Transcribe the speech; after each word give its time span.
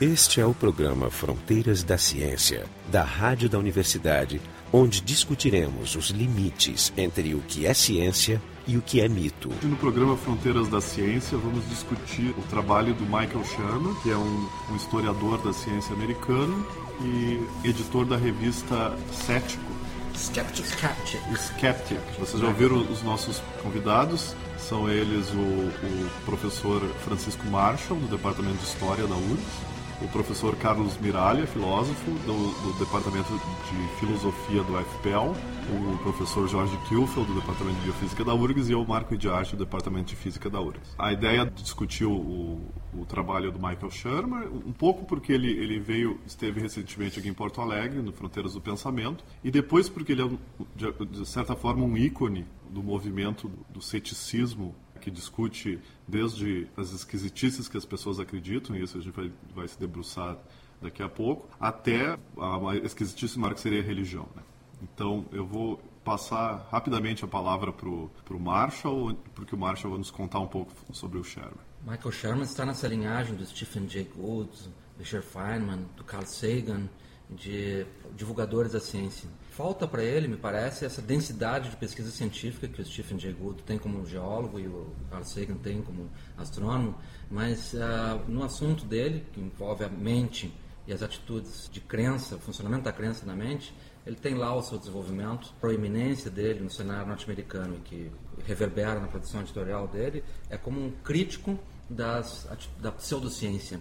Este 0.00 0.40
é 0.40 0.46
o 0.46 0.54
programa 0.54 1.10
Fronteiras 1.10 1.82
da 1.82 1.98
Ciência, 1.98 2.64
da 2.90 3.04
Rádio 3.04 3.50
da 3.50 3.58
Universidade, 3.58 4.40
onde 4.72 4.98
discutiremos 5.02 5.94
os 5.94 6.06
limites 6.06 6.90
entre 6.96 7.34
o 7.34 7.40
que 7.40 7.66
é 7.66 7.74
ciência 7.74 8.40
e 8.66 8.78
o 8.78 8.80
que 8.80 9.02
é 9.02 9.06
mito. 9.10 9.50
No 9.62 9.76
programa 9.76 10.16
Fronteiras 10.16 10.68
da 10.68 10.80
Ciência, 10.80 11.36
vamos 11.36 11.68
discutir 11.68 12.30
o 12.30 12.42
trabalho 12.48 12.94
do 12.94 13.02
Michael 13.02 13.44
Sherman, 13.44 13.94
que 14.02 14.10
é 14.10 14.16
um, 14.16 14.48
um 14.70 14.76
historiador 14.76 15.36
da 15.42 15.52
ciência 15.52 15.94
americano 15.94 16.66
e 17.02 17.68
editor 17.68 18.06
da 18.06 18.16
revista 18.16 18.96
Cético. 19.12 19.70
Skeptic. 20.14 20.64
Skeptic. 20.64 21.20
Skeptic. 21.36 22.00
Vocês 22.18 22.40
já 22.40 22.48
ouviram 22.48 22.78
os 22.90 23.02
nossos 23.02 23.42
convidados? 23.62 24.34
São 24.56 24.88
eles 24.88 25.28
o, 25.30 25.36
o 25.36 26.10
professor 26.24 26.80
Francisco 27.04 27.46
Marshall, 27.48 28.00
do 28.00 28.06
Departamento 28.06 28.56
de 28.56 28.64
História 28.64 29.06
da 29.06 29.14
URGS, 29.14 29.69
o 30.02 30.08
professor 30.08 30.56
Carlos 30.56 30.96
Miralha, 30.98 31.46
filósofo 31.46 32.10
do, 32.10 32.72
do, 32.72 32.78
Departamento 32.78 33.28
de 33.32 33.98
Filosofia 33.98 34.62
do 34.62 34.78
FPL, 34.78 35.34
o 35.70 35.98
professor 35.98 36.48
Jorge 36.48 36.76
Kielfeld, 36.88 37.26
do 37.28 37.38
Departamento 37.38 37.76
de 37.76 37.84
Biofísica 37.84 38.24
da 38.24 38.34
URGS, 38.34 38.70
e 38.70 38.72
eu, 38.72 38.84
Marco 38.84 39.14
Idiarte, 39.14 39.54
do 39.54 39.64
Departamento 39.64 40.06
de 40.06 40.16
Física 40.16 40.48
da 40.48 40.60
URGS. 40.60 40.94
A 40.98 41.12
ideia 41.12 41.44
de 41.44 41.62
discutir 41.62 42.06
o, 42.06 42.60
o, 42.94 43.04
trabalho 43.06 43.52
do 43.52 43.58
Michael 43.58 43.90
Shermer, 43.90 44.48
um 44.48 44.72
pouco 44.72 45.04
porque 45.04 45.32
ele, 45.32 45.50
ele 45.50 45.78
veio, 45.78 46.18
esteve 46.26 46.60
recentemente 46.60 47.18
aqui 47.18 47.28
em 47.28 47.34
Porto 47.34 47.60
Alegre, 47.60 48.00
no 48.00 48.12
Fronteiras 48.12 48.54
do 48.54 48.60
Pensamento, 48.60 49.22
e 49.44 49.50
depois 49.50 49.88
porque 49.88 50.12
ele 50.12 50.22
é, 50.22 50.28
de, 50.74 51.06
de 51.06 51.28
certa 51.28 51.54
forma, 51.54 51.84
um 51.84 51.96
ícone 51.96 52.46
do 52.70 52.82
movimento 52.82 53.50
do 53.68 53.82
ceticismo 53.82 54.74
que 55.00 55.10
discute 55.10 55.80
desde 56.06 56.68
as 56.76 56.92
esquisitices 56.92 57.68
que 57.68 57.76
as 57.76 57.84
pessoas 57.84 58.20
acreditam, 58.20 58.76
e 58.76 58.82
isso 58.82 58.98
a 58.98 59.00
gente 59.00 59.14
vai, 59.14 59.32
vai 59.54 59.66
se 59.66 59.78
debruçar 59.78 60.36
daqui 60.80 61.02
a 61.02 61.08
pouco, 61.08 61.48
até 61.58 62.18
a 62.38 62.76
esquisitice 62.84 63.38
maior 63.38 63.54
que 63.54 63.60
seria 63.60 63.80
a 63.80 63.84
religião. 63.84 64.28
Né? 64.34 64.42
Então, 64.82 65.26
eu 65.32 65.46
vou 65.46 65.80
passar 66.04 66.66
rapidamente 66.70 67.24
a 67.24 67.28
palavra 67.28 67.72
para 67.72 67.88
o 67.88 68.40
Marshall, 68.40 69.14
porque 69.34 69.54
o 69.54 69.58
Marshall 69.58 69.90
vai 69.90 69.98
nos 69.98 70.10
contar 70.10 70.40
um 70.40 70.46
pouco 70.46 70.72
sobre 70.92 71.18
o 71.18 71.24
Sherman. 71.24 71.52
Michael 71.86 72.12
Sherman 72.12 72.44
está 72.44 72.64
nessa 72.64 72.88
linhagem 72.88 73.34
do 73.34 73.44
Stephen 73.44 73.88
Jay 73.88 74.04
Gould, 74.04 74.50
do 74.50 74.98
Richard 74.98 75.26
Feynman, 75.26 75.86
do 75.96 76.04
Carl 76.04 76.26
Sagan, 76.26 76.88
de 77.30 77.86
divulgadores 78.16 78.72
da 78.72 78.80
ciência. 78.80 79.28
Falta 79.50 79.86
para 79.86 80.02
ele, 80.02 80.26
me 80.26 80.36
parece, 80.36 80.84
essa 80.84 81.02
densidade 81.02 81.70
de 81.70 81.76
pesquisa 81.76 82.10
científica 82.10 82.66
que 82.66 82.80
o 82.80 82.84
Stephen 82.84 83.18
Jay 83.18 83.32
Gould 83.32 83.62
tem 83.62 83.78
como 83.78 84.06
geólogo 84.06 84.58
e 84.58 84.66
o 84.66 84.92
Carl 85.10 85.24
Sagan 85.24 85.56
tem 85.56 85.82
como 85.82 86.08
astrônomo, 86.36 86.96
mas 87.30 87.74
uh, 87.74 88.28
no 88.28 88.42
assunto 88.42 88.84
dele, 88.84 89.24
que 89.32 89.40
envolve 89.40 89.84
a 89.84 89.88
mente 89.88 90.52
e 90.86 90.92
as 90.92 91.02
atitudes 91.02 91.68
de 91.70 91.80
crença, 91.80 92.36
o 92.36 92.38
funcionamento 92.38 92.84
da 92.84 92.92
crença 92.92 93.26
na 93.26 93.34
mente, 93.34 93.74
ele 94.06 94.16
tem 94.16 94.34
lá 94.34 94.54
o 94.54 94.62
seu 94.62 94.78
desenvolvimento, 94.78 95.52
a 95.56 95.60
proeminência 95.60 96.30
dele 96.30 96.60
no 96.60 96.70
cenário 96.70 97.06
norte-americano 97.06 97.76
e 97.76 97.80
que 97.80 98.12
reverbera 98.46 98.98
na 98.98 99.08
produção 99.08 99.42
editorial 99.42 99.86
dele, 99.86 100.24
é 100.48 100.56
como 100.56 100.80
um 100.80 100.90
crítico 100.90 101.58
das, 101.88 102.48
da 102.80 102.90
pseudociência, 102.92 103.78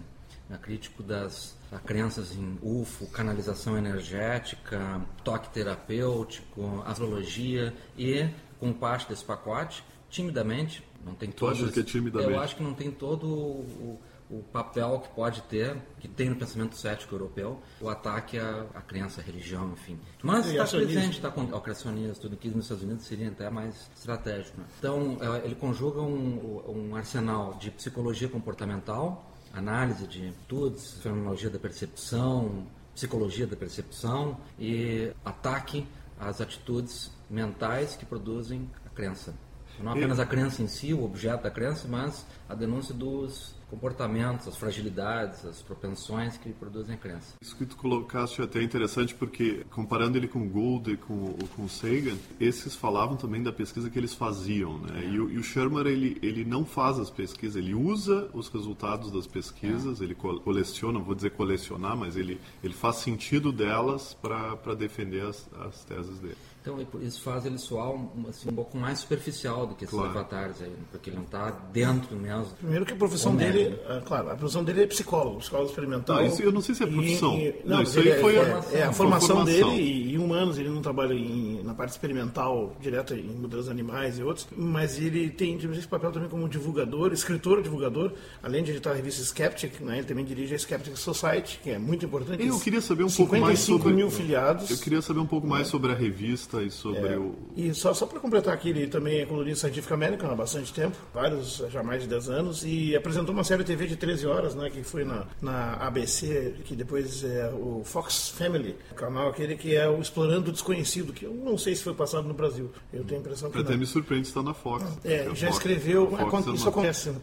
né, 0.50 0.58
crítico 0.62 1.04
das 1.04 1.56
crenças 1.86 2.36
em 2.36 2.58
UFO, 2.62 3.08
canalização 3.08 3.78
energética, 3.78 5.02
toque 5.24 5.50
terapêutico, 5.50 6.84
astrologia 6.86 7.74
e, 7.98 8.28
com 8.60 8.74
parte 8.74 9.08
desse 9.08 9.24
pacote, 9.24 9.84
timidamente, 10.10 10.84
não 11.06 11.14
tem 11.14 11.32
todo. 11.32 11.72
que 11.72 11.80
é 11.80 11.84
timidamente? 11.84 12.34
Eu 12.34 12.40
acho 12.40 12.56
que 12.56 12.64
não 12.64 12.74
tem 12.74 12.90
todo 12.90 13.28
o, 13.28 14.00
o, 14.30 14.44
papel 14.52 15.00
que 15.00 15.10
pode 15.16 15.42
ter, 15.44 15.78
que 16.00 16.08
tem 16.08 16.30
no 16.30 16.36
pensamento 16.36 16.76
cético 16.76 17.14
europeu, 17.14 17.62
o 17.80 17.88
ataque 17.88 18.38
à, 18.40 18.66
à 18.74 18.82
crença, 18.82 19.22
à 19.22 19.24
religião, 19.24 19.72
enfim. 19.74 20.00
Mas 20.24 20.48
está 20.48 20.66
presente, 20.66 21.18
está 21.18 21.30
com 21.30 21.44
o 21.44 21.62
criacionismo, 21.62 22.16
tudo 22.16 22.36
que 22.36 22.50
nos 22.50 22.66
Estados 22.66 22.84
Unidos 22.84 23.06
seria 23.06 23.30
até 23.30 23.50
mais 23.50 23.90
estratégico. 23.96 24.60
Né? 24.60 24.68
Então, 24.80 25.18
é, 25.22 25.46
ele 25.46 25.56
conjuga 25.56 26.02
um, 26.02 26.64
um 26.68 26.96
arsenal 26.96 27.54
de 27.54 27.70
psicologia 27.72 28.28
comportamental, 28.28 29.29
análise 29.54 30.08
de 30.08 30.28
atitudes, 30.28 30.94
fenomenologia 31.02 31.50
da 31.50 31.60
percepção, 31.60 32.68
psicologia 32.94 33.48
da 33.48 33.56
percepção 33.56 34.38
e 34.58 35.12
ataque 35.24 35.88
às 36.20 36.42
atitudes 36.42 37.12
mentais 37.30 37.96
que 37.96 38.06
produzem 38.06 38.70
a 38.86 38.90
crença. 38.90 39.34
Não 39.80 39.94
apenas 39.94 40.20
a 40.20 40.26
crença 40.26 40.62
em 40.62 40.68
si, 40.68 40.94
o 40.94 41.04
objeto 41.04 41.44
da 41.44 41.52
crença, 41.52 41.88
mas 41.88 42.26
a 42.50 42.54
denúncia 42.54 42.94
dos 42.94 43.56
comportamentos, 43.70 44.48
as 44.48 44.58
fragilidades, 44.58 45.46
as 45.46 45.62
propensões 45.62 46.38
que 46.38 46.52
produzem 46.52 46.96
a 46.96 46.98
crença. 46.98 47.36
Isso 47.42 47.56
que 47.56 47.66
tu 47.66 47.78
colocaste 47.78 48.42
é 48.42 48.44
até 48.44 48.62
interessante 48.62 49.14
porque, 49.14 49.66
comparando 49.70 50.18
ele 50.18 50.28
com 50.28 50.48
Gould 50.48 50.92
e 50.92 50.98
com, 50.98 51.34
com 51.56 51.68
Sagan, 51.68 52.18
esses 52.40 52.76
falavam 52.76 53.16
também 53.16 53.44
da 53.44 53.52
pesquisa 53.52 53.90
que 53.90 53.98
eles 53.98 54.14
faziam, 54.14 54.80
né? 54.80 55.04
É. 55.04 55.10
E, 55.10 55.20
o, 55.20 55.30
e, 55.30 55.38
o 55.38 55.44
Shermer, 55.44 55.88
ele, 55.88 56.18
ele 56.22 56.44
não 56.44 56.66
faz 56.66 57.00
as 57.00 57.10
pesquisas, 57.10 57.56
ele 57.56 57.74
usa 57.74 58.30
os 58.34 58.48
resultados 58.50 59.12
das 59.12 59.28
pesquisas, 59.28 60.02
é. 60.02 60.04
ele 60.04 60.16
coleciona, 60.16 61.00
vou 61.00 61.16
dizer 61.16 61.32
colecionar, 61.32 61.96
mas 61.96 62.16
ele, 62.16 62.40
ele 62.64 62.74
faz 62.74 62.98
sentido 62.98 63.52
delas 63.52 64.14
para 64.14 64.74
defender 64.76 65.26
as, 65.26 65.50
as 65.60 65.84
teses 65.86 66.20
dele. 66.20 66.38
Então 66.62 66.78
isso 67.02 67.22
faz 67.22 67.46
ele 67.46 67.58
soar 67.58 67.94
assim, 68.28 68.50
um 68.50 68.54
pouco 68.54 68.78
mais 68.78 69.00
superficial 69.00 69.66
do 69.66 69.76
que 69.76 69.86
esses 69.86 69.96
claro. 69.96 70.12
avatares 70.12 70.62
aí, 70.62 70.72
porque 70.92 71.10
ele 71.10 71.18
não 71.18 71.24
está 71.24 71.52
dentro 71.72 72.16
mesmo. 72.18 72.54
Primeiro 72.58 72.86
que 72.86 72.92
a 72.94 72.96
profissão 72.98 73.34
dele, 73.34 73.80
é, 73.88 74.02
claro, 74.02 74.30
a 74.30 74.36
profissão 74.36 74.64
dele 74.64 74.84
é 74.84 74.88
psicólogo, 74.88 75.40
psicólogo 75.40 75.70
experimental. 75.70 76.18
Não, 76.18 76.26
isso, 76.26 76.42
eu 76.42 76.52
não 76.52 76.62
sei 76.62 76.76
se 76.76 76.84
é 76.84 76.88
profissão. 76.88 77.38
E, 77.38 77.48
e, 77.48 77.62
não, 77.64 77.78
não, 77.78 77.84
isso 77.84 78.00
aí 78.00 78.10
é, 78.10 78.20
foi 78.20 78.36
é, 78.36 78.42
a, 78.42 78.46
é, 78.74 78.84
a 78.84 78.92
formação, 78.92 79.38
formação, 79.38 79.46
dele 79.46 79.82
e, 79.82 80.14
em 80.16 80.18
humanos, 80.18 80.60
ele 80.60 80.70
não 80.70 80.82
trabalha 80.82 81.14
em, 81.14 81.64
na 81.64 81.74
parte 81.74 81.92
experimental 81.92 82.76
direta 82.82 83.16
em 83.16 83.24
modelos 83.24 83.70
animais 83.70 84.20
e 84.20 84.24
outros, 84.24 84.46
mas 84.56 85.00
ele 85.00 85.30
tem 85.30 85.56
esse 85.56 85.88
papel 85.88 86.12
também 86.12 86.28
como 86.28 86.48
divulgador, 86.50 87.14
escritor 87.14 87.62
divulgador, 87.62 88.12
além 88.44 88.64
de 88.64 88.72
editar 88.72 88.92
a 88.92 88.96
revista 88.96 89.24
Skeptic, 89.24 89.80
né, 89.80 90.00
ele 90.00 90.08
também 90.08 90.26
dirige 90.26 90.54
a 90.54 90.58
Skeptic 90.58 90.98
Society, 90.98 91.60
que 91.64 91.70
é 91.70 91.80
muito 91.80 92.06
importante. 92.06 92.46
Eu 92.46 92.60
queria 92.60 92.82
saber 92.82 93.04
um 93.04 93.12
pouco 93.12 93.38
mais 93.38 93.60
sobre 93.60 93.94
mil 93.94 94.12
filiados. 94.12 94.70
Eu 94.70 94.78
queria 94.78 95.02
saber 95.02 95.20
um 95.22 95.26
pouco 95.26 95.48
mais 95.48 95.68
é. 95.68 95.72
sobre 95.72 95.92
a 95.92 95.96
revista 95.96 96.49
e 96.58 96.72
sobre 96.72 97.08
é, 97.08 97.18
o. 97.18 97.36
E 97.56 97.74
só, 97.74 97.94
só 97.94 98.06
para 98.06 98.20
completar 98.20 98.54
aqui, 98.54 98.70
ele 98.70 98.88
também 98.88 99.20
é 99.20 99.26
colunista 99.26 99.68
Científica 99.68 99.94
América 99.94 100.28
há 100.28 100.36
bastante 100.36 100.74
tempo, 100.74 100.98
vários, 101.14 101.58
já 101.70 101.84
mais 101.84 102.02
de 102.02 102.08
10 102.08 102.30
anos, 102.30 102.64
e 102.66 102.96
apresentou 102.96 103.34
uma 103.34 103.44
série 103.44 103.64
de 103.64 103.68
TV 103.68 103.88
de 103.88 103.96
13 103.96 104.26
horas, 104.26 104.56
né, 104.56 104.70
que 104.70 104.84
foi 104.84 105.04
na, 105.04 105.26
na 105.42 105.74
ABC, 105.76 106.56
que 106.66 106.76
depois 106.76 107.24
é 107.24 107.50
o 107.50 107.84
Fox 107.84 108.30
Family, 108.30 108.76
canal 108.96 109.30
aquele 109.30 109.56
que 109.56 109.76
é 109.76 109.88
o 109.88 110.00
Explorando 110.02 110.50
o 110.50 110.52
Desconhecido, 110.52 111.14
que 111.14 111.26
eu 111.26 111.34
não 111.34 111.58
sei 111.58 111.76
se 111.76 111.84
foi 111.84 111.94
passado 111.94 112.28
no 112.28 112.34
Brasil. 112.34 112.72
Eu 112.92 113.04
tenho 113.04 113.20
a 113.20 113.22
impressão 113.22 113.52
que. 113.52 113.60
Até 113.60 113.72
não. 113.72 113.80
me 113.80 113.86
surpreende 113.86 114.28
estar 114.28 114.42
na 114.42 114.54
Fox. 114.54 114.86
É, 115.04 115.26
já 115.36 115.48
Fox, 115.48 115.58
escreveu. 115.58 116.10
Fox 116.10 116.48
é, 116.48 116.52
isso 116.52 116.70
acontece. 116.70 117.10
Né? 117.10 117.20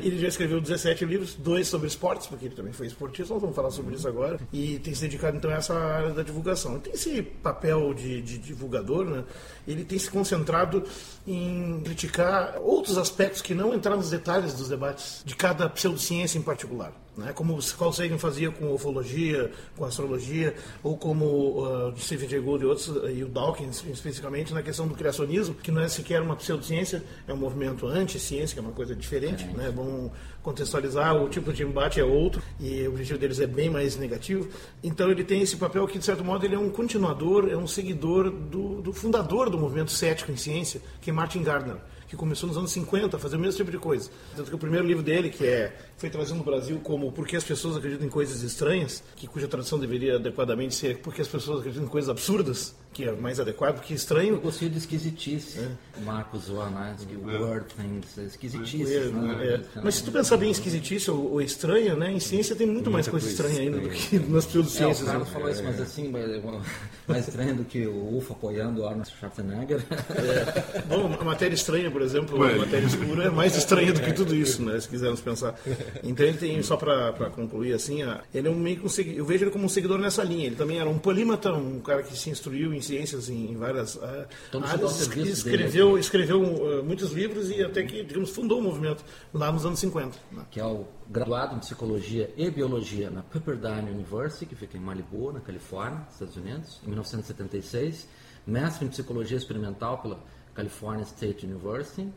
É. 0.00 0.02
Ele 0.06 0.18
já 0.18 0.28
escreveu 0.28 0.60
17 0.60 1.04
livros, 1.04 1.34
dois 1.34 1.66
sobre 1.68 1.88
esportes, 1.88 2.26
porque 2.26 2.46
ele 2.46 2.54
também 2.54 2.72
foi 2.72 2.86
esportista, 2.86 3.32
nós 3.32 3.40
vamos 3.40 3.56
falar 3.56 3.70
sobre 3.70 3.94
isso 3.94 4.06
agora, 4.06 4.38
e 4.52 4.78
tem 4.78 4.94
se 4.94 5.02
dedicado 5.02 5.36
então 5.36 5.50
a 5.50 5.54
essa 5.54 5.74
área 5.74 6.10
da 6.10 6.22
divulgação. 6.22 6.78
Tem 6.78 6.92
esse 6.92 7.22
papel 7.22 7.92
de, 7.94 8.22
de 8.22 8.38
divulgador, 8.68 9.04
né? 9.04 9.24
ele 9.66 9.84
tem 9.84 9.98
se 9.98 10.10
concentrado 10.10 10.84
em 11.26 11.80
criticar 11.84 12.56
outros 12.60 12.98
aspectos 12.98 13.42
que 13.42 13.54
não 13.54 13.74
entraram 13.74 13.98
nos 13.98 14.10
detalhes 14.10 14.54
dos 14.54 14.68
debates 14.68 15.22
de 15.24 15.34
cada 15.34 15.68
pseudociência 15.68 16.38
em 16.38 16.42
particular. 16.42 16.92
Né? 17.18 17.32
Como 17.32 17.58
Carl 17.76 17.92
Sagan 17.92 18.16
fazia 18.16 18.48
com 18.48 18.72
ufologia, 18.72 19.50
com 19.76 19.84
astrologia, 19.84 20.54
ou 20.84 20.96
como 20.96 21.66
uh, 21.66 21.94
Stephen 21.98 22.28
Jay 22.28 22.38
Gould 22.38 22.64
e 22.64 22.66
outros, 22.68 22.86
e 23.12 23.24
o 23.24 23.28
Dawkins 23.28 23.84
especificamente, 23.92 24.54
na 24.54 24.62
questão 24.62 24.86
do 24.86 24.94
criacionismo, 24.94 25.56
que 25.56 25.72
não 25.72 25.82
é 25.82 25.88
sequer 25.88 26.22
uma 26.22 26.36
pseudociência, 26.36 27.02
é 27.26 27.34
um 27.34 27.36
movimento 27.36 27.88
anti-ciência, 27.88 28.54
que 28.54 28.60
é 28.60 28.62
uma 28.62 28.72
coisa 28.72 28.94
diferente. 28.94 29.44
É. 29.44 29.56
Né? 29.56 29.72
Vamos 29.74 30.12
contextualizar, 30.44 31.16
o 31.16 31.28
tipo 31.28 31.52
de 31.52 31.64
embate 31.64 31.98
é 31.98 32.04
outro, 32.04 32.40
e 32.60 32.86
o 32.86 32.90
objetivo 32.90 33.18
deles 33.18 33.40
é 33.40 33.48
bem 33.48 33.68
mais 33.68 33.96
negativo. 33.96 34.48
Então 34.80 35.10
ele 35.10 35.24
tem 35.24 35.42
esse 35.42 35.56
papel 35.56 35.88
que, 35.88 35.98
de 35.98 36.04
certo 36.04 36.24
modo, 36.24 36.46
ele 36.46 36.54
é 36.54 36.58
um 36.58 36.70
continuador, 36.70 37.48
é 37.50 37.56
um 37.56 37.66
seguidor 37.66 38.30
do, 38.30 38.80
do 38.80 38.92
fundador 38.92 39.50
do 39.50 39.58
movimento 39.58 39.90
cético 39.90 40.30
em 40.30 40.36
ciência, 40.36 40.80
que 41.00 41.10
é 41.10 41.12
Martin 41.12 41.42
Gardner 41.42 41.78
que 42.08 42.16
começou 42.16 42.48
nos 42.48 42.56
anos 42.56 42.72
50 42.72 43.16
a 43.16 43.20
fazer 43.20 43.36
o 43.36 43.38
mesmo 43.38 43.56
tipo 43.56 43.70
de 43.70 43.78
coisa. 43.78 44.10
Tanto 44.34 44.48
que 44.48 44.56
o 44.56 44.58
primeiro 44.58 44.86
livro 44.86 45.02
dele, 45.02 45.28
que 45.28 45.46
é 45.46 45.76
foi 45.96 46.08
trazido 46.08 46.38
no 46.38 46.44
Brasil 46.44 46.80
como 46.82 47.12
Por 47.12 47.26
que 47.26 47.36
as 47.36 47.44
pessoas 47.44 47.76
acreditam 47.76 48.06
em 48.06 48.10
coisas 48.10 48.42
estranhas, 48.42 49.02
que 49.14 49.26
cuja 49.26 49.46
tradução 49.46 49.78
deveria 49.78 50.16
adequadamente 50.16 50.74
ser 50.74 50.98
Por 50.98 51.14
que 51.14 51.20
as 51.20 51.28
pessoas 51.28 51.60
acreditam 51.60 51.86
em 51.86 51.90
coisas 51.90 52.08
absurdas, 52.08 52.74
que 52.98 53.04
é 53.04 53.12
mais 53.12 53.38
adequado, 53.38 53.76
porque 53.76 53.94
estranho. 53.94 54.34
Eu 54.34 54.40
gostei 54.40 54.68
de 54.68 54.76
esquisitice. 54.76 55.60
É. 55.60 55.68
Marcos 56.04 56.50
Warnansky, 56.50 57.14
é. 57.14 57.38
Word 57.38 57.66
Things, 57.76 58.18
esquisitice. 58.18 58.92
É, 58.92 59.04
né? 59.04 59.62
é. 59.76 59.80
Mas 59.80 59.94
se 59.94 60.02
tu 60.02 60.10
pensar 60.10 60.36
bem 60.36 60.48
em 60.48 60.50
esquisitice 60.50 61.08
ou, 61.08 61.34
ou 61.34 61.40
estranho, 61.40 61.96
né? 61.96 62.10
Em 62.10 62.18
ciência 62.18 62.56
tem 62.56 62.66
muito 62.66 62.90
Muita 62.90 62.90
mais 62.90 63.06
coisa, 63.06 63.24
coisa 63.24 63.40
estranha 63.40 63.68
ainda 63.68 63.78
do 63.78 63.88
que 63.88 64.18
nas 64.18 64.46
pseudociências. 64.46 65.00
É, 65.00 65.02
o 65.02 65.06
Carlos 65.06 65.28
né? 65.28 65.34
falou 65.34 65.48
isso, 65.48 65.62
mas 65.62 65.80
assim, 65.80 66.10
mais 67.06 67.28
estranho 67.28 67.54
do 67.54 67.64
que 67.64 67.86
o 67.86 68.16
UFO 68.16 68.32
apoiando 68.32 68.82
o 68.82 68.86
Arnold 68.88 69.08
Schwarzenegger. 69.08 69.80
É. 70.10 70.82
Bom, 70.82 71.16
a 71.20 71.24
matéria 71.24 71.54
estranha, 71.54 71.92
por 71.92 72.02
exemplo, 72.02 72.42
a 72.42 72.56
matéria 72.56 72.86
escura 72.86 73.26
é 73.26 73.30
mais 73.30 73.56
estranha 73.56 73.92
do 73.92 74.00
que 74.00 74.12
tudo 74.12 74.34
isso, 74.34 74.60
né? 74.60 74.80
Se 74.80 74.88
quisermos 74.88 75.20
pensar. 75.20 75.54
Então 76.02 76.26
ele 76.26 76.36
tem, 76.36 76.60
só 76.64 76.76
para 76.76 77.30
concluir 77.30 77.74
assim, 77.74 78.00
ele 78.34 78.48
é 78.48 78.50
um 78.50 78.56
meio 78.56 78.80
que 78.80 78.86
um, 78.86 79.04
eu 79.12 79.24
vejo 79.24 79.44
ele 79.44 79.52
como 79.52 79.66
um 79.66 79.68
seguidor 79.68 80.00
nessa 80.00 80.24
linha. 80.24 80.46
Ele 80.46 80.56
também 80.56 80.80
era 80.80 80.90
um 80.90 80.98
polímata, 80.98 81.52
um 81.52 81.78
cara 81.78 82.02
que 82.02 82.16
se 82.16 82.28
instruiu 82.28 82.74
em 82.74 82.80
ciências 82.88 83.28
em, 83.28 83.56
várias 83.56 83.94
uh, 83.94 84.26
áreas, 84.64 85.00
escreveu, 85.32 85.88
dele. 85.88 86.00
escreveu 86.00 86.42
uh, 86.42 86.84
muitos 86.84 87.12
livros 87.12 87.50
e 87.50 87.62
até 87.62 87.82
que, 87.84 88.02
digamos, 88.02 88.30
fundou 88.30 88.58
o 88.58 88.62
movimento 88.62 89.04
lá 89.32 89.52
nos 89.52 89.64
anos 89.64 89.78
50. 89.78 90.18
Né? 90.32 90.46
Que 90.50 90.58
é 90.58 90.64
o 90.64 90.86
graduado 91.08 91.54
em 91.54 91.58
Psicologia 91.60 92.32
e 92.36 92.50
Biologia 92.50 93.10
na 93.10 93.22
Pepperdine 93.22 93.90
University, 93.90 94.46
que 94.46 94.56
fica 94.56 94.76
em 94.76 94.80
Malibu, 94.80 95.32
na 95.32 95.40
Califórnia, 95.40 96.06
Estados 96.10 96.36
Unidos, 96.36 96.80
em 96.82 96.88
1976. 96.88 98.08
Mestre 98.46 98.86
em 98.86 98.88
Psicologia 98.88 99.36
Experimental 99.36 99.98
pela 99.98 100.18
California 100.54 101.04
State 101.04 101.46
University, 101.46 102.10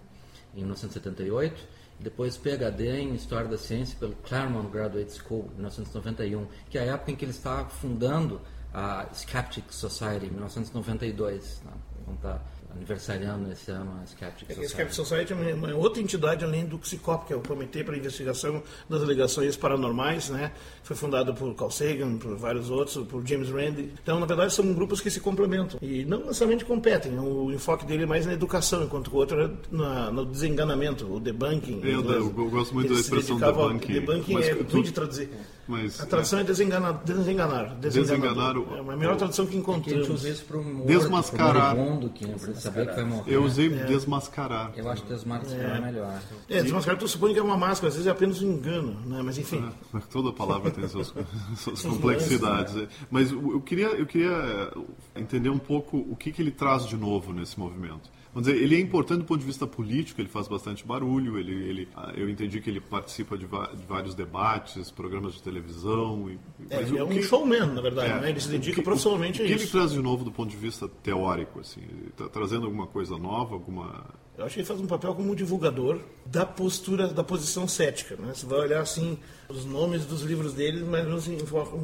em 0.55 0.59
1978 0.59 1.81
depois 2.01 2.35
PhD 2.35 3.01
em 3.01 3.13
História 3.13 3.47
da 3.47 3.57
Ciência 3.57 3.95
pelo 3.99 4.15
Claremont 4.15 4.69
Graduate 4.69 5.13
School, 5.13 5.45
em 5.51 5.55
1991, 5.57 6.47
que 6.69 6.77
é 6.77 6.81
a 6.81 6.93
época 6.93 7.11
em 7.11 7.15
que 7.15 7.23
ele 7.23 7.31
está 7.31 7.65
fundando 7.65 8.41
a 8.73 9.07
Skeptic 9.13 9.71
Society, 9.71 10.27
em 10.27 10.31
1992. 10.31 11.61
Né? 11.65 11.71
Então 12.01 12.15
tá 12.17 12.41
aniversariando 12.75 13.51
esse 13.51 13.71
ano 13.71 13.99
a 14.01 14.05
Skeptic 14.05 14.47
Society. 14.47 14.65
A 14.65 14.69
Skeptic 14.69 14.95
Society 14.95 15.33
é 15.33 15.53
uma, 15.53 15.75
outra 15.75 16.01
entidade 16.01 16.43
além 16.43 16.65
do 16.65 16.79
CICOP, 16.83 17.27
que 17.27 17.33
é 17.33 17.35
o 17.35 17.41
Comitê 17.41 17.83
para 17.83 17.95
a 17.95 17.97
Investigação 17.97 18.63
das 18.89 19.01
Alegações 19.01 19.55
Paranormais, 19.55 20.29
né? 20.29 20.51
Foi 20.83 20.95
fundado 20.95 21.33
por 21.33 21.53
Carl 21.55 21.71
Sagan, 21.71 22.17
por 22.17 22.35
vários 22.35 22.69
outros, 22.69 23.05
por 23.07 23.25
James 23.25 23.49
Randi. 23.49 23.93
Então, 24.01 24.19
na 24.19 24.25
verdade, 24.25 24.53
são 24.53 24.73
grupos 24.73 25.01
que 25.01 25.09
se 25.09 25.19
complementam 25.19 25.79
e 25.81 26.05
não 26.05 26.19
necessariamente 26.19 26.65
competem. 26.65 27.17
O 27.19 27.51
enfoque 27.51 27.85
dele 27.85 28.03
é 28.03 28.05
mais 28.05 28.25
na 28.25 28.33
educação, 28.33 28.83
enquanto 28.83 29.09
o 29.09 29.15
outro 29.15 29.41
é 29.41 29.49
na, 29.71 30.11
no 30.11 30.25
desenganamento, 30.25 31.05
o 31.11 31.19
debunking. 31.19 31.81
Eu, 31.83 32.03
eu, 32.03 32.33
eu 32.37 32.49
gosto 32.49 32.73
muito 32.73 32.93
da 32.93 32.99
expressão 32.99 33.37
debunking. 33.37 33.93
Debunking 33.93 34.37
é 34.37 34.51
ruim 34.51 34.83
de 34.83 34.91
traduzir. 34.91 35.29
Mas, 35.67 36.01
a 36.01 36.05
tradução 36.05 36.39
é, 36.39 36.41
é 36.41 36.45
desenganar. 36.45 37.01
Desenganar. 37.05 37.75
desenganar 37.75 38.57
o, 38.57 38.75
é 38.75 38.79
a 38.79 38.97
melhor 38.97 39.15
tradução 39.15 39.45
que 39.45 39.55
encontramos. 39.55 39.87
É 39.87 39.91
que 39.91 39.99
a 39.99 40.03
gente 40.03 40.11
usa 40.11 40.29
isso 40.29 40.45
morto, 40.53 40.87
desmascarar. 40.87 41.75
Que, 42.13 42.25
saber 42.61 42.87
que 42.87 42.95
vai 42.95 43.03
morrer. 43.03 43.33
Eu 43.33 43.43
usei 43.43 43.67
é. 43.67 43.85
desmascarar. 43.85 44.71
Eu 44.75 44.89
acho 44.89 45.03
que 45.03 45.09
desmascarar 45.09 45.75
é, 45.75 45.77
é 45.77 45.81
melhor. 45.81 46.21
É, 46.49 46.61
desmascarar 46.61 46.99
tu 46.99 47.07
supõe 47.07 47.33
que 47.33 47.39
é 47.39 47.43
uma 47.43 47.57
máscara, 47.57 47.89
às 47.89 47.95
vezes 47.95 48.07
é 48.07 48.11
apenas 48.11 48.41
um 48.41 48.51
engano, 48.51 48.99
né? 49.05 49.21
mas 49.23 49.37
enfim. 49.37 49.67
É, 49.93 49.99
toda 50.11 50.31
palavra 50.31 50.71
tem 50.71 50.87
suas, 50.87 51.13
suas 51.57 51.81
complexidades. 51.81 52.75
É. 52.77 52.87
Mas 53.09 53.31
eu 53.31 53.61
queria, 53.61 53.87
eu 53.87 54.05
queria 54.05 54.71
entender 55.15 55.49
um 55.49 55.59
pouco 55.59 55.97
o 55.97 56.15
que, 56.15 56.31
que 56.31 56.41
ele 56.41 56.51
traz 56.51 56.85
de 56.87 56.95
novo 56.95 57.33
nesse 57.33 57.59
movimento. 57.59 58.09
Vamos 58.33 58.47
dizer, 58.47 58.63
ele 58.63 58.75
é 58.75 58.79
importante 58.79 59.19
do 59.19 59.25
ponto 59.25 59.41
de 59.41 59.45
vista 59.45 59.67
político, 59.67 60.21
ele 60.21 60.29
faz 60.29 60.47
bastante 60.47 60.85
barulho, 60.85 61.37
ele, 61.37 61.51
ele, 61.51 61.87
ah, 61.95 62.13
eu 62.15 62.29
entendi 62.29 62.61
que 62.61 62.69
ele 62.69 62.79
participa 62.79 63.37
de, 63.37 63.45
de 63.45 63.85
vários 63.85 64.15
debates, 64.15 64.89
programas 64.89 65.33
de 65.33 65.43
televisão. 65.43 66.29
E, 66.29 66.39
é, 66.69 66.81
ele 66.81 66.97
é 66.97 67.03
um 67.03 67.09
que, 67.09 67.21
showman, 67.23 67.67
na 67.67 67.81
verdade, 67.81 68.09
é, 68.09 68.21
né? 68.21 68.29
ele 68.29 68.39
se 68.39 68.47
dedica 68.47 68.77
que, 68.77 68.81
profissionalmente 68.81 69.41
o, 69.41 69.43
a 69.43 69.45
isso. 69.45 69.53
O 69.53 69.57
que 69.57 69.63
ele 69.63 69.71
traz 69.71 69.91
de 69.91 70.01
novo 70.01 70.23
do 70.23 70.31
ponto 70.31 70.49
de 70.49 70.55
vista 70.55 70.87
teórico? 71.03 71.59
Assim, 71.59 71.81
está 72.07 72.29
trazendo 72.29 72.65
alguma 72.65 72.87
coisa 72.87 73.17
nova, 73.17 73.53
alguma 73.53 74.05
eu 74.41 74.45
acho 74.47 74.55
que 74.55 74.61
ele 74.61 74.67
faz 74.67 74.79
um 74.81 74.87
papel 74.87 75.13
como 75.13 75.31
um 75.31 75.35
divulgador 75.35 75.99
da 76.25 76.45
postura, 76.45 77.07
da 77.07 77.23
posição 77.23 77.67
cética. 77.67 78.15
Né? 78.15 78.33
Você 78.33 78.45
vai 78.45 78.59
olhar 78.59 78.81
assim 78.81 79.17
os 79.47 79.65
nomes 79.65 80.03
dos 80.05 80.21
livros 80.23 80.53
dele, 80.53 80.83
mas 80.83 81.07
assim, 81.07 81.37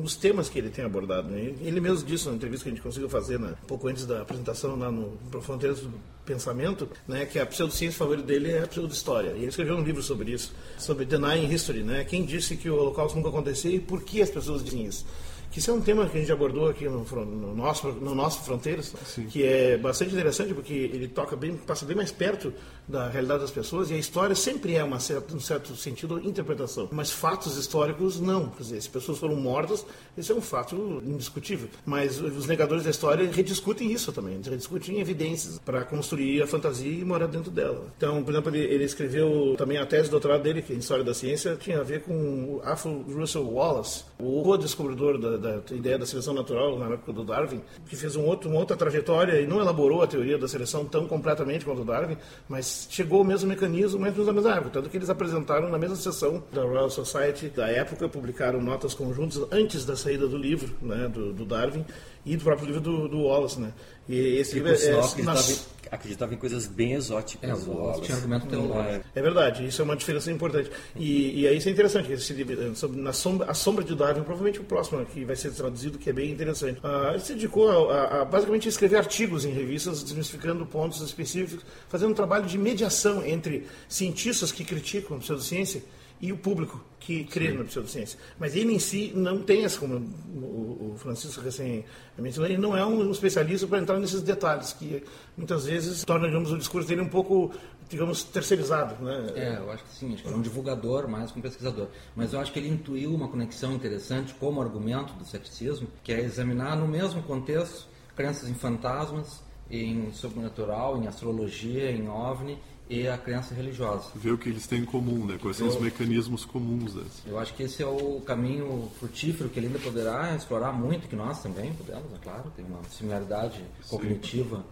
os 0.03 0.15
temas 0.15 0.49
que 0.49 0.57
ele 0.57 0.69
tem 0.69 0.83
abordado. 0.83 1.29
Né? 1.29 1.53
Ele 1.61 1.79
mesmo 1.79 2.05
disse 2.05 2.27
na 2.27 2.33
entrevista 2.33 2.63
que 2.63 2.69
a 2.69 2.73
gente 2.73 2.81
conseguiu 2.81 3.09
fazer 3.09 3.39
né, 3.39 3.53
pouco 3.67 3.87
antes 3.87 4.05
da 4.05 4.21
apresentação 4.21 4.75
lá 4.75 4.91
no 4.91 5.17
Fronteiras 5.41 5.81
do 5.81 5.93
Pensamento, 6.25 6.89
né, 7.07 7.25
que 7.25 7.37
a 7.37 7.45
pseudociência 7.45 7.97
favorita 7.97 8.27
dele 8.27 8.51
é 8.51 8.63
a 8.63 8.67
pseudo-história. 8.67 9.29
E 9.31 9.37
ele 9.37 9.47
escreveu 9.47 9.75
um 9.75 9.83
livro 9.83 10.01
sobre 10.01 10.31
isso, 10.31 10.51
sobre 10.79 11.05
Denying 11.05 11.53
History, 11.53 11.83
né? 11.83 12.03
quem 12.03 12.25
disse 12.25 12.57
que 12.57 12.69
o 12.69 12.75
Holocausto 12.75 13.17
nunca 13.17 13.29
aconteceu 13.29 13.71
e 13.71 13.79
por 13.79 14.03
que 14.03 14.21
as 14.21 14.29
pessoas 14.29 14.63
dizem 14.63 14.85
isso 14.85 15.05
que 15.49 15.59
isso 15.59 15.71
é 15.71 15.73
um 15.73 15.81
tema 15.81 16.07
que 16.07 16.17
a 16.17 16.19
gente 16.19 16.31
abordou 16.31 16.69
aqui 16.69 16.85
no, 16.85 17.03
no 17.03 17.55
nosso 17.55 17.87
no 17.87 18.13
nosso 18.13 18.43
fronteiras 18.43 18.93
Sim. 19.05 19.25
que 19.27 19.43
é 19.43 19.77
bastante 19.77 20.13
interessante 20.13 20.53
porque 20.53 20.73
ele 20.73 21.07
toca 21.07 21.35
bem 21.35 21.55
passa 21.55 21.85
bem 21.85 21.95
mais 21.95 22.11
perto 22.11 22.53
da 22.87 23.07
realidade 23.09 23.41
das 23.41 23.51
pessoas 23.51 23.89
e 23.89 23.93
a 23.93 23.97
história 23.97 24.35
sempre 24.35 24.75
é 24.75 24.83
uma 24.83 24.99
certa 24.99 25.35
um 25.35 25.39
certo 25.39 25.75
sentido 25.75 26.19
interpretação. 26.19 26.89
Mas 26.91 27.11
fatos 27.11 27.57
históricos 27.57 28.19
não. 28.19 28.49
Quer 28.49 28.63
dizer 28.63 28.81
se 28.81 28.89
pessoas 28.89 29.17
foram 29.17 29.35
mortas 29.35 29.85
isso 30.17 30.31
é 30.31 30.35
um 30.35 30.41
fato 30.41 31.01
indiscutível. 31.05 31.69
Mas 31.85 32.19
os 32.19 32.47
negadores 32.47 32.83
da 32.83 32.89
história 32.89 33.29
rediscutem 33.31 33.91
isso 33.91 34.11
também 34.11 34.39
rediscutem 34.43 34.99
evidências 34.99 35.59
para 35.59 35.83
construir 35.83 36.41
a 36.41 36.47
fantasia 36.47 37.01
e 37.01 37.05
morar 37.05 37.27
dentro 37.27 37.51
dela. 37.51 37.87
Então 37.97 38.23
por 38.23 38.31
exemplo 38.31 38.55
ele, 38.55 38.73
ele 38.73 38.83
escreveu 38.83 39.55
também 39.57 39.77
a 39.77 39.85
tese 39.85 40.05
de 40.05 40.11
doutorado 40.11 40.43
dele 40.43 40.63
é 40.67 40.73
em 40.73 40.77
história 40.77 41.03
da 41.03 41.13
ciência 41.13 41.55
tinha 41.55 41.79
a 41.79 41.83
ver 41.83 42.01
com 42.03 42.13
o 42.13 42.61
Arthur 42.63 43.03
Russell 43.07 43.47
Wallace 43.47 44.03
o 44.19 44.57
descobridor 44.57 45.17
da 45.17 45.37
da 45.37 45.75
ideia 45.75 45.97
da 45.97 46.05
seleção 46.05 46.33
natural 46.33 46.77
na 46.77 46.93
época 46.93 47.13
do 47.13 47.23
Darwin, 47.23 47.61
que 47.87 47.95
fez 47.95 48.15
um 48.15 48.25
outro, 48.25 48.49
uma 48.49 48.59
outra 48.59 48.75
trajetória 48.75 49.39
e 49.39 49.47
não 49.47 49.59
elaborou 49.59 50.01
a 50.01 50.07
teoria 50.07 50.37
da 50.37 50.47
seleção 50.47 50.85
tão 50.85 51.07
completamente 51.07 51.63
quanto 51.63 51.81
o 51.81 51.85
Darwin, 51.85 52.17
mas 52.47 52.76
chegou 52.89 53.19
ao 53.19 53.25
mesmo 53.25 53.47
mecanismo, 53.47 53.99
mesmo 53.99 54.23
na 54.23 54.33
mesma 54.33 54.55
época. 54.55 54.69
Tanto 54.71 54.89
que 54.89 54.97
eles 54.97 55.09
apresentaram 55.09 55.69
na 55.69 55.77
mesma 55.77 55.95
sessão 55.95 56.43
da 56.51 56.61
Royal 56.61 56.89
Society 56.89 57.47
da 57.47 57.67
época, 57.67 58.09
publicaram 58.09 58.61
notas 58.61 58.93
conjuntas 58.93 59.41
antes 59.51 59.85
da 59.85 59.95
saída 59.95 60.27
do 60.27 60.37
livro 60.37 60.75
né, 60.81 61.07
do, 61.07 61.33
do 61.33 61.45
Darwin 61.45 61.85
e 62.27 62.37
do 62.37 62.43
próprio 62.43 62.67
livro 62.67 62.81
do, 62.81 63.07
do 63.07 63.21
Wallace. 63.23 63.59
Né? 63.59 63.71
E 64.07 64.37
esse 64.37 64.55
livro 64.55 64.71
é, 64.71 64.85
é, 64.85 65.23
nas 65.23 65.67
acreditava 65.91 66.33
em 66.33 66.37
coisas 66.37 66.67
bem 66.67 66.93
exóticas. 66.93 67.49
É, 67.49 67.53
o 67.53 68.01
tinha 68.01 68.17
argumento 68.17 68.47
teológico. 68.47 69.05
É. 69.15 69.19
é 69.19 69.21
verdade, 69.21 69.65
isso 69.65 69.81
é 69.81 69.85
uma 69.85 69.95
diferença 69.95 70.31
importante. 70.31 70.71
E, 70.95 71.41
e 71.41 71.47
aí 71.47 71.57
isso 71.57 71.69
é 71.69 71.71
interessante, 71.71 72.11
esse 72.11 72.33
livro, 72.33 72.75
sobre, 72.75 72.99
na 72.99 73.13
sombra, 73.13 73.49
A 73.49 73.53
Sombra 73.53 73.83
de 73.83 73.95
Darwin, 73.95 74.23
provavelmente 74.23 74.59
o 74.59 74.63
próximo 74.63 75.05
que 75.05 75.23
vai 75.23 75.35
ser 75.35 75.51
traduzido, 75.51 75.97
que 75.97 76.09
é 76.09 76.13
bem 76.13 76.31
interessante. 76.31 76.79
Ah, 76.83 77.11
ele 77.11 77.21
se 77.21 77.33
dedicou 77.33 77.69
a, 77.69 77.93
a, 77.93 78.21
a, 78.21 78.25
basicamente 78.25 78.67
a 78.67 78.69
escrever 78.69 78.97
artigos 78.97 79.45
em 79.45 79.51
revistas, 79.51 80.03
desmistificando 80.03 80.65
pontos 80.65 81.01
específicos, 81.01 81.65
fazendo 81.87 82.11
um 82.11 82.15
trabalho 82.15 82.45
de 82.45 82.57
mediação 82.57 83.25
entre 83.25 83.65
cientistas 83.87 84.51
que 84.51 84.63
criticam 84.63 85.17
a 85.17 85.19
pseudociência 85.19 85.81
e 86.19 86.31
o 86.31 86.37
público 86.37 86.83
que 86.99 87.23
crê 87.25 87.51
Sim. 87.51 87.57
na 87.57 87.63
pseudociência. 87.63 88.19
Mas 88.39 88.55
ele 88.55 88.73
em 88.73 88.79
si 88.79 89.13
não 89.15 89.41
tem 89.41 89.63
essa, 89.63 89.79
como 89.79 89.95
o 89.97 90.95
Francisco 90.97 91.41
recém 91.41 91.85
mencionou, 92.17 92.49
ele 92.49 92.59
não 92.59 92.75
é 92.75 92.85
um 92.85 93.09
especialista 93.11 93.67
para 93.67 93.79
entrar 93.79 93.99
nesses 93.99 94.21
detalhes, 94.21 94.73
que 94.73 95.03
muitas 95.37 95.65
vezes 95.65 96.03
torna, 96.03 96.27
digamos, 96.27 96.51
o 96.51 96.57
discurso 96.57 96.87
dele 96.87 97.01
um 97.01 97.09
pouco, 97.09 97.51
digamos, 97.87 98.23
terceirizado. 98.23 99.03
Né? 99.03 99.31
É, 99.35 99.57
eu 99.57 99.71
acho 99.71 99.83
que 99.83 99.93
sim, 99.93 100.13
acho 100.13 100.23
que 100.23 100.29
é 100.29 100.35
um 100.35 100.41
divulgador 100.41 101.07
mais 101.07 101.31
que 101.31 101.39
um 101.39 101.41
pesquisador. 101.41 101.87
Mas 102.15 102.33
eu 102.33 102.39
acho 102.39 102.51
que 102.51 102.59
ele 102.59 102.69
intuiu 102.69 103.13
uma 103.13 103.27
conexão 103.27 103.73
interessante 103.73 104.33
como 104.33 104.61
argumento 104.61 105.13
do 105.13 105.25
ceticismo, 105.25 105.87
que 106.03 106.11
é 106.11 106.19
examinar 106.19 106.75
no 106.75 106.87
mesmo 106.87 107.21
contexto 107.23 107.87
crenças 108.15 108.49
em 108.49 108.55
fantasmas, 108.55 109.43
em 109.69 110.11
sobrenatural, 110.11 110.97
em 110.97 111.07
astrologia, 111.07 111.91
em 111.91 112.09
OVNI 112.09 112.57
e 112.89 113.07
a 113.07 113.17
crença 113.17 113.53
religiosa. 113.53 114.09
Ver 114.15 114.31
o 114.31 114.37
que 114.37 114.49
eles 114.49 114.65
têm 114.65 114.81
em 114.81 114.85
comum, 114.85 115.25
né? 115.25 115.37
Quais 115.41 115.57
são 115.57 115.67
os 115.67 115.79
mecanismos 115.79 116.45
comuns 116.45 116.93
desses. 116.93 117.23
Eu 117.25 117.37
acho 117.37 117.53
que 117.53 117.63
esse 117.63 117.83
é 117.83 117.87
o 117.87 118.21
caminho 118.21 118.89
frutífero 118.99 119.49
que 119.49 119.59
ele 119.59 119.67
ainda 119.67 119.79
poderá 119.79 120.35
explorar 120.35 120.71
muito, 120.71 121.07
que 121.07 121.15
nós 121.15 121.41
também 121.41 121.73
podemos, 121.73 122.13
é 122.13 122.17
claro, 122.23 122.51
tem 122.55 122.65
uma 122.65 122.83
similaridade 122.89 123.63
Sim. 123.81 123.97
cognitiva 123.97 124.63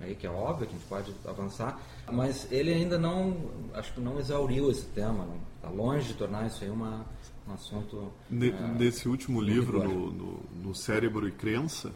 aí 0.00 0.14
que 0.14 0.26
é 0.26 0.30
óbvio 0.30 0.66
que 0.66 0.74
a 0.74 0.78
gente 0.78 0.88
pode 0.88 1.14
avançar, 1.26 1.80
mas 2.10 2.46
ele 2.50 2.72
ainda 2.72 2.98
não, 2.98 3.36
acho 3.74 3.92
que 3.92 4.00
não 4.00 4.18
exauriu 4.18 4.70
esse 4.70 4.84
tema, 4.86 5.26
está 5.56 5.68
longe 5.68 6.08
de 6.08 6.14
tornar 6.14 6.46
isso 6.46 6.62
aí 6.62 6.70
uma, 6.70 7.04
um 7.48 7.52
assunto... 7.52 8.12
Ne, 8.30 8.50
é, 8.50 8.52
nesse 8.78 9.08
último 9.08 9.40
livro, 9.40 9.82
no, 9.82 10.12
no, 10.12 10.40
no 10.62 10.74
Cérebro 10.74 11.26
e 11.26 11.32
Crença, 11.32 11.92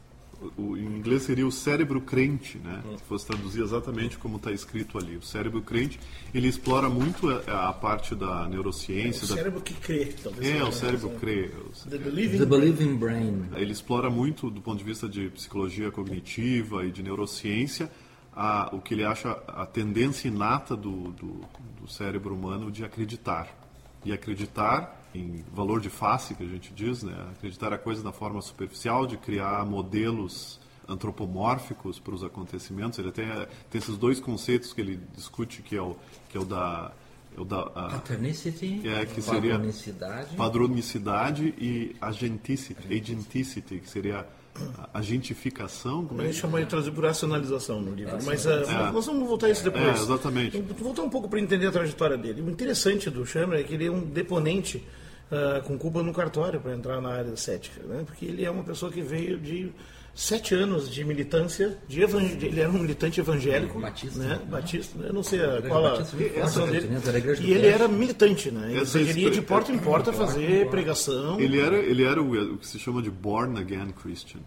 o, 0.56 0.76
em 0.76 0.84
inglês 0.84 1.22
seria 1.22 1.46
o 1.46 1.52
cérebro 1.52 2.00
crente, 2.00 2.58
né? 2.58 2.82
Se 2.96 3.04
fosse 3.04 3.26
traduzir 3.26 3.62
exatamente 3.62 4.18
como 4.18 4.37
está 4.37 4.50
escrito 4.50 4.99
ali. 4.99 5.16
O 5.16 5.22
cérebro 5.22 5.62
crente, 5.62 5.99
ele 6.34 6.49
explora 6.49 6.88
muito 6.88 7.28
a, 7.28 7.68
a 7.68 7.72
parte 7.72 8.14
da 8.14 8.49
neurociência. 8.49 9.22
É 9.22 9.25
o 9.25 9.28
da... 9.28 9.34
cérebro 9.34 9.61
que 9.61 9.75
crê. 9.75 10.06
Talvez 10.22 10.49
é, 10.49 10.62
o 10.62 10.72
cérebro 10.72 11.11
crê. 11.20 11.50
The 11.88 11.99
believing, 11.99 12.38
The 12.38 12.46
believing 12.46 12.96
brain. 12.96 13.44
Ele 13.56 13.72
explora 13.72 14.11
muito, 14.11 14.50
do 14.50 14.61
ponto 14.61 14.78
de 14.78 14.84
vista 14.84 15.08
de 15.08 15.28
psicologia 15.30 15.90
cognitiva 15.90 16.84
e 16.84 16.90
de 16.90 17.02
neurociência, 17.02 17.90
a, 18.34 18.70
o 18.75 18.80
que 18.80 18.94
ele 18.94 19.04
acha 19.04 19.30
a 19.46 19.66
tendência 19.66 20.28
inata 20.28 20.76
do, 20.76 21.12
do, 21.12 21.40
do 21.80 21.88
cérebro 21.88 22.34
humano 22.34 22.70
de 22.70 22.84
acreditar. 22.84 23.49
E 24.04 24.12
acreditar 24.12 25.01
em 25.14 25.45
valor 25.52 25.81
de 25.81 25.90
face, 25.90 26.35
que 26.35 26.42
a 26.42 26.49
gente 26.49 26.73
diz, 26.73 27.02
né? 27.02 27.14
acreditar 27.33 27.73
a 27.73 27.78
coisa 27.78 28.02
da 28.02 28.12
forma 28.12 28.40
superficial, 28.40 29.07
de 29.07 29.16
criar 29.16 29.64
modelos 29.66 30.61
antropomórficos 30.88 31.99
para 31.99 32.14
os 32.14 32.25
acontecimentos. 32.25 32.99
Ele 32.99 33.12
tem, 33.12 33.26
tem 33.71 33.78
esses 33.78 33.97
dois 33.97 34.21
conceitos 34.21 34.73
que 34.73 34.81
ele 34.81 35.00
discute, 35.14 35.62
que 35.62 35.76
é 35.76 35.83
o, 35.83 35.97
que 36.28 36.37
é 36.37 36.40
o 36.40 36.45
da 36.45 36.92
é 37.35 37.40
o 37.40 37.45
da 37.45 37.62
a, 37.75 37.88
Patronicity, 37.92 38.83
é, 38.87 39.07
que 39.07 39.23
seria 39.23 39.52
padronicidade. 39.52 40.37
padronicidade 40.37 41.54
e 41.57 41.97
agenticity, 41.99 42.95
agenticity, 42.95 43.78
que 43.78 43.88
seria 43.88 44.26
a 44.76 44.99
agentificação. 44.99 46.04
Como 46.04 46.21
é? 46.21 46.26
Ele 46.26 46.33
chamou 46.35 46.62
de 46.62 47.00
racionalização 47.00 47.81
no 47.81 47.95
livro. 47.95 48.16
É, 48.16 48.23
mas 48.23 48.45
uh, 48.45 48.50
é. 48.50 48.92
nós 48.92 49.07
vamos 49.07 49.26
voltar 49.26 49.47
a 49.47 49.50
isso 49.50 49.64
depois. 49.64 49.83
É, 49.83 50.02
exatamente. 50.02 50.61
Vou 50.61 50.76
voltar 50.76 51.02
um 51.02 51.09
pouco 51.09 51.26
para 51.26 51.40
entender 51.40 51.66
a 51.66 51.73
trajetória 51.73 52.19
dele. 52.19 52.42
O 52.42 52.50
interessante 52.50 53.09
do 53.09 53.25
Chamber 53.25 53.59
é 53.59 53.62
que 53.62 53.75
ele 53.75 53.87
é 53.87 53.90
um 53.90 54.00
deponente 54.00 54.85
uh, 55.33 55.62
com 55.62 55.79
Cuba 55.79 56.03
no 56.03 56.12
cartório 56.12 56.61
para 56.61 56.75
entrar 56.75 57.01
na 57.01 57.11
área 57.11 57.37
cética, 57.37 57.83
né? 57.85 58.03
porque 58.07 58.27
ele 58.27 58.45
é 58.45 58.51
uma 58.51 58.62
pessoa 58.62 58.93
que 58.93 59.01
veio 59.01 59.39
de 59.39 59.73
sete 60.15 60.55
anos 60.55 60.91
de 60.91 61.03
militância, 61.05 61.79
de 61.89 62.03
evang... 62.03 62.23
ele 62.23 62.61
era 62.61 62.69
um 62.69 62.79
militante 62.79 63.19
evangélico, 63.19 63.81
Batista, 63.81 64.19
né? 64.19 64.29
né? 64.29 64.41
Batista, 64.47 64.99
eu 65.03 65.12
não 65.12 65.23
sei 65.23 65.43
a, 65.43 65.62
qual 65.62 65.87
a 65.87 66.05
formação 66.05 66.67
dele. 66.69 66.89
E 67.41 67.53
ele 67.53 67.67
era 67.67 67.89
militante, 67.89 68.51
né? 68.51 68.75
Ele 68.95 69.21
ia 69.23 69.31
de 69.31 69.41
porta 69.41 69.73
em 69.73 69.79
porta 69.79 70.12
fazer 70.12 70.69
pregação. 70.69 71.41
Ele 71.41 71.59
era, 71.59 71.77
ele 71.77 72.05
era 72.05 72.21
o 72.23 72.59
que 72.59 72.67
se 72.67 72.79
chama 72.79 73.01
de 73.01 73.11
born 73.11 73.59
again 73.59 73.91
Christian 73.93 74.41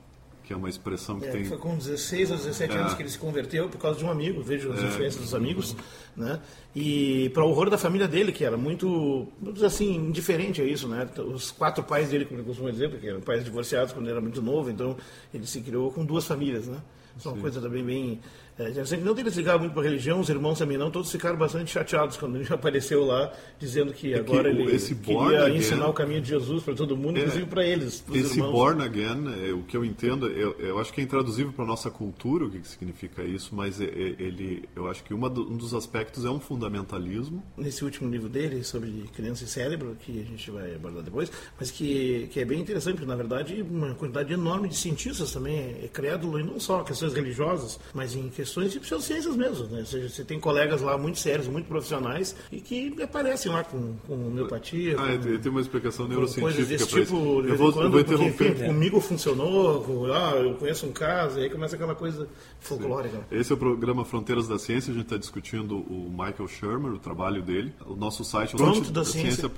que 0.45 0.53
é 0.53 0.55
uma 0.55 0.69
expressão 0.69 1.19
que 1.19 1.25
é, 1.25 1.31
tem. 1.31 1.45
Foi 1.45 1.57
com 1.57 1.75
16 1.75 2.31
ou 2.31 2.37
17 2.37 2.73
é. 2.73 2.79
anos 2.79 2.93
que 2.93 3.01
ele 3.01 3.09
se 3.09 3.17
converteu 3.17 3.67
por 3.67 3.79
causa 3.79 3.97
de 3.97 4.05
um 4.05 4.11
amigo, 4.11 4.41
vejo 4.43 4.71
as 4.71 4.79
é. 4.79 4.87
influências 4.87 5.23
dos 5.23 5.33
amigos, 5.33 5.75
né? 6.15 6.39
E 6.75 7.29
para 7.33 7.43
o 7.43 7.49
horror 7.49 7.69
da 7.69 7.77
família 7.77 8.07
dele, 8.07 8.31
que 8.31 8.45
era 8.45 8.55
muito, 8.55 9.27
assim, 9.65 9.95
indiferente 9.95 10.61
a 10.61 10.65
isso, 10.65 10.87
né? 10.87 11.09
Os 11.17 11.51
quatro 11.51 11.83
pais 11.83 12.09
dele, 12.09 12.25
como 12.25 12.39
ele 12.39 12.47
costuma 12.47 12.69
dizer, 12.69 12.89
porque 12.89 13.07
eram 13.07 13.21
pais 13.21 13.43
divorciados 13.43 13.91
quando 13.91 14.05
ele 14.05 14.11
era 14.11 14.21
muito 14.21 14.41
novo, 14.41 14.69
então 14.69 14.95
ele 15.33 15.47
se 15.47 15.61
criou 15.61 15.91
com 15.91 16.05
duas 16.05 16.25
famílias, 16.25 16.67
né? 16.67 16.77
Isso 17.17 17.27
é 17.29 17.31
uma 17.31 17.41
coisa 17.41 17.61
também 17.61 17.83
bem 17.83 18.19
é, 18.57 18.97
não 18.97 19.17
eles 19.17 19.35
ligavam 19.35 19.62
muito 19.62 19.74
para 19.74 19.81
a 19.81 19.85
religião, 19.85 20.19
os 20.21 20.29
irmãos 20.29 20.57
também 20.57 20.77
não, 20.77 20.89
todos 20.89 21.12
ficaram 21.12 21.38
bastante 21.38 21.71
chateados 21.71 22.15
quando 22.15 22.38
ele 22.38 22.47
apareceu 22.51 23.03
lá, 23.03 23.33
dizendo 23.59 23.91
que 23.91 24.13
é 24.13 24.19
agora 24.19 24.50
que 24.53 24.62
ele 24.62 24.79
queria 24.79 25.50
ensinar 25.50 25.88
o 25.89 25.93
caminho 25.93 26.21
de 26.21 26.29
Jesus 26.29 26.63
para 26.63 26.74
todo 26.74 26.95
mundo, 26.95 27.17
é, 27.17 27.21
inclusive 27.21 27.45
para 27.47 27.65
eles. 27.65 28.03
Esse 28.13 28.39
irmãos. 28.39 28.51
born 28.51 28.81
again, 28.81 29.45
é, 29.45 29.51
o 29.51 29.63
que 29.63 29.75
eu 29.75 29.83
entendo, 29.83 30.27
eu, 30.27 30.55
eu 30.57 30.79
acho 30.79 30.93
que 30.93 31.01
é 31.01 31.03
intraduzível 31.03 31.51
para 31.51 31.65
a 31.65 31.67
nossa 31.67 31.89
cultura 31.89 32.45
o 32.45 32.50
que, 32.50 32.59
que 32.59 32.67
significa 32.67 33.24
isso, 33.24 33.53
mas 33.53 33.81
é, 33.81 33.85
é, 33.85 34.15
ele, 34.19 34.69
eu 34.74 34.88
acho 34.88 35.03
que 35.03 35.13
do, 35.13 35.51
um 35.51 35.57
dos 35.57 35.74
aspectos 35.74 36.24
é 36.24 36.29
um 36.29 36.39
fundamentalismo. 36.39 37.43
Nesse 37.57 37.83
último 37.83 38.09
livro 38.09 38.29
dele, 38.29 38.63
sobre 38.63 39.05
criança 39.13 39.43
e 39.43 39.47
cérebro, 39.47 39.97
que 40.00 40.21
a 40.21 40.24
gente 40.24 40.50
vai 40.50 40.75
abordar 40.75 41.03
depois, 41.03 41.29
mas 41.59 41.71
que, 41.71 42.29
que 42.31 42.39
é 42.39 42.45
bem 42.45 42.62
interessante, 42.62 42.95
porque 42.95 43.07
na 43.07 43.15
verdade 43.15 43.62
uma 43.62 43.93
quantidade 43.95 44.31
enorme 44.31 44.69
de 44.69 44.75
cientistas 44.75 45.33
também 45.33 45.57
é 45.83 45.89
crédulo, 45.91 46.39
e 46.39 46.43
não 46.43 46.57
só 46.57 46.83
questões 46.83 47.13
religiosas, 47.13 47.77
mas 47.93 48.15
em 48.15 48.29
questões 48.29 48.44
questões 48.45 48.71
de 48.71 48.79
pseudociências 48.79 49.35
mesmo. 49.35 49.65
Né? 49.67 49.79
Ou 49.79 49.85
seja, 49.85 50.07
você 50.07 50.23
tem 50.23 50.39
colegas 50.39 50.81
lá 50.81 50.97
muito 50.97 51.19
sérios, 51.19 51.47
muito 51.47 51.67
profissionais 51.67 52.35
e 52.51 52.61
que 52.61 52.95
aparecem 53.01 53.51
lá 53.51 53.63
com, 53.63 53.95
com 54.07 54.13
homeopatia. 54.13 54.95
Ah, 54.99 55.17
com, 55.17 55.37
tem 55.39 55.51
uma 55.51 55.61
explicação 55.61 56.07
neurocientífica 56.07 56.65
desse 56.65 56.87
tipo. 56.87 57.41
Isso. 57.41 57.49
Eu 57.49 57.57
vou, 57.57 57.73
quando, 57.73 57.85
eu 57.85 57.91
vou 57.91 57.99
interromper. 57.99 58.51
Porque, 58.51 58.65
comigo 58.65 59.01
funcionou, 59.01 59.81
com, 59.81 60.05
ah, 60.13 60.35
eu 60.35 60.53
conheço 60.53 60.85
um 60.85 60.91
caso, 60.91 61.39
e 61.39 61.43
aí 61.43 61.49
começa 61.49 61.75
aquela 61.75 61.95
coisa 61.95 62.27
folclórica. 62.59 63.17
Sim. 63.17 63.23
Esse 63.31 63.51
é 63.51 63.55
o 63.55 63.57
programa 63.57 64.05
Fronteiras 64.05 64.47
da 64.47 64.59
Ciência, 64.59 64.91
a 64.91 64.93
gente 64.93 65.05
está 65.05 65.17
discutindo 65.17 65.77
o 65.77 66.09
Michael 66.09 66.47
Shermer, 66.47 66.93
o 66.93 66.99
trabalho 66.99 67.41
dele. 67.41 67.73
O 67.85 67.95
nosso 67.95 68.23
site 68.23 68.53
é 68.53 68.57
Pronto 68.57 68.91
da 68.91 69.03
ciência. 69.03 69.49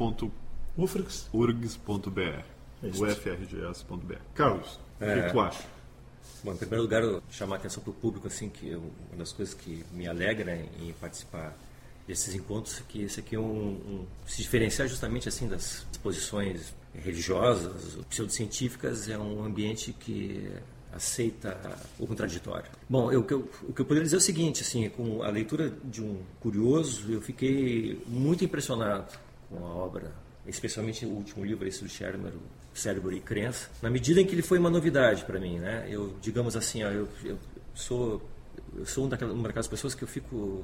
UFRGS.br. 0.77 2.43
UFRGS.br. 2.83 4.15
Carlos, 4.35 4.79
é. 4.99 5.19
o 5.19 5.23
que 5.23 5.31
tu 5.31 5.39
acha? 5.39 5.76
Bom, 6.43 6.53
em 6.53 6.57
primeiro 6.57 6.83
lugar, 6.83 7.03
chamar 7.31 7.55
a 7.55 7.59
atenção 7.59 7.81
para 7.81 7.91
o 7.91 7.93
público, 7.93 8.27
assim, 8.27 8.49
que 8.49 8.69
eu, 8.69 8.83
uma 9.09 9.17
das 9.17 9.31
coisas 9.31 9.53
que 9.53 9.83
me 9.91 10.07
alegra 10.07 10.55
em 10.79 10.93
participar 10.93 11.57
desses 12.07 12.33
encontros 12.33 12.79
é 12.79 12.83
que 12.87 13.01
esse 13.01 13.19
aqui 13.19 13.35
é 13.35 13.39
um, 13.39 13.43
um 13.43 14.05
se 14.25 14.41
diferenciar 14.41 14.87
justamente 14.87 15.27
assim 15.27 15.47
das 15.47 15.85
exposições 15.91 16.73
religiosas, 16.95 17.97
pseudocientíficas, 18.09 19.09
é 19.09 19.17
um 19.17 19.43
ambiente 19.43 19.93
que 19.93 20.49
aceita 20.91 21.59
o 21.99 22.07
contraditório. 22.07 22.69
Bom, 22.89 23.11
eu, 23.11 23.25
eu, 23.29 23.49
o 23.67 23.73
que 23.73 23.81
eu 23.81 23.85
poderia 23.85 24.03
dizer 24.03 24.15
é 24.15 24.19
o 24.19 24.21
seguinte, 24.21 24.61
assim, 24.61 24.89
com 24.89 25.21
a 25.21 25.29
leitura 25.29 25.71
de 25.83 26.01
um 26.01 26.21
curioso, 26.39 27.11
eu 27.11 27.21
fiquei 27.21 28.01
muito 28.07 28.43
impressionado 28.43 29.13
com 29.49 29.57
a 29.57 29.75
obra, 29.75 30.11
especialmente 30.47 31.05
o 31.05 31.09
último 31.09 31.45
livro, 31.45 31.67
esse 31.67 31.83
do 31.83 31.89
Shermer, 31.89 32.33
Cérebro 32.79 33.13
e 33.13 33.19
Crença, 33.19 33.69
na 33.81 33.89
medida 33.89 34.21
em 34.21 34.25
que 34.25 34.35
ele 34.35 34.41
foi 34.41 34.59
uma 34.59 34.69
novidade 34.69 35.25
para 35.25 35.39
mim, 35.39 35.59
né? 35.59 35.87
Eu, 35.89 36.13
digamos 36.21 36.55
assim, 36.55 36.83
ó, 36.83 36.89
eu, 36.89 37.07
eu 37.23 37.37
sou 37.73 38.21
eu 38.75 38.85
sou 38.85 39.03
uma 39.03 39.11
daquelas, 39.11 39.33
uma 39.33 39.43
daquelas 39.43 39.67
pessoas 39.67 39.95
que 39.95 40.03
eu 40.03 40.07
fico 40.07 40.63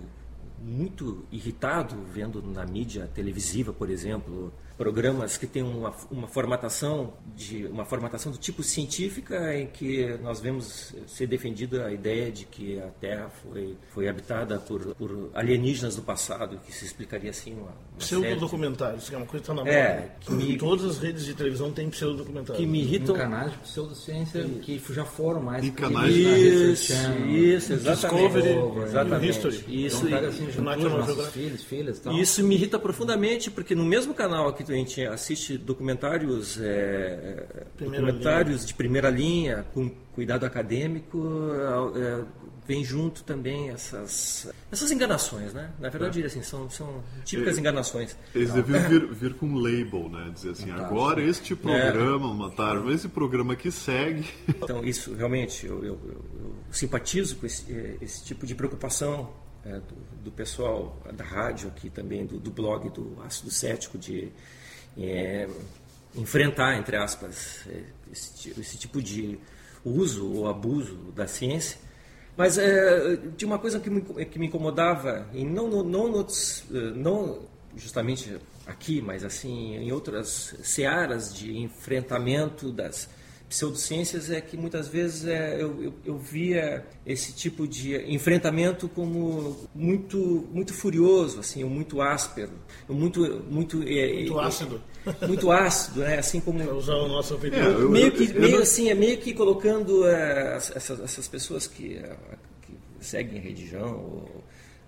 muito 0.60 1.26
irritado 1.32 1.96
vendo 2.12 2.42
na 2.42 2.66
mídia 2.66 3.10
televisiva, 3.14 3.74
por 3.74 3.90
exemplo, 3.90 4.54
programas 4.78 5.38
que 5.38 5.46
têm 5.46 5.64
uma, 5.64 5.94
uma 6.10 6.28
formatação 6.28 7.14
de 7.36 7.66
uma 7.66 7.86
formatação 7.86 8.32
do 8.32 8.38
tipo 8.38 8.64
científica 8.64 9.56
em 9.56 9.68
que 9.68 10.18
nós 10.22 10.40
vemos 10.40 10.94
ser 11.08 11.28
defendida 11.28 11.86
a 11.86 11.92
ideia 11.92 12.32
de 12.32 12.46
que 12.46 12.80
a 12.80 12.88
Terra 13.00 13.30
foi 13.42 13.76
foi 13.90 14.08
habitada 14.08 14.60
por, 14.60 14.96
por 14.96 15.30
alienígenas 15.34 15.96
do 15.96 16.02
passado 16.02 16.60
que 16.66 16.74
se 16.74 16.86
explicaria 16.86 17.30
assim 17.30 17.54
uma, 17.54 17.62
uma 17.62 17.98
pseudodocumentários 17.98 19.10
que 19.10 19.16
é 19.16 19.18
uma 19.18 19.28
coisa 19.28 19.46
que 19.46 19.52
está 19.52 19.54
na 19.54 19.62
moda. 19.62 19.72
é, 19.72 20.12
que 20.20 20.32
me, 20.32 20.58
todas 20.58 20.86
as 20.86 20.98
redes 21.00 21.26
de 21.26 21.34
televisão 21.34 21.72
têm 21.72 21.90
pseudodocumentários. 21.90 22.58
que 22.58 22.66
me 22.66 22.82
irritam. 22.82 23.16
canais 23.16 23.52
de 23.52 23.58
pseudociência 23.60 24.44
que 24.62 24.82
já 24.90 25.06
foram 25.06 25.42
mais 25.42 25.64
e 25.64 25.72
canais 25.72 26.14
isso, 26.16 26.94
isso 27.28 27.74
exatamente. 27.74 28.42
Discovery, 28.42 28.84
exatamente 28.88 29.24
History. 29.24 29.86
Isso 29.86 30.08
então, 30.08 30.28
assim, 30.28 30.62
nossos 30.62 31.28
filhos 31.30 31.64
filhas 31.64 32.00
tal. 32.00 32.14
isso 32.14 32.44
me 32.44 32.56
irrita 32.56 32.78
profundamente 32.78 33.50
porque 33.50 33.76
no 33.76 33.86
mesmo 33.86 34.14
canal 34.14 34.48
aqui 34.64 34.74
a 34.74 34.76
gente 34.76 35.06
assiste 35.06 35.58
documentários, 35.58 36.60
é, 36.60 37.66
documentários 37.78 38.58
linha. 38.58 38.68
de 38.68 38.74
primeira 38.74 39.10
linha, 39.10 39.66
com 39.74 39.90
cuidado 40.14 40.46
acadêmico, 40.46 41.20
é, 41.96 42.24
vem 42.68 42.84
junto 42.84 43.24
também 43.24 43.70
essas, 43.70 44.52
essas 44.72 44.92
enganações, 44.92 45.54
né? 45.54 45.72
Na 45.80 45.90
verdade, 45.90 46.22
é. 46.22 46.26
assim, 46.26 46.42
são, 46.42 46.70
são 46.70 47.04
típicas 47.26 47.58
enganações. 47.58 48.16
Eles 48.34 48.54
deviam 48.54 48.80
vir, 48.88 49.08
vir 49.08 49.34
com 49.34 49.48
um 49.48 49.56
label, 49.56 50.10
né? 50.10 50.32
Dizer 50.34 50.52
assim, 50.52 50.72
agora 50.72 51.22
este 51.22 51.56
programa, 51.56 52.30
é. 52.30 52.34
Mataram, 52.34 52.90
esse 52.92 53.10
programa 53.10 53.56
que 53.56 53.72
segue. 53.72 54.28
Então, 54.48 54.84
isso 54.84 55.14
realmente, 55.14 55.66
eu, 55.66 55.84
eu, 55.84 56.00
eu, 56.06 56.26
eu 56.40 56.56
simpatizo 56.72 57.36
com 57.36 57.46
esse, 57.46 57.98
esse 58.02 58.24
tipo 58.24 58.46
de 58.46 58.56
preocupação 58.56 59.30
é, 59.66 59.74
do, 59.74 60.24
do, 60.24 60.32
pessoal 60.32 61.02
da 61.14 61.24
rádio 61.24 61.70
aqui 61.70 61.90
também, 61.90 62.26
do, 62.26 62.40
do 62.40 62.52
blog 62.52 62.90
do 62.90 63.18
Ácido 63.26 63.52
Cético, 63.52 63.98
de 63.98 64.32
é, 64.98 65.48
enfrentar, 66.16 66.78
entre 66.78 66.96
aspas, 66.98 67.66
é, 67.68 67.84
esse, 68.12 68.50
esse, 68.60 68.78
tipo 68.78 69.02
de 69.02 69.40
uso 69.84 70.32
ou 70.32 70.48
abuso 70.48 70.96
da 71.16 71.28
ciência. 71.28 71.78
Mas 72.36 72.58
é, 72.58 73.18
tinha 73.38 73.48
uma 73.48 73.60
coisa 73.60 73.80
que 73.80 73.90
me, 73.90 74.02
que 74.26 74.40
me 74.40 74.48
incomodava, 74.48 75.28
e 75.34 75.46
não, 75.46 75.70
não, 75.70 75.84
não, 75.84 76.28
não 76.96 77.40
justamente 77.76 78.38
aqui, 78.66 79.02
mas 79.02 79.24
assim 79.24 79.76
em 79.76 79.92
outras 79.92 80.56
searas 80.64 81.34
de 81.34 81.58
enfrentamento 81.58 82.72
das 82.72 83.10
pseudociências 83.54 84.32
é 84.32 84.42
que 84.42 84.58
muitas 84.58 84.88
vezes 84.88 85.28
é, 85.28 85.62
eu, 85.62 85.84
eu, 85.84 85.94
eu, 86.04 86.18
via 86.18 86.84
esse 87.06 87.32
tipo 87.34 87.68
de 87.68 87.96
enfrentamento 88.12 88.90
como 88.90 89.70
muito 89.76 90.48
muito 90.52 90.74
furioso 90.74 91.40
assim 91.40 91.64
muito 91.64 92.02
áspero 92.02 92.54
muito 92.90 93.44
muito 93.48 93.84
é, 93.84 94.14
muito 94.14 94.40
é, 94.40 94.44
ácido 94.44 94.82
muito 95.28 95.52
ácido 95.52 96.00
né 96.00 96.18
assim 96.18 96.40
como 96.40 96.64
usar 96.76 96.96
o 96.96 97.08
nosso 97.08 97.36
é, 97.36 97.64
eu, 97.64 97.92
meio 97.92 98.12
que 98.12 98.34
meio 98.34 98.60
assim 98.60 98.90
é 98.90 98.96
meio 98.96 99.20
que 99.20 99.36
colocando 99.36 100.08
é, 100.08 100.56
essas, 100.56 101.00
essas 101.00 101.28
pessoas 101.28 101.68
que, 101.68 101.98
é, 101.98 102.16
que 102.64 102.76
seguem 103.06 103.40
religião 103.40 103.94
ou, 103.94 104.44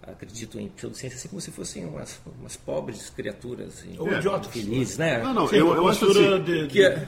acredito 0.07 0.59
em 0.59 0.69
pseudociência 0.69 1.17
assim 1.17 1.27
como 1.27 1.41
se 1.41 1.51
fossem 1.51 1.85
umas, 1.85 2.19
umas 2.39 2.55
pobres 2.55 3.09
criaturas 3.09 3.85
ou 3.97 4.11
é, 4.11 4.17
idiotas 4.17 4.51
felizes, 4.51 4.97
né? 4.97 5.21
Não, 5.21 5.33
não, 5.33 5.47
Sim, 5.47 5.57
eu, 5.57 5.73
eu 5.73 5.87
acho 5.87 6.05
assim, 6.05 6.43
de, 6.43 6.67
que 6.67 6.83
é, 6.83 7.07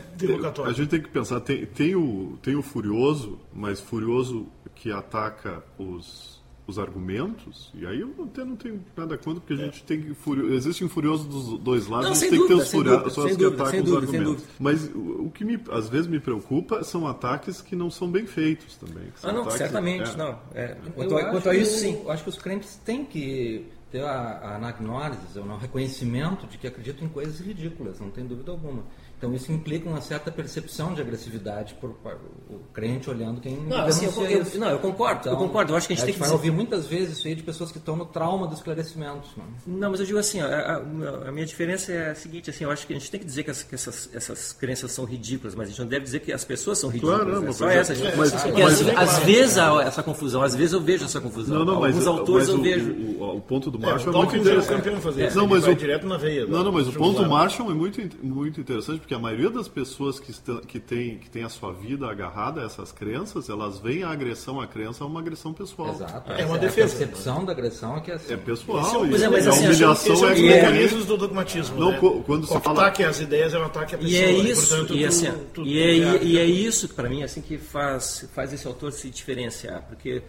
a 0.66 0.72
gente 0.72 0.88
tem 0.88 1.02
que 1.02 1.10
pensar, 1.10 1.40
tem, 1.42 1.66
tem, 1.66 1.96
o, 1.96 2.38
tem 2.42 2.56
o 2.56 2.62
furioso, 2.62 3.40
mas 3.54 3.80
furioso 3.80 4.48
que 4.76 4.92
ataca 4.92 5.64
os 5.78 6.37
os 6.68 6.78
argumentos, 6.78 7.72
e 7.74 7.86
aí 7.86 8.02
eu 8.02 8.14
até 8.26 8.44
não 8.44 8.58
tenho 8.58 8.84
nada 8.96 9.18
contra, 9.18 9.40
porque 9.40 9.54
a 9.54 9.66
gente 9.66 9.84
tem 9.84 10.02
que. 10.02 10.14
Furio... 10.14 10.54
Existe 10.54 10.84
um 10.84 10.90
furioso 10.90 11.26
dos 11.26 11.58
dois 11.60 11.88
lados, 11.88 12.08
não, 12.08 12.12
a 12.12 12.20
gente 12.20 12.30
tem 12.30 12.40
dúvida, 12.40 12.56
que 12.56 12.60
ter 12.60 12.64
os 12.64 12.72
furiosos 12.72 13.38
que 13.38 13.46
atacam 13.46 13.84
os 13.84 13.94
argumentos. 13.94 14.44
Mas 14.60 14.92
o, 14.94 15.32
que 15.34 15.46
me, 15.46 15.58
às 15.72 15.88
vezes 15.88 16.08
me 16.08 16.20
preocupa 16.20 16.84
são 16.84 17.08
ataques 17.08 17.62
que 17.62 17.74
não 17.74 17.90
são 17.90 18.12
bem 18.12 18.28
feitos 18.28 18.76
também. 18.76 19.08
Ah, 19.24 19.32
não, 19.32 19.42
ataques, 19.42 19.58
certamente, 19.60 20.12
é. 20.12 20.18
não. 20.18 20.40
É. 20.54 20.78
Quanto, 20.94 21.18
a, 21.18 21.26
quanto 21.32 21.50
a 21.50 21.56
isso, 21.56 21.80
sim. 21.80 22.02
Eu 22.04 22.12
acho 22.12 22.24
que 22.24 22.30
os 22.30 22.38
crentes 22.38 22.76
têm 22.84 23.06
que 23.06 23.66
ter 23.90 24.04
a, 24.04 24.12
a 24.12 24.56
anagnose, 24.58 25.40
o 25.40 25.58
reconhecimento 25.58 26.46
de 26.48 26.58
que 26.58 26.68
acredito 26.68 27.04
em 27.04 27.08
coisas 27.08 27.40
ridículas, 27.40 28.00
não 28.00 28.10
tem 28.10 28.26
dúvida 28.26 28.52
alguma. 28.52 28.84
Então 29.18 29.34
isso 29.34 29.52
implica 29.52 29.90
uma 29.90 30.00
certa 30.00 30.32
percepção 30.32 30.94
de 30.94 31.02
agressividade 31.02 31.74
por, 31.82 31.92
por 31.92 32.18
o 32.50 32.60
crente 32.72 33.10
olhando 33.10 33.42
quem 33.42 33.58
não, 33.58 33.80
assim, 33.86 34.06
eu, 34.06 34.12
eu, 34.26 34.60
não, 34.60 34.70
eu 34.70 34.80
concordo, 34.80 35.22
então, 35.22 35.34
eu 35.34 35.38
concordo. 35.40 35.74
Eu 35.74 35.78
acho 35.78 35.88
que 35.88 35.94
a 35.94 35.96
gente, 35.96 36.06
gente 36.06 36.14
tem 36.14 36.22
que 36.22 36.28
vai 36.28 36.32
ouvir 36.32 36.52
muitas 36.52 36.86
vezes 36.86 37.18
isso 37.18 37.28
aí 37.28 37.34
de 37.34 37.42
pessoas 37.42 37.72
que 37.72 37.80
estão 37.80 37.96
no 37.96 38.06
trauma 38.06 38.48
do 38.48 38.54
esclarecimento. 38.54 39.28
Não, 39.66 39.78
não 39.78 39.92
mas 39.92 40.00
eu 40.00 40.06
digo 40.06 40.20
assim, 40.20 40.40
a, 40.40 40.84
a, 41.28 41.32
minha 41.32 41.46
diferença 41.46 41.92
é 41.92 42.12
a 42.12 42.16
seguinte, 42.16 42.52
assim, 42.52 42.64
eu 42.64 42.70
acho 42.70 42.86
que 42.86 42.94
a 42.94 42.96
gente 42.96 43.10
tem 43.10 43.20
que 43.20 43.26
dizer 43.26 43.44
que, 43.44 43.50
as, 43.50 43.64
que 43.64 43.74
essas, 43.74 44.08
essas 44.14 44.54
crenças 44.54 44.92
são 44.92 45.04
ridículas, 45.04 45.56
mas 45.56 45.68
a 45.68 45.70
gente 45.72 45.80
não 45.80 45.88
deve 45.88 46.06
dizer 46.06 46.20
que 46.20 46.32
as 46.32 46.46
pessoas 46.46 46.78
são 46.78 46.92
ridículas. 46.92 47.22
Claro, 47.22 47.42
não, 47.42 47.50
é 47.50 47.54
só 47.54 47.68
essa. 47.70 47.94
É, 47.94 48.16
mas, 48.16 48.32
porque 48.32 48.62
mas, 48.62 48.82
assim, 48.82 48.92
às 48.96 49.18
vezes 49.20 49.58
há 49.58 49.82
essa 49.82 50.04
confusão, 50.04 50.44
às 50.44 50.54
vezes 50.54 50.74
eu 50.74 50.82
vejo 50.82 51.06
essa 51.06 51.20
confusão. 51.20 51.58
Não, 51.58 51.66
não, 51.66 51.76
Alguns 51.76 51.96
mas, 51.96 52.08
autores 52.08 52.50
mas 52.50 52.56
eu 52.56 52.60
o, 52.60 52.64
vejo. 52.64 52.92
O, 52.92 53.38
o, 53.38 53.42
ponto 53.42 53.72
do 53.72 53.80
Marshall 53.80 54.14
é, 54.14 54.16
é 54.16 54.20
muito 54.20 54.38
interessante. 54.38 55.02
Fazer 55.02 55.34
Não, 55.34 55.48
mas 55.48 55.68
o 55.68 55.76
direto 55.76 56.06
na 56.06 56.18
veia. 56.18 56.46
Não, 56.46 56.64
não, 56.64 56.72
mas 56.72 56.88
o 56.88 56.94
ponto 56.94 57.24
do 57.24 57.30
Marshall 57.30 57.72
é 57.72 57.74
muito 57.74 57.98
muito 58.22 58.62
interessante 58.62 59.07
porque 59.08 59.16
a 59.16 59.20
maioria 59.20 59.50
das 59.50 59.70
pessoas 59.70 60.20
que, 60.20 60.34
que, 60.68 60.82
têm, 60.82 61.18
que 61.18 61.30
têm 61.30 61.46
a 61.46 61.48
sua 61.48 61.72
vida 61.72 62.06
agarrada 62.12 62.60
a 62.60 62.66
essas 62.66 62.92
crenças, 62.92 63.48
elas 63.48 63.80
veem 63.80 64.04
a 64.04 64.10
agressão 64.10 64.60
à 64.60 64.68
crença 64.68 65.06
uma 65.06 65.22
agressão 65.22 65.54
pessoal. 65.54 65.92
Exato. 65.92 66.30
É, 66.30 66.46
uma 66.46 66.58
defesa. 66.58 66.94
A 66.94 66.98
percepção 66.98 67.46
da 67.46 67.54
agressão 67.54 67.96
é 67.96 68.02
que 68.02 68.12
é 68.12 68.16
assim. 68.16 68.34
É 68.34 68.36
pessoal. 68.36 69.06
É, 69.06 69.08
é, 69.08 69.30
mas, 69.30 69.48
assim, 69.48 69.66
a 69.66 69.70
humilhação 69.70 70.14
é... 70.28 70.34
Esse 70.34 70.42
é 70.42 70.44
um 70.44 70.48
mecanismos 70.50 71.06
do 71.06 71.16
dogmatismo. 71.16 71.80
Não, 71.80 71.92
né? 71.92 72.24
quando 72.26 72.48
você 72.48 72.58
o 72.58 72.60
fala... 72.60 72.82
ataque 72.82 73.02
às 73.06 73.22
ideias 73.22 73.54
é 73.54 73.60
um 73.60 73.64
ataque 73.64 73.96
à 73.96 73.98
pessoa. 73.98 74.20
E 74.20 74.22
é 74.22 74.30
isso, 74.30 74.66
e, 74.66 74.68
portanto, 74.68 74.98
e, 74.98 75.06
assim, 75.06 75.32
tu, 75.32 75.46
tu, 75.54 75.66
e, 75.66 75.82
é, 75.82 76.24
e 76.24 76.38
é 76.38 76.44
isso, 76.44 76.90
para 76.90 77.08
mim, 77.08 77.24
assim 77.24 77.40
que 77.40 77.58
faz, 77.58 78.30
faz 78.36 78.52
esse 78.52 78.68
autor 78.68 78.92
se 78.92 79.10
diferenciar. 79.10 79.84
Porque 79.84 80.22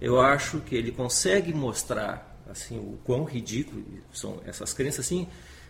eu 0.00 0.20
acho 0.20 0.60
que 0.60 0.76
ele 0.76 0.92
consegue 0.92 1.52
mostrar 1.52 2.40
assim 2.48 2.78
o 2.78 2.96
quão 3.02 3.24
ridículo 3.24 3.84
são 4.12 4.40
essas 4.46 4.72
crenças 4.72 5.06
assim 5.06 5.28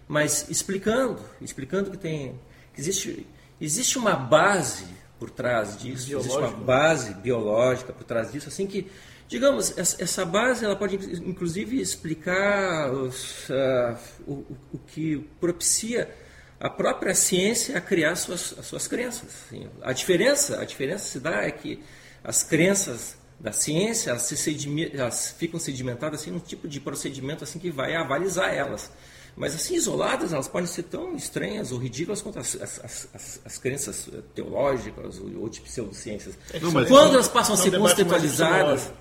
mas 0.08 0.48
explicando 0.48 1.20
explicando 1.42 1.90
que 1.90 1.98
tem 1.98 2.40
existe 2.80 3.26
Existe 3.60 3.98
uma 3.98 4.14
base 4.14 4.86
por 5.18 5.28
trás 5.28 5.76
disso, 5.76 6.16
existe 6.16 6.38
uma 6.38 6.50
base 6.50 7.12
biológica 7.12 7.92
por 7.92 8.04
trás 8.04 8.32
disso, 8.32 8.48
assim 8.48 8.66
que, 8.66 8.90
digamos, 9.28 9.76
essa 9.76 10.24
base 10.24 10.64
ela 10.64 10.74
pode 10.74 10.96
inclusive 10.96 11.78
explicar 11.78 12.90
os, 12.90 13.50
uh, 13.50 13.98
o, 14.26 14.56
o, 14.72 14.78
que 14.78 15.18
propicia 15.38 16.10
a 16.58 16.70
própria 16.70 17.14
ciência 17.14 17.76
a 17.76 17.82
criar 17.82 18.16
suas, 18.16 18.54
as 18.58 18.64
suas 18.64 18.88
crenças. 18.88 19.44
Assim. 19.46 19.68
A 19.82 19.92
diferença, 19.92 20.58
a 20.58 20.64
diferença 20.64 21.04
se 21.04 21.20
dá 21.20 21.42
é 21.42 21.50
que 21.50 21.82
as 22.24 22.42
crenças 22.42 23.18
da 23.38 23.52
ciência 23.52 24.10
elas, 24.10 24.22
se 24.22 24.90
elas 24.94 25.34
ficam 25.38 25.60
sedimentadas 25.60 26.22
assim 26.22 26.30
num 26.30 26.38
tipo 26.38 26.66
de 26.66 26.80
procedimento 26.80 27.44
assim 27.44 27.58
que 27.58 27.70
vai 27.70 27.94
avalizar 27.94 28.54
elas. 28.54 28.90
Mas 29.36 29.54
assim, 29.54 29.74
isoladas, 29.74 30.32
elas 30.32 30.48
podem 30.48 30.66
ser 30.66 30.84
tão 30.84 31.14
estranhas 31.14 31.72
ou 31.72 31.78
ridículas 31.78 32.20
quanto 32.20 32.38
as, 32.38 32.54
as, 32.60 33.10
as, 33.14 33.40
as 33.44 33.58
crenças 33.58 34.08
teológicas 34.34 35.18
ou, 35.18 35.42
ou 35.42 35.48
de 35.48 35.60
pseudociências. 35.60 36.36
Não, 36.60 36.72
Quando 36.72 37.14
elas 37.14 37.28
passam 37.28 37.54
a 37.54 37.58
ser 37.58 37.76
conceitualizadas... 37.76 38.92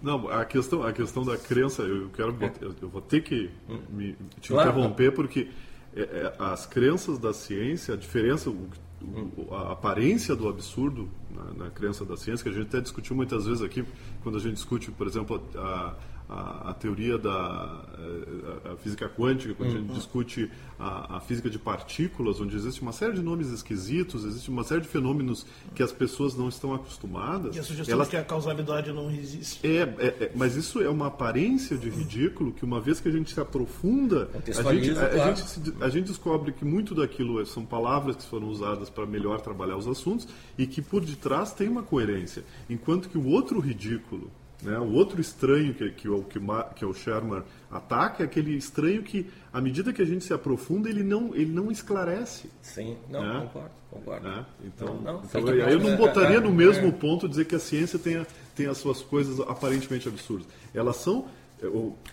Não, 0.00 0.28
a 0.28 0.44
questão, 0.44 0.84
a 0.84 0.92
questão 0.92 1.24
da 1.24 1.36
crença, 1.36 1.82
eu 1.82 2.08
quero, 2.10 2.36
é. 2.40 2.52
eu 2.80 2.88
vou 2.88 3.00
ter 3.00 3.20
que 3.20 3.50
hum. 3.68 3.80
me, 3.90 4.16
te 4.40 4.50
claro. 4.50 4.70
interromper 4.70 5.12
porque 5.12 5.48
é, 5.94 6.02
é, 6.02 6.34
as 6.38 6.66
crenças 6.66 7.18
da 7.18 7.32
ciência, 7.32 7.94
a 7.94 7.96
diferença, 7.96 8.48
o, 8.48 8.68
o, 9.02 9.54
a 9.54 9.72
aparência 9.72 10.36
do 10.36 10.48
absurdo 10.48 11.08
na, 11.30 11.64
na, 11.64 11.70
crença 11.70 12.04
da 12.04 12.16
ciência, 12.16 12.44
que 12.44 12.48
a 12.48 12.52
gente 12.52 12.68
até 12.68 12.80
discutiu 12.80 13.16
muitas 13.16 13.46
vezes 13.46 13.60
aqui, 13.60 13.84
quando 14.22 14.36
a 14.36 14.40
gente 14.40 14.54
discute, 14.54 14.90
por 14.92 15.06
exemplo, 15.06 15.42
a, 15.56 15.94
a, 16.28 16.70
a 16.70 16.74
teoria 16.74 17.16
da 17.16 17.30
a, 17.30 18.72
a, 18.72 18.76
física 18.76 19.08
quântica, 19.08 19.54
quando 19.54 19.70
uhum. 19.70 19.76
a 19.76 19.78
gente 19.78 19.88
uhum. 19.90 19.96
discute 19.96 20.50
a, 20.78 21.20
física 21.20 21.48
de 21.48 21.58
partículas, 21.58 22.40
onde 22.40 22.54
existe 22.54 22.82
uma 22.82 22.92
série 22.92 23.14
de 23.14 23.22
nomes 23.22 23.48
esquisitos, 23.48 24.24
existe 24.24 24.50
uma 24.50 24.62
série 24.62 24.82
de 24.82 24.88
fenômenos 24.88 25.46
que 25.74 25.82
as 25.82 25.90
pessoas 25.90 26.36
não 26.36 26.48
estão 26.48 26.74
acostumadas. 26.74 27.56
E 27.56 27.58
a 27.58 27.62
sugestão 27.62 27.94
elas... 27.94 28.08
de 28.08 28.10
que 28.12 28.16
a 28.16 28.24
causalidade 28.24 28.92
não 28.92 29.10
existe. 29.10 29.66
É, 29.66 29.76
é, 29.76 30.06
é, 30.06 30.32
mas 30.34 30.54
isso 30.54 30.80
é 30.80 30.88
uma 30.88 31.06
aparência 31.06 31.76
de 31.76 31.88
ridículo 31.88 32.52
que 32.52 32.64
uma 32.64 32.80
vez 32.80 33.00
que 33.00 33.08
a 33.08 33.12
gente 33.12 33.32
se 33.32 33.40
aprofunda, 33.40 34.28
a 34.34 34.74
gente, 34.74 34.92
claro. 34.92 35.36
gente, 35.36 35.74
a 35.80 35.88
gente 35.88 36.06
descobre 36.08 36.52
que 36.52 36.64
muito 36.64 36.94
daquilo 36.94 37.44
são 37.46 37.64
palavras 37.64 38.16
que 38.16 38.24
foram 38.24 38.48
usadas 38.48 38.90
para 38.90 39.06
melhor 39.06 39.40
trabalhar 39.40 39.76
os 39.76 39.86
assuntos 39.88 40.28
e 40.56 40.66
que 40.66 40.82
por 40.82 41.04
detrás 41.04 41.52
tem 41.52 41.68
uma 41.68 41.82
coerência. 41.82 42.44
Enquanto 42.68 43.08
que 43.08 43.16
o 43.16 43.26
outro 43.26 43.58
ridículo, 43.60 44.30
né? 44.62 44.78
O 44.78 44.92
outro 44.92 45.20
estranho 45.20 45.72
que, 45.72 45.90
que, 45.90 46.08
o, 46.08 46.22
que, 46.24 46.40
que 46.74 46.84
o 46.84 46.92
Sherman 46.92 47.42
ataca 47.70 48.22
é 48.22 48.26
aquele 48.26 48.56
estranho 48.56 49.02
que, 49.02 49.30
à 49.52 49.60
medida 49.60 49.92
que 49.92 50.02
a 50.02 50.04
gente 50.04 50.24
se 50.24 50.32
aprofunda, 50.32 50.88
ele 50.88 51.02
não, 51.02 51.34
ele 51.34 51.52
não 51.52 51.70
esclarece. 51.70 52.50
Sim, 52.60 52.96
não, 53.08 53.22
né? 53.22 53.40
concordo, 53.40 53.70
concordo. 53.90 54.28
Né? 54.28 54.46
Então, 54.64 54.94
não, 54.96 55.12
não, 55.12 55.22
então 55.24 55.48
aí 55.48 55.72
eu 55.72 55.78
não 55.78 55.96
botaria 55.96 56.40
no 56.40 56.50
mesmo 56.50 56.92
ponto 56.92 57.28
dizer 57.28 57.44
que 57.44 57.54
a 57.54 57.60
ciência 57.60 57.98
tem, 57.98 58.16
a, 58.16 58.26
tem 58.56 58.66
as 58.66 58.78
suas 58.78 59.00
coisas 59.00 59.38
aparentemente 59.40 60.08
absurdas. 60.08 60.46
Elas 60.74 60.96
são... 60.96 61.26
É, 61.60 61.66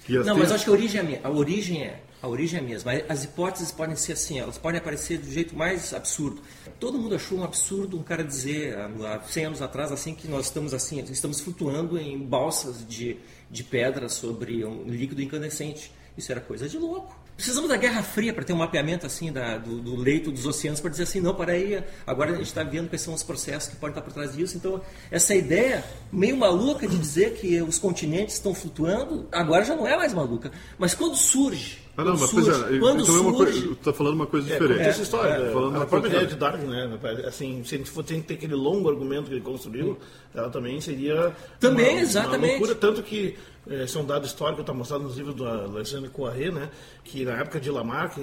que 0.03 0.17
não, 0.19 0.39
mas 0.39 0.51
acho 0.51 0.63
que 0.65 0.71
a 0.71 0.73
origem 0.73 1.01
é, 1.01 1.21
a 1.23 1.29
origem 1.29 1.83
é 1.83 2.01
a 2.25 2.27
origem 2.27 2.59
é 2.59 2.63
a 2.63 2.65
mesma. 2.65 2.91
As 3.07 3.23
hipóteses 3.23 3.71
podem 3.71 3.95
ser 3.95 4.13
assim, 4.13 4.39
elas 4.39 4.57
podem 4.57 4.79
aparecer 4.79 5.19
do 5.19 5.29
jeito 5.31 5.55
mais 5.55 5.93
absurdo. 5.93 6.41
Todo 6.79 6.97
mundo 6.97 7.13
achou 7.13 7.37
um 7.37 7.43
absurdo 7.43 7.99
um 7.99 8.03
cara 8.03 8.23
dizer, 8.23 8.75
há 8.77 9.21
100 9.21 9.45
anos 9.45 9.61
atrás, 9.61 9.91
assim, 9.91 10.15
que 10.15 10.27
nós 10.27 10.47
estamos 10.47 10.73
assim, 10.73 10.99
estamos 11.11 11.39
flutuando 11.39 11.99
em 11.99 12.17
balsas 12.17 12.85
de, 12.87 13.17
de 13.49 13.63
pedra 13.63 14.09
sobre 14.09 14.65
um 14.65 14.85
líquido 14.85 15.21
incandescente. 15.21 15.91
Isso 16.17 16.31
era 16.31 16.41
coisa 16.41 16.67
de 16.67 16.79
louco. 16.79 17.15
Precisamos 17.35 17.69
da 17.69 17.75
Guerra 17.75 18.01
Fria 18.01 18.33
para 18.33 18.45
ter 18.45 18.53
um 18.53 18.57
mapeamento 18.57 19.05
assim 19.05 19.31
da, 19.31 19.57
do, 19.57 19.81
do, 19.81 19.95
leito 19.95 20.31
dos 20.31 20.45
oceanos 20.45 20.79
para 20.79 20.89
dizer 20.89 21.03
assim, 21.03 21.19
não, 21.19 21.35
para 21.35 21.51
aí, 21.51 21.83
agora 22.07 22.31
a 22.31 22.35
gente 22.35 22.47
está 22.47 22.63
vendo 22.63 22.87
quais 22.87 23.01
são 23.01 23.13
os 23.13 23.23
processos 23.23 23.69
que 23.69 23.75
podem 23.75 23.91
estar 23.91 24.01
por 24.01 24.13
trás 24.13 24.33
disso. 24.33 24.55
Então, 24.55 24.81
essa 25.11 25.35
ideia 25.35 25.83
meio 26.11 26.37
maluca 26.37 26.87
de 26.87 26.97
dizer 26.97 27.33
que 27.33 27.61
os 27.61 27.77
continentes 27.77 28.35
estão 28.35 28.55
flutuando, 28.55 29.27
agora 29.31 29.65
já 29.65 29.75
não 29.75 29.85
é 29.85 29.97
mais 29.97 30.13
maluca. 30.13 30.49
Mas 30.77 30.93
quando 30.93 31.15
surge 31.15 31.85
ah, 31.97 32.03
não, 32.03 32.17
mas 32.17 32.29
surge, 32.29 32.49
é, 32.49 32.79
quando 32.79 33.03
então 33.03 33.05
surge... 33.05 33.19
é 33.19 33.21
uma 33.21 33.33
coisa, 33.33 33.71
está 33.71 33.93
falando 33.93 34.13
uma 34.15 34.27
coisa 34.27 34.47
diferente. 34.47 34.81
É, 34.81 34.87
essa 34.87 35.01
história, 35.01 35.31
é, 35.31 35.51
falando 35.51 35.81
a 35.81 35.85
própria 35.85 36.09
ideia 36.09 36.27
de 36.27 36.35
Darwin, 36.35 36.67
né? 36.67 36.99
Assim, 37.25 37.63
se 37.63 37.75
a 37.75 37.77
gente 37.77 37.89
for 37.89 38.03
ter 38.03 38.17
aquele 38.17 38.53
longo 38.53 38.89
argumento 38.89 39.27
que 39.27 39.35
ele 39.35 39.41
construiu, 39.41 39.97
ela 40.33 40.49
também 40.49 40.81
seria 40.81 41.33
também 41.57 41.91
uma, 41.91 42.01
exatamente 42.01 42.55
uma 42.55 42.59
loucura, 42.59 42.75
tanto 42.75 43.01
que 43.01 43.37
esse 43.67 43.97
é 43.97 43.99
um 43.99 44.05
dado 44.05 44.25
histórico 44.25 44.57
que 44.57 44.61
está 44.61 44.73
mostrado 44.73 45.03
nos 45.03 45.17
livros 45.17 45.35
do 45.35 45.47
Alexandre 45.47 46.09
Coiré, 46.09 46.51
né? 46.51 46.69
Que 47.03 47.25
na 47.25 47.33
época 47.33 47.59
de 47.59 47.71
Lamarck, 47.71 48.17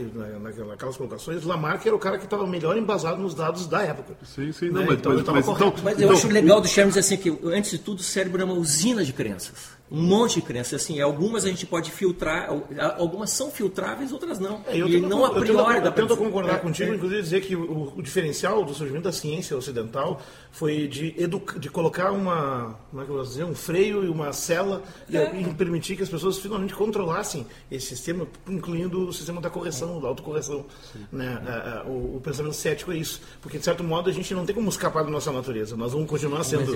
naquelas 0.69 0.97
colocações, 0.97 1.45
Lamarck 1.45 1.85
era 1.87 1.97
o 1.97 1.99
cara 1.99 2.19
que 2.19 2.25
estava 2.25 2.47
melhor 2.47 2.77
embasado 2.77 3.21
nos 3.21 3.35
dados 3.35 3.67
da 3.67 3.83
época. 3.83 4.15
Sim, 4.25 4.53
sim, 4.53 4.71
não, 4.71 4.81
né? 4.81 4.87
mas, 4.89 4.99
então, 4.99 5.13
mas, 5.13 5.27
mas, 5.27 5.49
então, 5.49 5.75
mas 5.83 5.99
eu 5.99 6.05
então, 6.05 6.17
acho 6.17 6.29
legal 6.29 6.61
do 6.61 6.69
Sherman 6.69 6.91
dizer 6.91 7.01
assim 7.01 7.17
que 7.17 7.39
antes 7.45 7.73
de 7.73 7.79
tudo 7.79 7.99
o 7.99 8.03
cérebro 8.03 8.41
é 8.41 8.45
uma 8.45 8.55
usina 8.55 9.05
de 9.05 9.13
crenças 9.13 9.82
um 9.93 10.03
monte 10.03 10.37
de 10.37 10.43
crenças. 10.43 10.83
Assim, 10.83 11.01
algumas 11.01 11.45
a 11.45 11.49
gente 11.49 11.67
pode 11.67 11.91
filtrar, 11.91 12.49
algumas 12.97 13.31
são 13.31 13.51
filtráveis, 13.51 14.11
outras 14.11 14.39
não. 14.39 14.63
É, 14.67 14.79
e 14.79 15.01
não 15.01 15.25
a 15.25 15.31
priori 15.35 15.79
eu, 15.79 15.85
eu 15.85 15.93
tento 15.93 16.17
concordar 16.17 16.55
é, 16.55 16.59
contigo, 16.59 16.93
é. 16.93 16.95
inclusive 16.95 17.21
dizer 17.21 17.41
que 17.43 17.55
o, 17.55 17.93
o, 17.95 18.03
diferencial 18.03 18.65
do 18.65 18.73
surgimento 18.73 19.05
da 19.05 19.13
ciência 19.13 19.55
ocidental 19.55 20.21
foi 20.51 20.89
de, 20.89 21.15
de 21.59 21.69
colocar 21.69 22.11
uma, 22.11 22.79
como 22.91 23.03
é 23.03 23.05
que 23.05 23.11
eu 23.11 23.17
vou 23.17 23.25
dizer, 23.25 23.45
um 23.45 23.55
freio 23.55 24.03
e 24.03 24.09
uma 24.09 24.33
cela 24.33 24.83
é. 25.13 25.37
e, 25.37 25.43
e, 25.43 25.55
permitir 25.55 25.97
que 25.97 26.03
as 26.03 26.09
pessoas 26.09 26.39
finalmente 26.39 26.75
controlassem 26.75 27.47
esse 27.71 27.89
sistema, 27.89 28.27
incluindo 28.49 29.09
o 29.09 29.13
sistema 29.13 29.43
da 29.43 29.51
correção, 29.51 30.01
da 30.01 30.09
autocorreção. 30.09 30.65
Né? 31.13 31.43
É, 31.47 31.51
é, 31.51 31.83
o, 31.87 32.17
o, 32.17 32.21
pensamento 32.25 32.55
cético 32.55 32.93
é 32.93 32.97
isso. 32.97 33.21
Porque, 33.43 33.59
de 33.59 33.65
certo 33.65 33.85
modo, 33.85 34.09
a 34.09 34.13
gente 34.13 34.33
não 34.33 34.47
tem 34.47 34.55
como 34.55 34.71
escapar 34.71 35.05
da 35.05 35.11
nossa 35.11 35.31
natureza. 35.31 35.77
Nós 35.77 35.93
vamos 35.93 36.09
continuar 36.09 36.45
sendo 36.45 36.73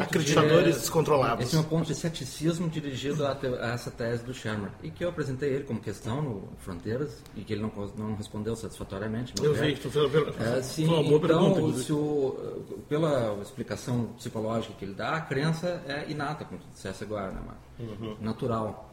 acreditadores 0.00 0.74
de, 0.74 0.80
descontrolados. 0.80 1.46
Esse 1.46 1.54
é 1.54 1.58
o 1.58 1.62
meu 1.62 1.70
ponto 1.70 1.86
de 1.86 1.94
ceticismo 1.94 2.47
dirigido 2.70 3.26
a, 3.26 3.32
a, 3.32 3.72
essa 3.72 3.90
tese 3.90 4.24
do 4.24 4.32
Sherman 4.32 4.70
e 4.82 4.90
que 4.90 5.04
eu 5.04 5.08
apresentei 5.08 5.50
ele 5.50 5.64
como 5.64 5.80
questão 5.80 6.22
no 6.22 6.48
Fronteiras 6.58 7.22
e 7.36 7.42
que 7.42 7.52
ele 7.52 7.62
não, 7.62 7.70
não 7.96 8.14
respondeu 8.14 8.54
satisfatoriamente. 8.56 9.34
Eu 9.42 9.54
vi 9.54 9.74
que 9.74 9.80
tu 9.80 9.90
fez 9.90 10.12
é, 10.40 10.62
sim, 10.62 10.86
uma 10.86 11.02
boa 11.02 11.16
então, 11.24 11.52
pergunta. 11.54 11.78
Se 11.78 11.92
o, 11.92 12.84
pela 12.88 13.38
explicação 13.42 14.06
psicológica 14.16 14.74
que 14.78 14.84
ele 14.84 14.94
dá, 14.94 15.16
a 15.16 15.20
crença 15.20 15.82
é 15.86 16.10
inata, 16.10 16.44
como 16.44 16.60
tu 16.60 16.66
dissesse 16.72 17.04
agora, 17.04 17.30
né, 17.32 17.40
uhum. 17.78 18.16
natural. 18.20 18.87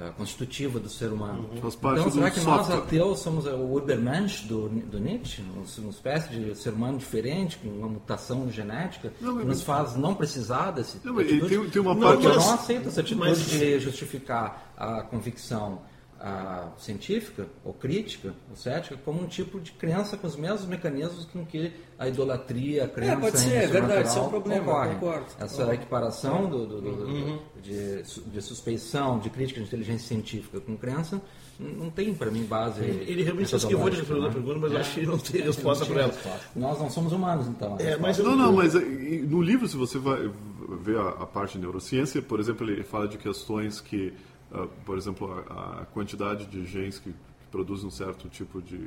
Uh, 0.00 0.12
constitutiva 0.14 0.80
do 0.80 0.88
ser 0.88 1.12
humano. 1.12 1.50
Uhum. 1.50 1.58
Então, 1.58 2.10
será 2.10 2.30
que 2.30 2.40
nós 2.40 2.66
software. 2.66 2.78
ateus 2.78 3.18
somos 3.18 3.44
o 3.44 3.76
Ubermensch 3.76 4.46
do, 4.46 4.68
do 4.68 4.98
Nietzsche? 4.98 5.42
Uma 5.78 5.90
espécie 5.90 6.30
de 6.30 6.54
ser 6.54 6.72
humano 6.72 6.96
diferente, 6.96 7.58
com 7.58 7.68
uma 7.68 7.88
mutação 7.88 8.50
genética, 8.50 9.12
não, 9.20 9.36
que 9.36 9.44
nos 9.44 9.62
faz 9.62 9.96
não 9.96 10.14
precisar 10.14 10.70
desse. 10.70 10.98
Não, 11.04 11.14
tem, 11.16 11.68
tem 11.68 11.82
uma 11.82 11.94
parte. 11.94 12.22
Não, 12.22 12.32
eu 12.32 12.40
não 12.40 12.54
aceito 12.54 12.88
essa 12.88 13.02
atitude 13.02 13.20
mas... 13.28 13.44
de 13.44 13.78
justificar 13.78 14.72
a 14.74 15.02
convicção 15.02 15.82
a 16.20 16.68
científica, 16.76 17.46
ou 17.64 17.72
crítica, 17.72 18.34
ou 18.50 18.56
cética, 18.56 18.96
como 19.04 19.22
um 19.22 19.26
tipo 19.26 19.58
de 19.58 19.72
crença 19.72 20.18
com 20.18 20.26
os 20.26 20.36
mesmos 20.36 20.66
mecanismos 20.66 21.24
com 21.24 21.46
que 21.46 21.72
a 21.98 22.08
idolatria, 22.08 22.84
a 22.84 22.88
crença 22.88 23.12
é, 23.12 23.16
pode 23.16 23.38
ser, 23.38 23.54
é 23.54 23.66
verdade, 23.66 24.08
isso 24.08 24.18
é 24.18 24.22
um 24.22 24.28
problema, 24.28 24.70
ocorre. 24.70 24.94
concordo. 24.94 25.26
Essa 25.38 25.74
equiparação 25.74 26.50
do, 26.50 26.66
do, 26.66 26.80
do, 26.82 26.90
uhum. 26.90 27.38
de, 27.62 28.02
de, 28.02 28.42
suspeição, 28.42 29.18
de 29.18 29.30
crítica 29.30 29.60
de 29.60 29.66
inteligência 29.66 30.08
científica 30.08 30.60
com 30.60 30.76
crença, 30.76 31.22
não 31.58 31.90
tem 31.90 32.14
para 32.14 32.30
mim 32.30 32.44
base. 32.44 32.82
Ele 32.82 33.22
realmente 33.22 33.54
esquivou 33.54 33.88
de 33.88 33.96
responder 33.96 34.26
a 34.26 34.30
pergunta, 34.30 34.58
mas 34.58 34.72
é. 34.72 34.76
acho 34.76 34.94
que 34.94 35.06
não 35.06 35.18
tem 35.18 35.40
resposta 35.40 35.86
para 35.86 36.02
ela. 36.02 36.14
Nós 36.54 36.78
não 36.78 36.90
somos 36.90 37.12
humanos, 37.12 37.46
então. 37.48 37.76
É, 37.78 37.96
mas 37.96 38.18
não, 38.18 38.36
não, 38.36 38.52
mas 38.52 38.74
eh, 38.74 38.80
no 38.80 39.40
livro, 39.40 39.66
se 39.66 39.76
você 39.76 39.98
vai 39.98 40.30
ver 40.82 40.98
a, 40.98 41.08
a 41.08 41.26
parte 41.26 41.52
de 41.52 41.60
neurociência, 41.60 42.20
por 42.20 42.40
exemplo, 42.40 42.68
ele 42.68 42.82
fala 42.82 43.08
de 43.08 43.16
questões 43.16 43.80
que 43.80 44.12
Uh, 44.52 44.66
por 44.84 44.98
exemplo, 44.98 45.44
a, 45.48 45.82
a, 45.82 45.86
quantidade 45.86 46.46
de 46.46 46.66
genes 46.66 46.98
que, 46.98 47.10
que 47.10 47.46
produzem 47.52 47.86
um 47.86 47.90
certo 47.90 48.28
tipo 48.28 48.60
de 48.60 48.80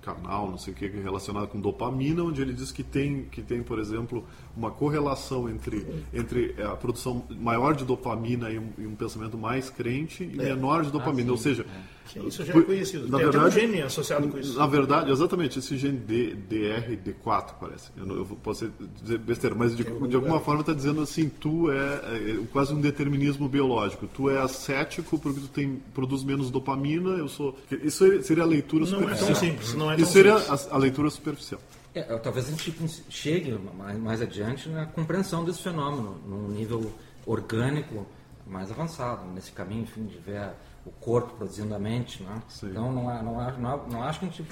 canal, 0.00 0.50
não 0.50 0.56
sei 0.56 0.72
o 0.72 0.76
que, 0.76 0.86
relacionado 0.86 1.48
com 1.48 1.60
dopamina, 1.60 2.22
onde 2.22 2.40
ele 2.40 2.54
diz 2.54 2.72
que 2.72 2.82
tem, 2.82 3.24
que 3.24 3.42
tem 3.42 3.62
por 3.62 3.78
exemplo, 3.78 4.24
uma 4.56 4.70
correlação 4.70 5.50
entre, 5.50 5.86
entre 6.14 6.54
a 6.62 6.74
produção 6.76 7.24
maior 7.30 7.74
de 7.74 7.84
dopamina 7.84 8.50
e 8.50 8.58
um, 8.58 8.72
e 8.78 8.86
um 8.86 8.94
pensamento 8.94 9.36
mais 9.36 9.68
crente 9.68 10.24
e 10.24 10.40
é. 10.40 10.44
menor 10.44 10.82
de 10.82 10.90
dopamina. 10.90 11.28
Ah, 11.28 11.32
Ou 11.32 11.38
seja, 11.38 11.62
é 11.62 12.01
isso 12.26 12.44
já 12.44 12.54
é 12.54 12.62
conhecido. 12.62 13.08
Na 13.08 13.18
Tem 13.18 13.30
verdade, 13.30 13.46
um 13.46 13.50
gene 13.50 13.82
associado 13.82 14.28
com 14.28 14.38
isso. 14.38 14.58
Na 14.58 14.66
verdade, 14.66 15.10
exatamente, 15.10 15.58
esse 15.58 15.76
gene 15.76 15.98
D, 15.98 16.36
DR4, 16.50 17.54
parece. 17.60 17.90
Eu, 17.96 18.06
não, 18.06 18.16
eu 18.16 18.24
posso 18.24 18.70
dizer 19.02 19.18
besteira, 19.18 19.54
mas 19.54 19.76
de, 19.76 19.84
de 19.84 20.16
alguma 20.16 20.40
forma 20.40 20.60
está 20.60 20.72
dizendo 20.72 21.00
assim, 21.00 21.28
tu 21.28 21.70
é, 21.70 21.76
é, 21.76 22.38
quase 22.52 22.74
um 22.74 22.80
determinismo 22.80 23.48
biológico. 23.48 24.06
Tu 24.06 24.30
é 24.30 24.40
ascético 24.40 25.18
porque 25.18 25.40
tu 25.40 25.48
tem, 25.48 25.82
produz 25.94 26.24
menos 26.24 26.50
dopamina, 26.50 27.10
eu 27.10 27.28
sou... 27.28 27.56
Isso 27.82 28.22
seria 28.22 28.42
a 28.42 28.46
leitura 28.46 28.84
superficial. 28.86 29.20
Não 29.20 29.30
é 29.30 29.32
tão 29.32 29.34
simples, 29.34 29.74
não 29.74 29.90
é 29.90 29.96
tão 29.96 30.04
Isso 30.04 30.12
seria 30.12 30.36
a, 30.36 30.74
a 30.74 30.78
leitura 30.78 31.10
superficial. 31.10 31.60
É, 31.94 32.02
talvez 32.18 32.48
a 32.48 32.50
gente 32.50 33.04
chegue 33.10 33.52
mais, 33.76 33.98
mais 33.98 34.22
adiante 34.22 34.68
na 34.68 34.86
compreensão 34.86 35.44
desse 35.44 35.62
fenômeno, 35.62 36.18
num 36.26 36.48
nível 36.48 36.90
orgânico 37.26 38.06
mais 38.46 38.70
avançado, 38.70 39.26
nesse 39.32 39.52
caminho, 39.52 39.82
enfim, 39.82 40.04
de 40.04 40.18
ver 40.18 40.52
o 40.84 40.90
corpo 40.90 41.34
produzindo 41.36 41.74
a 41.74 41.78
mente, 41.78 42.22
né? 42.22 42.42
Então 42.62 42.92
não, 42.92 43.04
não, 43.04 43.58
não, 43.58 43.88
não 43.88 44.02
acho 44.02 44.20
que 44.20 44.26
a 44.26 44.28
gente 44.28 44.44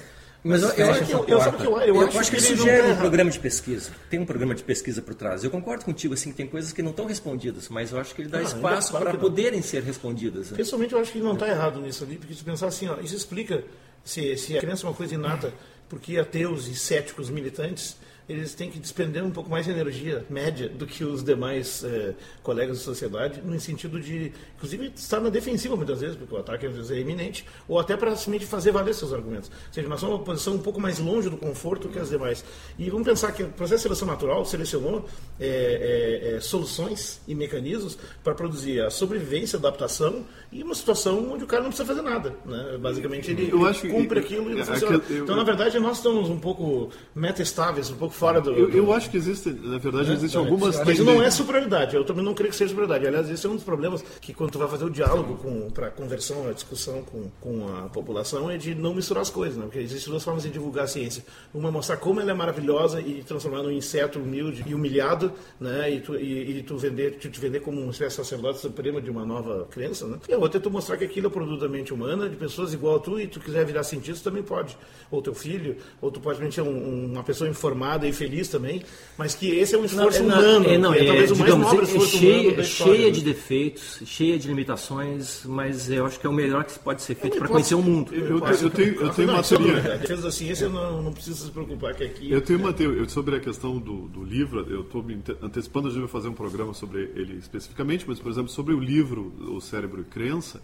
mas 0.43 0.63
eu, 0.63 0.69
eu, 0.69 0.85
eu, 0.87 1.27
eu, 1.27 1.81
eu, 1.81 1.95
eu 1.95 2.01
acho, 2.01 2.19
acho 2.19 2.31
que, 2.31 2.37
que 2.37 2.41
sugere 2.41 2.91
um 2.91 2.97
programa 2.97 3.29
de 3.29 3.39
pesquisa. 3.39 3.91
Tem 4.09 4.19
um 4.19 4.25
programa 4.25 4.55
de 4.55 4.63
pesquisa 4.63 4.99
por 4.99 5.13
trás. 5.13 5.43
Eu 5.43 5.51
concordo 5.51 5.85
contigo, 5.85 6.15
assim, 6.15 6.31
que 6.31 6.37
tem 6.37 6.47
coisas 6.47 6.73
que 6.73 6.81
não 6.81 6.89
estão 6.89 7.05
respondidas, 7.05 7.69
mas 7.69 7.91
eu 7.91 7.99
acho 7.99 8.15
que 8.15 8.23
ele 8.23 8.29
dá 8.29 8.39
ah, 8.39 8.41
espaço 8.41 8.89
claro 8.89 9.05
para 9.05 9.19
poderem 9.19 9.61
ser 9.61 9.83
respondidas. 9.83 10.49
Né? 10.49 10.57
Pessoalmente, 10.57 10.93
eu 10.93 10.99
acho 10.99 11.11
que 11.11 11.19
não 11.19 11.33
está 11.33 11.47
errado 11.47 11.79
nisso 11.79 12.03
ali, 12.03 12.17
porque 12.17 12.33
se 12.33 12.43
pensar 12.43 12.67
assim, 12.67 12.87
ó, 12.87 12.99
isso 12.99 13.15
explica 13.15 13.63
se, 14.03 14.35
se 14.35 14.57
a 14.57 14.59
criança 14.59 14.87
é 14.87 14.89
uma 14.89 14.95
coisa 14.95 15.13
inata, 15.13 15.53
porque 15.87 16.17
ateus 16.17 16.67
e 16.67 16.75
céticos 16.75 17.29
militantes 17.29 17.97
eles 18.27 18.53
têm 18.53 18.69
que 18.69 18.79
despender 18.79 19.23
um 19.23 19.31
pouco 19.31 19.49
mais 19.49 19.65
de 19.65 19.71
energia 19.71 20.25
média 20.29 20.69
do 20.69 20.85
que 20.85 21.03
os 21.03 21.23
demais 21.23 21.83
é, 21.83 22.13
colegas 22.43 22.77
da 22.77 22.83
sociedade, 22.83 23.41
no 23.43 23.59
sentido 23.59 23.99
de, 23.99 24.31
inclusive, 24.55 24.91
estar 24.95 25.19
na 25.19 25.29
defensiva 25.29 25.75
muitas 25.75 26.01
vezes, 26.01 26.15
porque 26.15 26.33
o 26.33 26.37
ataque 26.37 26.65
às 26.65 26.75
vezes 26.75 26.91
é 26.91 26.99
iminente, 26.99 27.45
ou 27.67 27.79
até 27.79 27.97
para 27.97 28.15
simplesmente 28.15 28.45
fazer 28.45 28.71
valer 28.71 28.93
seus 28.93 29.13
argumentos. 29.13 29.49
Ou 29.49 29.73
seja, 29.73 29.87
nós 29.87 29.99
somos 29.99 30.15
uma 30.15 30.23
posição 30.23 30.55
um 30.55 30.59
pouco 30.59 30.79
mais 30.79 30.99
longe 30.99 31.29
do 31.29 31.37
conforto 31.37 31.89
que 31.89 31.99
as 31.99 32.09
demais. 32.09 32.43
E 32.77 32.89
vamos 32.89 33.07
pensar 33.07 33.31
que 33.31 33.43
o 33.43 33.47
processo 33.49 33.77
de 33.77 33.83
seleção 33.83 34.07
natural 34.07 34.45
selecionou 34.45 35.05
é, 35.39 36.31
é, 36.31 36.35
é 36.35 36.39
soluções 36.39 37.21
e 37.27 37.35
mecanismos 37.35 37.97
para 38.23 38.33
produzir 38.33 38.81
a 38.81 38.89
sobrevivência, 38.89 39.57
a 39.57 39.59
adaptação 39.59 40.25
e 40.51 40.63
uma 40.63 40.75
situação 40.75 41.31
onde 41.31 41.43
o 41.43 41.47
cara 41.47 41.63
não 41.63 41.69
precisa 41.69 41.87
fazer 41.87 42.01
nada. 42.01 42.35
Né? 42.45 42.77
Basicamente, 42.79 43.31
ele, 43.31 43.43
ele 43.43 43.91
cumpre 43.91 44.21
que, 44.21 44.33
aquilo 44.33 44.51
e 44.51 44.55
não 44.55 44.65
funciona. 44.65 45.01
Eu, 45.09 45.23
então, 45.23 45.35
na 45.35 45.43
verdade, 45.43 45.79
nós 45.79 45.97
estamos 45.97 46.29
um 46.29 46.39
pouco 46.39 46.89
meta-estáveis, 47.15 47.89
um 47.89 47.95
pouco 47.95 48.10
fora 48.11 48.41
do. 48.41 48.51
Eu, 48.51 48.69
eu 48.69 48.93
acho 48.93 49.09
que 49.09 49.17
existe, 49.17 49.49
na 49.49 49.77
verdade, 49.77 50.11
é, 50.11 50.13
existem 50.13 50.39
é, 50.39 50.43
algumas. 50.43 50.83
Mas 50.83 50.99
não 50.99 51.21
é 51.21 51.29
superioridade. 51.29 51.95
Eu 51.95 52.03
também 52.03 52.23
não 52.23 52.33
creio 52.33 52.51
que 52.51 52.55
seja 52.55 52.69
superioridade. 52.69 53.07
Aliás, 53.07 53.29
esse 53.29 53.45
é 53.45 53.49
um 53.49 53.55
dos 53.55 53.63
problemas 53.63 54.03
que 54.19 54.33
quando 54.33 54.51
tu 54.51 54.59
vai 54.59 54.67
fazer 54.67 54.85
o 54.85 54.89
diálogo 54.89 55.71
para 55.71 55.87
a 55.87 55.91
conversão, 55.91 56.47
a 56.47 56.53
discussão 56.53 57.03
com, 57.03 57.29
com 57.39 57.67
a 57.67 57.89
população, 57.89 58.49
é 58.49 58.57
de 58.57 58.75
não 58.75 58.93
misturar 58.93 59.21
as 59.21 59.29
coisas, 59.29 59.57
né? 59.57 59.63
Porque 59.63 59.79
existem 59.79 60.11
duas 60.11 60.23
formas 60.23 60.43
de 60.43 60.49
divulgar 60.49 60.85
a 60.85 60.87
ciência. 60.87 61.23
Uma 61.53 61.69
é 61.69 61.71
mostrar 61.71 61.97
como 61.97 62.19
ela 62.19 62.31
é 62.31 62.33
maravilhosa 62.33 63.01
e 63.01 63.23
transformar 63.23 63.63
num 63.63 63.71
inseto 63.71 64.19
humilde 64.19 64.63
e 64.67 64.73
humilhado, 64.73 65.31
né? 65.59 65.91
E 65.91 66.01
tu, 66.01 66.15
e, 66.15 66.59
e 66.59 66.63
tu 66.63 66.77
vender, 66.77 67.17
tu 67.17 67.29
te 67.29 67.39
vender 67.39 67.61
como 67.61 67.81
uma 67.81 67.91
espécie 67.91 68.17
de 68.17 68.23
sacerdote 68.23 68.59
supremo 68.59 69.01
de 69.01 69.09
uma 69.09 69.25
nova 69.25 69.67
crença, 69.69 70.05
né? 70.05 70.17
E 70.27 70.33
a 70.33 70.37
outra 70.37 70.59
é 70.59 70.61
tu 70.61 70.69
mostrar 70.69 70.97
que 70.97 71.05
aquilo 71.05 71.27
é 71.27 71.29
produto 71.29 71.61
da 71.61 71.69
mente 71.69 71.93
humana, 71.93 72.29
de 72.29 72.35
pessoas 72.35 72.73
igual 72.73 72.97
a 72.97 72.99
tu, 72.99 73.19
e 73.19 73.27
tu 73.27 73.39
quiser 73.39 73.65
virar 73.65 73.83
cientista 73.83 74.29
também 74.29 74.43
pode. 74.43 74.77
Ou 75.09 75.21
teu 75.21 75.33
filho, 75.33 75.77
ou 76.01 76.11
tu 76.11 76.19
pode 76.19 76.53
ser 76.53 76.61
um, 76.61 77.11
uma 77.11 77.23
pessoa 77.23 77.49
informada 77.49 78.00
e 78.07 78.13
feliz 78.13 78.47
também, 78.47 78.81
mas 79.17 79.35
que 79.35 79.49
esse 79.49 79.75
é 79.75 79.77
um 79.77 79.85
esforço 79.85 80.23
não, 80.23 80.39
humano. 80.39 80.65
É, 80.65 80.77
não, 80.77 80.93
é, 80.93 81.03
talvez 81.05 81.29
é, 81.29 81.33
o 81.33 81.37
mais 81.37 81.51
digamos, 81.51 81.67
nobre 81.67 81.81
é 81.81 81.83
esforço 81.83 82.17
cheia, 82.17 82.49
humano 82.49 82.63
cheia 82.63 83.11
de 83.11 83.21
defeitos, 83.21 83.99
cheia 84.05 84.39
de 84.39 84.47
limitações, 84.47 85.43
mas 85.45 85.89
eu 85.89 86.05
acho 86.05 86.19
que 86.19 86.27
é 86.27 86.29
o 86.29 86.33
melhor 86.33 86.63
que 86.63 86.77
pode 86.79 87.01
ser 87.01 87.15
feito 87.15 87.37
para 87.37 87.47
conhecer 87.47 87.75
o 87.75 87.81
mundo. 87.81 88.13
Eu, 88.13 88.39
eu, 88.39 88.45
eu 88.45 88.69
tenho, 88.69 89.01
eu 89.01 89.09
tenho 89.09 89.29
uma 89.29 89.43
teoria. 89.43 89.77
A 89.93 89.97
defesa 89.97 90.21
da 90.23 90.31
ciência 90.31 90.69
não, 90.69 91.01
não 91.01 91.13
precisa 91.13 91.45
se 91.45 91.51
preocupar 91.51 91.93
que 91.95 92.03
aqui... 92.03 92.31
Eu 92.31 92.41
tenho 92.41 92.59
uma 92.59 92.73
teoria 92.73 93.07
sobre 93.09 93.35
a 93.35 93.39
questão 93.39 93.77
do, 93.77 94.07
do 94.07 94.23
livro, 94.23 94.65
eu 94.69 94.81
estou 94.81 95.03
me 95.03 95.21
antecipando, 95.41 95.87
a 95.87 95.91
gente 95.91 96.01
vai 96.01 96.09
fazer 96.09 96.29
um 96.29 96.33
programa 96.33 96.73
sobre 96.73 97.11
ele 97.15 97.37
especificamente, 97.37 98.05
mas, 98.07 98.19
por 98.19 98.31
exemplo, 98.31 98.49
sobre 98.49 98.73
o 98.73 98.79
livro 98.79 99.33
O 99.39 99.59
Cérebro 99.59 100.01
e 100.01 100.05
Crença, 100.05 100.61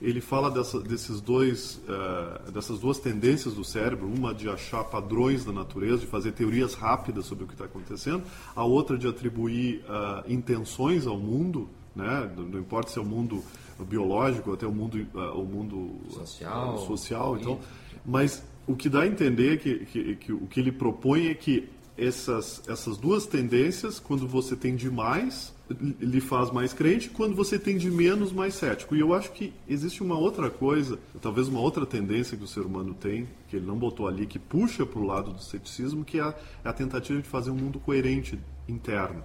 ele 0.00 0.20
fala 0.20 0.50
dessa, 0.50 0.80
desses 0.80 1.20
dois, 1.20 1.80
uh, 1.88 2.50
dessas 2.50 2.80
duas 2.80 2.98
tendências 2.98 3.54
do 3.54 3.64
cérebro, 3.64 4.06
uma 4.06 4.34
de 4.34 4.48
achar 4.48 4.82
padrões 4.84 5.44
da 5.44 5.52
natureza, 5.52 5.98
de 5.98 6.06
fazer 6.06 6.32
teorias 6.32 6.74
rápidas 6.74 7.26
sobre 7.26 7.44
o 7.44 7.46
que 7.46 7.54
está 7.54 7.66
acontecendo, 7.66 8.24
a 8.54 8.64
outra 8.64 8.98
de 8.98 9.06
atribuir 9.06 9.84
uh, 9.84 10.30
intenções 10.30 11.06
ao 11.06 11.16
mundo, 11.16 11.68
né? 11.94 12.30
não 12.36 12.58
importa 12.58 12.90
se 12.90 12.98
é 12.98 13.02
o 13.02 13.04
mundo 13.04 13.44
biológico, 13.86 14.52
até 14.52 14.66
o 14.66 14.72
mundo, 14.72 15.06
uh, 15.14 15.40
o 15.40 15.44
mundo 15.44 16.00
social, 16.10 16.78
social 16.78 17.38
então, 17.38 17.60
mas 18.04 18.42
o 18.66 18.74
que 18.74 18.88
dá 18.88 19.02
a 19.02 19.06
entender 19.06 19.58
que, 19.58 19.86
que, 19.86 20.16
que 20.16 20.32
o 20.32 20.46
que 20.46 20.60
ele 20.60 20.72
propõe 20.72 21.28
é 21.28 21.34
que 21.34 21.68
essas, 21.96 22.62
essas 22.68 22.96
duas 22.96 23.26
tendências, 23.26 24.00
quando 24.00 24.26
você 24.26 24.56
tem 24.56 24.74
demais, 24.74 25.54
lhe 26.00 26.20
faz 26.20 26.50
mais 26.50 26.72
crente, 26.72 27.10
quando 27.10 27.34
você 27.34 27.58
tem 27.58 27.76
de 27.76 27.90
menos, 27.90 28.32
mais 28.32 28.54
cético. 28.54 28.94
E 28.94 29.00
eu 29.00 29.14
acho 29.14 29.32
que 29.32 29.52
existe 29.68 30.02
uma 30.02 30.18
outra 30.18 30.50
coisa, 30.50 30.98
talvez 31.20 31.48
uma 31.48 31.60
outra 31.60 31.86
tendência 31.86 32.36
que 32.36 32.44
o 32.44 32.46
ser 32.48 32.60
humano 32.60 32.94
tem, 32.94 33.28
que 33.48 33.56
ele 33.56 33.66
não 33.66 33.76
botou 33.76 34.06
ali, 34.06 34.26
que 34.26 34.38
puxa 34.38 34.84
para 34.84 35.00
o 35.00 35.04
lado 35.04 35.32
do 35.32 35.42
ceticismo, 35.42 36.04
que 36.04 36.18
é 36.18 36.22
a, 36.22 36.34
é 36.64 36.68
a 36.68 36.72
tentativa 36.72 37.20
de 37.20 37.28
fazer 37.28 37.50
um 37.50 37.56
mundo 37.56 37.78
coerente 37.78 38.38
interno. 38.68 39.24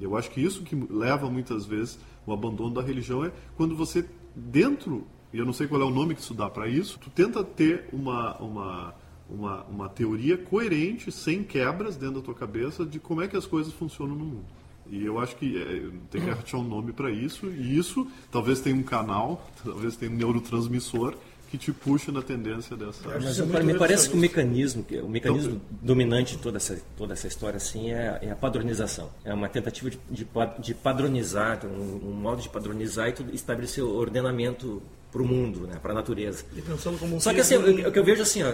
Eu 0.00 0.16
acho 0.16 0.30
que 0.30 0.40
isso 0.40 0.62
que 0.62 0.76
leva 0.90 1.28
muitas 1.28 1.66
vezes 1.66 1.98
o 2.26 2.32
abandono 2.32 2.74
da 2.74 2.82
religião 2.82 3.24
é 3.24 3.32
quando 3.56 3.74
você, 3.74 4.04
dentro, 4.34 5.06
e 5.32 5.38
eu 5.38 5.44
não 5.44 5.52
sei 5.52 5.66
qual 5.66 5.80
é 5.80 5.84
o 5.84 5.90
nome 5.90 6.14
que 6.14 6.20
isso 6.20 6.34
dá 6.34 6.48
para 6.48 6.68
isso, 6.68 6.98
tu 6.98 7.10
tenta 7.10 7.42
ter 7.42 7.88
uma, 7.92 8.36
uma 8.38 8.94
uma, 9.28 9.64
uma 9.64 9.88
teoria 9.88 10.38
coerente, 10.38 11.12
sem 11.12 11.44
quebras 11.44 11.96
dentro 11.96 12.16
da 12.16 12.22
tua 12.22 12.34
cabeça, 12.34 12.84
de 12.84 12.98
como 12.98 13.22
é 13.22 13.28
que 13.28 13.36
as 13.36 13.46
coisas 13.46 13.72
funcionam 13.72 14.14
no 14.14 14.24
mundo. 14.24 14.46
E 14.90 15.04
eu 15.04 15.18
acho 15.18 15.36
que 15.36 15.60
é, 15.60 15.90
tem 16.10 16.20
que 16.22 16.30
achar 16.30 16.58
um 16.58 16.64
nome 16.64 16.92
para 16.92 17.10
isso, 17.10 17.46
e 17.46 17.78
isso 17.78 18.06
talvez 18.30 18.60
tenha 18.60 18.76
um 18.76 18.82
canal, 18.82 19.46
talvez 19.64 19.96
tenha 19.96 20.10
um 20.10 20.14
neurotransmissor 20.14 21.14
que 21.50 21.56
te 21.56 21.72
puxa 21.72 22.12
na 22.12 22.20
tendência 22.20 22.76
dessa. 22.76 23.08
Mas, 23.20 23.38
me 23.38 23.78
parece 23.78 24.10
que 24.10 24.14
o 24.14 24.18
mecanismo, 24.18 24.84
o 25.02 25.08
mecanismo 25.08 25.54
então, 25.54 25.78
dominante 25.82 26.36
de 26.36 26.42
toda 26.42 26.58
essa, 26.58 26.78
toda 26.96 27.14
essa 27.14 27.26
história 27.26 27.56
assim 27.56 27.90
é, 27.90 28.18
é 28.22 28.30
a 28.30 28.36
padronização. 28.36 29.10
É 29.24 29.32
uma 29.32 29.48
tentativa 29.48 29.90
de, 29.90 29.98
de, 30.10 30.26
de 30.58 30.74
padronizar, 30.74 31.64
um, 31.66 32.10
um, 32.10 32.12
modo 32.12 32.42
de 32.42 32.48
padronizar 32.48 33.08
e 33.08 33.34
estabelecer 33.34 33.82
o 33.82 33.94
ordenamento 33.96 34.82
para 35.10 35.22
o 35.22 35.26
mundo, 35.26 35.66
né, 35.66 35.78
para 35.80 35.92
a 35.92 35.94
natureza. 35.94 36.44
Um 37.10 37.20
Só 37.20 37.32
que 37.32 37.40
assim, 37.40 37.56
o 37.56 37.90
que 37.90 37.98
eu 37.98 38.04
vejo 38.04 38.22
assim, 38.22 38.42
ó, 38.42 38.52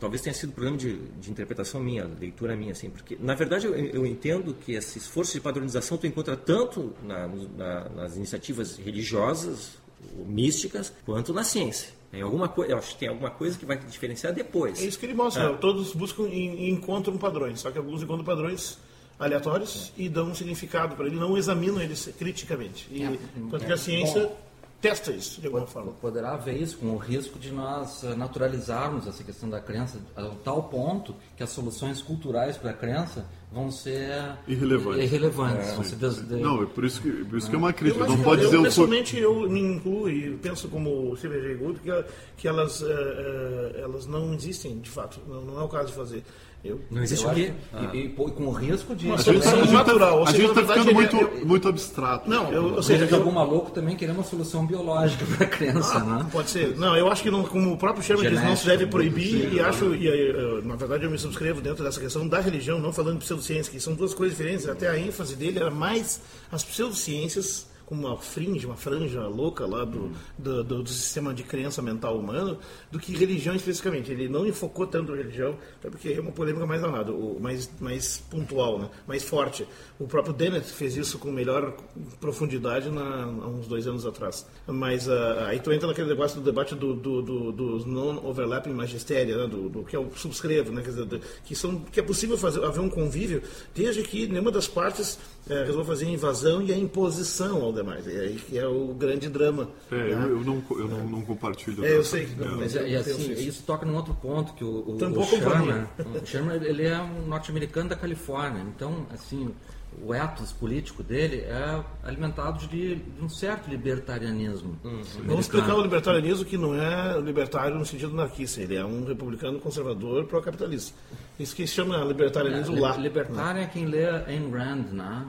talvez 0.00 0.20
tenha 0.20 0.34
sido 0.34 0.50
um 0.50 0.52
problema 0.52 0.76
de, 0.76 0.96
de, 0.96 1.30
interpretação 1.30 1.80
minha, 1.80 2.08
leitura 2.20 2.56
minha, 2.56 2.72
assim, 2.72 2.90
porque 2.90 3.16
na 3.20 3.34
verdade 3.34 3.66
eu, 3.66 3.74
eu, 3.74 4.04
entendo 4.04 4.54
que 4.54 4.72
esse 4.72 4.98
esforço 4.98 5.32
de 5.32 5.40
padronização 5.40 5.96
tu 5.96 6.06
encontra 6.06 6.36
tanto 6.36 6.92
na, 7.04 7.28
na, 7.56 7.88
nas 7.90 8.16
iniciativas 8.16 8.76
religiosas, 8.78 9.78
místicas, 10.26 10.92
quanto 11.06 11.32
na 11.32 11.44
ciência. 11.44 11.90
Tem 12.10 12.20
alguma 12.20 12.48
coisa, 12.48 12.72
eu 12.72 12.78
acho 12.78 12.90
que 12.90 12.98
tem 12.98 13.08
alguma 13.08 13.30
coisa 13.30 13.56
que 13.56 13.64
vai 13.64 13.78
diferenciar 13.78 14.34
depois. 14.34 14.82
É 14.82 14.84
isso 14.84 14.98
que 14.98 15.06
ele 15.06 15.14
mostra. 15.14 15.50
Ah. 15.50 15.56
Todos 15.56 15.94
buscam 15.94 16.24
e 16.24 16.68
encontram 16.68 17.16
padrões, 17.16 17.60
só 17.60 17.70
que 17.70 17.78
alguns 17.78 18.02
encontram 18.02 18.24
padrões 18.24 18.76
aleatórios 19.18 19.92
é. 19.96 20.02
e 20.02 20.08
dão 20.08 20.30
um 20.30 20.34
significado 20.34 20.96
para 20.96 21.06
ele, 21.06 21.16
não 21.16 21.38
examinam 21.38 21.80
eles 21.80 22.12
criticamente. 22.18 22.88
E, 22.90 23.04
é. 23.04 23.18
tanto 23.50 23.64
que 23.64 23.72
a 23.72 23.76
ciência 23.76 24.22
Bom 24.22 24.51
testa 24.82 25.12
isso 25.12 25.40
de 25.40 25.46
alguma 25.46 25.66
forma. 25.66 25.92
Poderá 25.92 26.32
haver 26.32 26.60
isso 26.60 26.76
com 26.76 26.86
o 26.86 26.98
risco 26.98 27.38
de 27.38 27.52
nós 27.52 28.02
eh, 28.02 28.16
naturalizarmos 28.16 29.06
essa 29.06 29.22
questão 29.22 29.48
da 29.48 29.60
crença 29.60 30.00
a 30.16 30.28
tal 30.42 30.64
ponto 30.64 31.14
que 31.36 31.42
as 31.42 31.50
soluções 31.50 32.02
culturais 32.02 32.56
para 32.56 32.70
a 32.70 32.74
crença 32.74 33.24
vão 33.52 33.70
ser 33.70 34.36
irrelevantes. 34.48 35.04
irrelevantes 35.04 35.68
é, 35.68 35.74
vão 35.74 35.84
ser 35.84 35.96
des... 35.96 36.28
Não, 36.28 36.62
é 36.62 36.66
por 36.66 36.84
isso 36.84 37.02
que, 37.02 37.10
por 37.10 37.38
isso 37.38 37.48
que 37.48 37.54
é 37.54 37.58
uma 37.58 37.72
crítica. 37.72 38.06
Não 38.06 38.22
pode 38.22 38.42
eu, 38.42 38.46
dizer 38.46 38.56
eu, 38.56 38.62
pessoalmente, 38.62 39.18
eu 39.18 39.48
me 39.48 39.60
incluo 39.60 40.08
e 40.08 40.36
penso 40.38 40.68
como 40.68 41.12
o 41.12 41.16
CBG 41.16 41.54
Good 41.54 41.80
que, 41.80 42.04
que 42.38 42.48
elas, 42.48 42.80
uh, 42.80 42.86
uh, 42.86 43.78
elas 43.78 44.06
não 44.06 44.34
existem, 44.34 44.78
de 44.78 44.90
fato. 44.90 45.20
Não, 45.28 45.42
não 45.42 45.60
é 45.60 45.64
o 45.64 45.68
caso 45.68 45.88
de 45.88 45.94
fazer. 45.94 46.24
Eu, 46.64 46.80
não 46.88 47.02
existe 47.02 47.26
o 47.26 47.30
quê? 47.34 47.52
Ah. 47.72 47.90
E, 47.92 48.06
e, 48.06 48.08
com 48.08 48.46
o 48.46 48.52
risco 48.52 48.94
de. 48.94 49.06
Uma 49.06 49.18
solução 49.18 49.64
natural. 49.66 50.24
A 50.24 50.30
gente 50.30 50.44
está 50.44 50.60
ficando 50.60 50.94
muito, 50.94 51.16
é, 51.16 51.44
muito 51.44 51.68
abstrato. 51.68 52.30
Não, 52.30 52.52
eu, 52.52 52.74
ou 52.74 52.82
seja, 52.82 53.04
de 53.04 53.14
algum 53.14 53.32
maluco 53.32 53.72
também 53.72 53.96
querendo 53.96 54.18
uma 54.18 54.24
solução 54.24 54.64
biológica 54.64 55.24
para 55.26 55.44
a 55.44 55.48
criança, 55.48 55.96
ah, 55.96 56.04
né? 56.04 56.26
Pode 56.30 56.50
ser. 56.50 56.76
Não, 56.76 56.96
eu 56.96 57.10
acho 57.10 57.20
que 57.20 57.32
não, 57.32 57.42
como 57.42 57.72
o 57.72 57.76
próprio 57.76 58.04
Sherman 58.04 58.30
diz, 58.30 58.40
não 58.40 58.54
se 58.54 58.64
deve 58.64 58.86
proibir 58.86 59.50
sim, 59.50 59.56
e 59.56 59.60
acho, 59.60 59.92
e, 59.92 60.06
eh, 60.06 60.60
na 60.62 60.76
verdade 60.76 61.02
eu 61.02 61.10
me 61.10 61.18
subscrevo 61.18 61.60
dentro 61.60 61.82
dessa 61.82 62.00
questão 62.00 62.28
da 62.28 62.38
religião, 62.38 62.78
não 62.78 62.92
falando 62.92 63.18
de 63.18 63.24
pseudociência, 63.42 63.72
que 63.72 63.80
são 63.80 63.94
duas 63.94 64.14
coisas 64.14 64.36
diferentes. 64.36 64.68
Até 64.68 64.88
a 64.88 64.98
ênfase 64.98 65.34
dele 65.36 65.58
era 65.58 65.70
mais 65.70 66.20
as 66.50 66.62
pseudociências 66.62 67.66
uma 67.90 68.16
fringe, 68.16 68.66
uma 68.66 68.76
franja 68.76 69.26
louca 69.26 69.66
lá 69.66 69.84
do, 69.84 70.10
do, 70.38 70.64
do, 70.64 70.82
do, 70.82 70.88
sistema 70.88 71.34
de 71.34 71.42
crença 71.42 71.82
mental 71.82 72.18
humano, 72.18 72.58
do 72.90 72.98
que 72.98 73.14
religião 73.16 73.54
especificamente. 73.54 74.10
Ele 74.10 74.28
não 74.28 74.46
enfocou 74.46 74.86
tanto 74.86 75.14
religião, 75.14 75.56
até 75.78 75.90
porque 75.90 76.08
é 76.10 76.20
uma 76.20 76.32
polêmica 76.32 76.66
mais 76.66 76.80
danada, 76.80 77.12
mais, 77.40 77.70
mais 77.80 78.18
pontual, 78.30 78.78
né? 78.78 78.90
mais 79.06 79.22
forte. 79.22 79.66
O 79.98 80.06
próprio 80.06 80.34
Dennett 80.34 80.66
fez 80.66 80.96
isso 80.96 81.18
com 81.18 81.30
melhor 81.30 81.74
profundidade 82.20 82.90
na, 82.90 83.24
há 83.24 83.48
uns 83.48 83.66
dois 83.66 83.86
anos 83.86 84.06
atrás. 84.06 84.46
Mas 84.66 85.06
uh, 85.06 85.12
aí 85.46 85.60
tu 85.60 85.72
entra 85.72 85.88
naquele 85.88 86.08
debate 86.08 86.34
do 86.34 86.40
debate 86.40 86.74
do, 86.74 86.94
do, 86.94 87.22
do 87.22 87.52
dos 87.52 87.84
non-overlapping 87.84 88.72
magistéria, 88.72 89.36
né? 89.36 89.46
do, 89.46 89.68
do, 89.68 89.84
que 89.84 89.96
eu 89.96 90.10
subscrevo, 90.16 90.72
né? 90.72 90.82
Dizer, 90.82 91.20
que, 91.44 91.54
são, 91.54 91.80
que 91.80 92.00
é 92.00 92.02
possível 92.02 92.36
fazer, 92.36 92.64
haver 92.64 92.80
um 92.80 92.88
convívio 92.88 93.42
desde 93.74 94.02
que 94.02 94.26
nenhuma 94.26 94.50
das 94.50 94.66
partes 94.66 95.18
é, 95.48 95.64
resolve 95.64 95.88
fazer 95.88 96.06
a 96.06 96.10
invasão 96.10 96.62
e 96.62 96.72
a 96.72 96.78
imposição 96.78 97.62
ao 97.62 97.72
demais. 97.72 98.06
E 98.06 98.10
aí 98.10 98.36
que 98.36 98.58
é 98.58 98.66
o 98.66 98.94
grande 98.94 99.28
drama. 99.28 99.68
É, 99.90 99.96
né? 99.96 100.12
eu, 100.12 100.38
eu, 100.38 100.44
não, 100.44 100.62
eu 100.70 100.88
não, 100.88 101.08
não 101.08 101.22
compartilho. 101.22 101.84
É, 101.84 101.96
eu 101.96 102.04
sei 102.04 102.26
que 102.26 102.34
não. 102.36 102.58
Mas, 102.58 102.74
e 102.74 102.96
assim, 102.96 103.32
isso. 103.32 103.42
isso 103.42 103.62
toca 103.64 103.84
num 103.84 103.96
outro 103.96 104.14
ponto, 104.14 104.54
que 104.54 104.64
o, 104.64 104.68
o, 104.68 104.96
o 104.96 105.24
Sherman, 105.24 105.86
o 106.22 106.26
Sherman, 106.26 106.56
ele 106.62 106.86
é 106.86 106.98
um 106.98 107.26
norte-americano 107.26 107.88
da 107.88 107.96
Califórnia. 107.96 108.62
Então, 108.62 109.06
assim, 109.12 109.52
o 110.00 110.14
ethos 110.14 110.52
político 110.52 111.02
dele 111.02 111.38
é 111.40 111.84
alimentado 112.02 112.66
de, 112.66 112.96
de 112.96 113.22
um 113.22 113.28
certo 113.28 113.68
libertarianismo. 113.68 114.78
Uhum. 114.84 115.02
Vamos 115.24 115.46
explicar 115.46 115.74
o 115.74 115.82
libertarianismo 115.82 116.44
que 116.44 116.56
não 116.56 116.74
é 116.74 117.20
libertário 117.20 117.76
no 117.76 117.84
sentido 117.84 118.12
anarquista, 118.12 118.60
ele 118.60 118.76
é 118.76 118.84
um 118.84 119.04
republicano 119.04 119.58
conservador 119.58 120.24
pró-capitalista. 120.26 120.96
Isso 121.38 121.54
que 121.54 121.66
se 121.66 121.74
chama 121.74 121.98
libertarianismo 122.04 122.76
é, 122.76 122.80
lá. 122.80 122.96
Libertário 122.96 123.60
né? 123.60 123.64
é 123.64 123.66
quem 123.66 123.86
lê 123.86 124.08
Ayn 124.08 124.50
Rand, 124.50 124.92
né? 124.92 125.26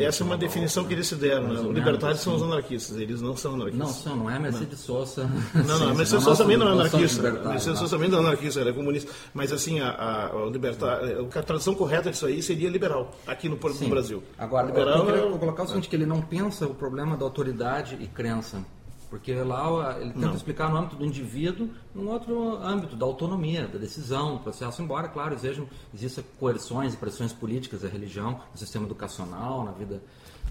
Essa 0.00 0.22
é 0.22 0.26
uma 0.26 0.36
definição 0.36 0.84
que 0.84 0.94
eles 0.94 1.06
se 1.06 1.16
deram. 1.16 1.48
Né? 1.48 1.60
Os 1.60 1.74
libertários 1.74 2.20
são 2.20 2.34
os 2.34 2.42
anarquistas, 2.42 2.96
eles 2.96 3.20
não 3.20 3.36
são 3.36 3.54
anarquistas. 3.54 3.86
Não 3.86 3.94
são, 3.94 4.16
não 4.16 4.30
é 4.30 4.38
Mercedes 4.38 4.80
Sosa. 4.80 5.30
Não, 5.54 5.78
não, 5.78 5.94
Mercedes 5.96 6.24
Sosa 6.24 6.42
também 6.42 6.56
não 6.56 6.68
é 6.68 6.72
anarquista. 6.72 7.30
Mercedes 7.30 7.78
Sosa 7.78 7.96
também 7.96 8.08
não 8.08 8.18
é 8.18 8.20
anarquista, 8.20 8.60
ela 8.60 8.70
é 8.70 8.72
comunista. 8.72 9.10
Mas 9.34 9.52
assim, 9.52 9.80
a, 9.80 9.90
a, 9.90 10.26
a, 10.26 11.38
a 11.38 11.42
tradução 11.42 11.74
correta 11.74 12.10
disso 12.10 12.26
aí 12.26 12.42
seria 12.42 12.68
liberal, 12.68 13.14
aqui 13.26 13.48
no, 13.48 13.56
no 13.56 13.88
Brasil. 13.88 14.22
Agora, 14.36 14.66
liberal, 14.66 15.08
eu 15.08 15.30
vou 15.30 15.38
colocar 15.38 15.64
o 15.64 15.66
seguinte, 15.66 15.88
que 15.88 15.96
ele 15.96 16.06
não 16.06 16.20
pensa 16.20 16.66
o 16.66 16.74
problema 16.74 17.16
da 17.16 17.24
autoridade 17.24 17.96
e 18.00 18.06
crença. 18.06 18.64
Porque 19.10 19.32
lá 19.34 19.98
ele 20.00 20.12
tenta 20.12 20.26
não. 20.26 20.34
explicar 20.34 20.70
no 20.70 20.76
âmbito 20.76 20.96
do 20.96 21.04
indivíduo, 21.04 21.70
num 21.94 22.08
outro 22.08 22.56
âmbito, 22.58 22.94
da 22.94 23.06
autonomia, 23.06 23.66
da 23.66 23.78
decisão, 23.78 24.36
do 24.36 24.40
processo, 24.40 24.82
embora, 24.82 25.08
claro, 25.08 25.34
exijam, 25.34 25.66
existam 25.94 26.22
coerções 26.38 26.92
e 26.92 26.96
pressões 26.96 27.32
políticas 27.32 27.80
da 27.80 27.88
religião, 27.88 28.40
no 28.52 28.58
sistema 28.58 28.84
educacional, 28.84 29.64
na 29.64 29.72
vida, 29.72 30.02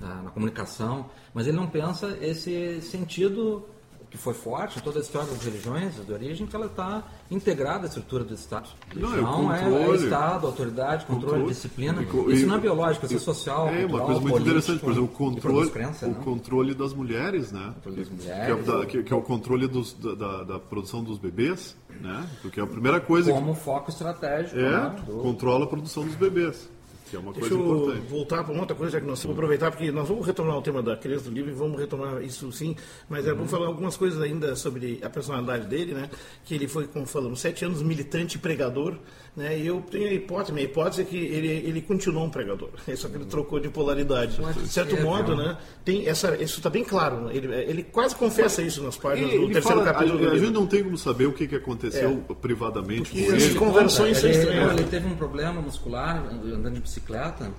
na, 0.01 0.23
na 0.23 0.31
comunicação, 0.31 1.05
mas 1.33 1.45
ele 1.45 1.55
não 1.55 1.67
pensa 1.67 2.17
esse 2.19 2.81
sentido 2.81 3.63
que 4.09 4.17
foi 4.17 4.33
forte 4.33 4.79
em 4.79 4.81
toda 4.81 4.99
a 4.99 5.01
história 5.01 5.27
das 5.27 5.43
religiões 5.43 5.93
de 6.05 6.11
origem, 6.11 6.47
que 6.47 6.55
ela 6.55 6.67
está 6.67 7.03
integrada 7.29 7.85
à 7.85 7.87
estrutura 7.87 8.23
do 8.23 8.33
Estado. 8.33 8.69
Religião 8.89 9.53
é, 9.53 9.63
é, 9.63 9.89
é, 9.91 9.95
Estado, 9.95 10.47
autoridade, 10.47 11.05
controle, 11.05 11.25
controle 11.25 11.53
disciplina. 11.53 12.01
E, 12.01 12.33
isso 12.33 12.47
não 12.47 12.55
é 12.55 12.59
biológico, 12.59 13.05
isso 13.05 13.15
é 13.15 13.19
social. 13.19 13.67
É 13.67 13.81
cultural, 13.81 13.89
uma 13.89 14.05
coisa 14.05 14.21
muito 14.21 14.33
político, 14.33 14.49
interessante, 14.49 14.79
por 14.79 14.91
exemplo, 14.91 15.09
o 15.09 15.17
controle, 15.17 15.69
crença, 15.69 16.05
o 16.05 16.09
né? 16.09 16.21
controle 16.23 16.73
das 16.73 16.93
mulheres, 16.93 17.51
né? 17.51 17.73
Das 17.83 17.93
mulheres, 17.93 18.09
que, 18.09 18.29
é, 18.29 18.85
que, 18.85 19.03
que, 19.03 19.13
é, 19.13 19.15
o 19.15 19.21
controle 19.21 19.67
dos, 19.67 19.93
da, 19.93 20.43
da, 20.43 20.59
produção 20.59 21.03
dos 21.03 21.17
bebês, 21.17 21.75
né? 22.01 22.27
Porque 22.41 22.59
é 22.59 22.63
a 22.63 22.67
primeira 22.67 23.01
coisa. 23.01 23.31
Como 23.31 23.53
que, 23.53 23.61
foco 23.61 23.89
estratégico. 23.89 24.57
É, 24.57 24.71
né? 24.71 24.95
do... 25.05 25.17
controla 25.19 25.65
a 25.65 25.67
produção 25.67 26.05
dos 26.05 26.15
bebês. 26.15 26.69
Que 27.09 27.15
é 27.15 27.19
uma 27.19 27.31
Deixa 27.31 27.49
coisa 27.49 27.63
eu 27.63 27.77
importante. 27.77 28.09
voltar 28.09 28.43
para 28.43 28.53
uma 28.53 28.61
outra 28.61 28.75
coisa, 28.75 28.91
já 28.91 28.99
que 28.99 29.07
nós 29.07 29.21
vamos 29.21 29.37
aproveitar, 29.37 29.71
porque 29.71 29.91
nós 29.91 30.07
vamos 30.07 30.25
retornar 30.25 30.55
ao 30.55 30.61
tema 30.61 30.81
da 30.81 30.97
criança 30.97 31.25
do 31.25 31.31
livro 31.31 31.51
e 31.51 31.53
vamos 31.53 31.79
retomar 31.79 32.21
isso 32.21 32.51
sim, 32.51 32.75
mas 33.09 33.25
é, 33.25 33.33
vamos 33.33 33.49
falar 33.49 33.67
algumas 33.67 33.95
coisas 33.95 34.21
ainda 34.21 34.55
sobre 34.55 34.99
a 35.01 35.09
personalidade 35.09 35.67
dele, 35.67 35.93
né? 35.93 36.09
Que 36.43 36.55
ele 36.55 36.67
foi, 36.67 36.87
como 36.87 37.05
falamos, 37.05 37.39
sete 37.39 37.63
anos 37.63 37.81
militante 37.81 38.37
e 38.37 38.39
pregador, 38.39 38.97
né? 39.35 39.57
E 39.57 39.65
eu 39.65 39.81
tenho 39.89 40.09
a 40.09 40.13
hipótese, 40.13 40.51
minha 40.51 40.65
hipótese 40.65 41.01
é 41.01 41.05
que 41.05 41.17
ele, 41.17 41.47
ele 41.47 41.81
continuou 41.81 42.25
um 42.25 42.29
pregador, 42.29 42.69
só 42.95 43.07
que 43.07 43.15
ele 43.15 43.25
trocou 43.25 43.59
de 43.59 43.69
polaridade. 43.69 44.37
De 44.37 44.67
certo 44.67 45.01
modo, 45.01 45.35
né? 45.35 45.57
Tem 45.85 46.07
essa, 46.07 46.35
isso 46.35 46.57
está 46.57 46.69
bem 46.69 46.83
claro. 46.83 47.21
Né? 47.21 47.35
Ele, 47.35 47.53
ele 47.53 47.83
quase 47.83 48.15
confessa 48.15 48.61
isso 48.61 48.83
nas 48.83 48.97
páginas 48.97 49.31
do 49.31 49.49
terceiro 49.49 49.83
fala, 49.83 49.83
capítulo. 49.83 50.27
A, 50.27 50.31
a 50.33 50.37
gente 50.37 50.51
não 50.51 50.67
tem 50.67 50.83
como 50.83 50.97
saber 50.97 51.25
o 51.25 51.33
que, 51.33 51.47
que 51.47 51.55
aconteceu 51.55 52.23
é. 52.29 52.33
privadamente 52.33 53.11
Porque 53.11 53.25
com 53.25 53.33
ele. 53.33 53.55
conversões 53.55 54.23
ele, 54.23 54.35
ele, 54.37 54.59
ele 54.73 54.83
teve 54.85 55.07
um 55.07 55.15
problema 55.15 55.61
muscular 55.61 56.17
andando 56.27 56.73
de 56.73 56.81
bicicleta. 56.81 56.96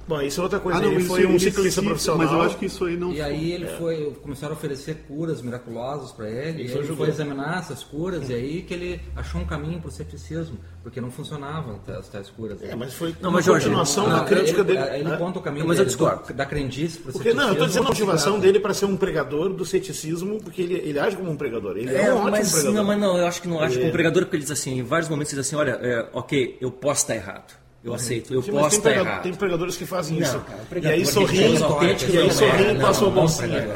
Bom, 0.07 0.21
isso 0.21 0.41
é 0.41 0.43
outra 0.45 0.61
coisa. 0.61 0.79
Ah, 0.79 0.83
não, 0.83 0.93
ele 0.93 1.05
foi 1.05 1.27
um 1.27 1.39
ciclista 1.39 1.83
profissional. 1.83 2.27
Mas 2.27 2.33
eu 2.33 2.43
acho 2.43 2.57
que 2.59 2.67
isso 2.67 2.85
aí 2.85 2.97
não. 2.97 3.13
E 3.13 3.21
aí 3.21 3.53
ele 3.53 3.65
é. 3.65 3.77
foi 3.79 4.13
começaram 4.23 4.55
a 4.55 4.57
oferecer 4.57 5.05
curas 5.07 5.43
miraculosas 5.43 6.13
para 6.13 6.29
ele. 6.29 6.65
Isso 6.65 6.77
e 6.77 6.79
ele 6.79 6.97
foi 6.97 7.09
examinar 7.09 7.59
essas 7.59 7.83
curas 7.83 8.29
e 8.29 8.35
aí 8.35 8.63
que 8.63 8.75
ele 8.75 9.01
achou 9.17 9.41
um 9.41 9.47
caminho 9.47 9.81
para 9.81 9.89
o 9.89 9.91
ceticismo, 9.91 10.59
porque 10.83 11.01
não 11.01 11.11
funcionavam 11.11 11.81
as 11.99 12.09
tais 12.09 12.29
curas. 12.31 12.63
É, 12.63 12.75
mas 12.75 12.95
foi 12.95 13.15
não, 13.21 13.31
mas 13.31 13.45
Jorge, 13.45 13.67
continuação 13.67 14.09
da 14.09 14.25
crítica 14.25 14.61
ele, 14.61 14.65
dele. 14.65 15.09
Ele, 15.09 15.17
conta 15.17 15.39
o 15.39 15.43
caminho 15.43 15.67
mas 15.67 15.79
eu 15.79 15.85
discordo. 15.85 16.33
da 16.33 16.47
crendice 16.47 16.99
para 16.99 17.13
Porque 17.13 17.33
não, 17.33 17.49
eu 17.49 17.53
estou 17.53 17.67
dizendo 17.67 17.85
a 17.85 17.89
motivação 17.89 18.39
dele 18.39 18.61
para 18.61 18.75
ser 18.75 18.87
um 18.87 18.97
pregador 18.97 19.53
do 19.53 19.65
ceticismo, 19.65 20.43
porque 20.43 20.63
ele, 20.63 20.75
ele 20.75 20.99
age 20.99 21.17
como 21.17 21.31
um 21.31 21.37
pregador. 21.37 21.77
Ele 21.77 21.95
é, 21.95 22.07
é 22.07 22.15
um 22.15 22.23
mas, 22.23 22.35
ótimo 22.35 22.51
pregador. 22.51 22.75
Não, 22.75 22.85
mas 22.85 23.01
não, 23.01 23.19
eu 23.19 23.27
acho 23.27 23.43
que 23.43 23.49
não 23.49 23.61
age 23.61 23.77
como 23.77 23.89
um 23.89 23.93
pregador 23.93 24.23
porque 24.25 24.37
ele 24.37 24.43
diz 24.43 24.53
assim, 24.53 24.79
em 24.79 24.83
vários 24.83 25.09
momentos 25.09 25.33
ele 25.33 25.41
diz 25.41 25.49
assim, 25.49 25.57
olha, 25.57 25.79
é, 25.83 26.09
ok, 26.13 26.59
eu 26.61 26.71
posso 26.71 27.03
estar 27.03 27.15
errado. 27.15 27.68
Eu 27.83 27.95
aceito, 27.95 28.35
eu 28.35 28.43
Sim, 28.43 28.51
posso 28.51 28.77
estar 28.77 28.91
errado. 28.91 29.23
Tem 29.23 29.33
pregadores 29.33 29.77
que 29.77 29.87
fazem 29.87 30.19
não, 30.19 30.27
isso. 30.27 30.41
Cara, 30.41 30.81
e 30.81 30.87
aí 30.89 31.07
sorriem, 31.07 31.55
e 31.55 32.19
aí 32.19 32.33
sorriem 32.33 32.77
e 32.77 32.81
passam 32.81 33.07
a 33.07 33.11
bolsinha. 33.11 33.67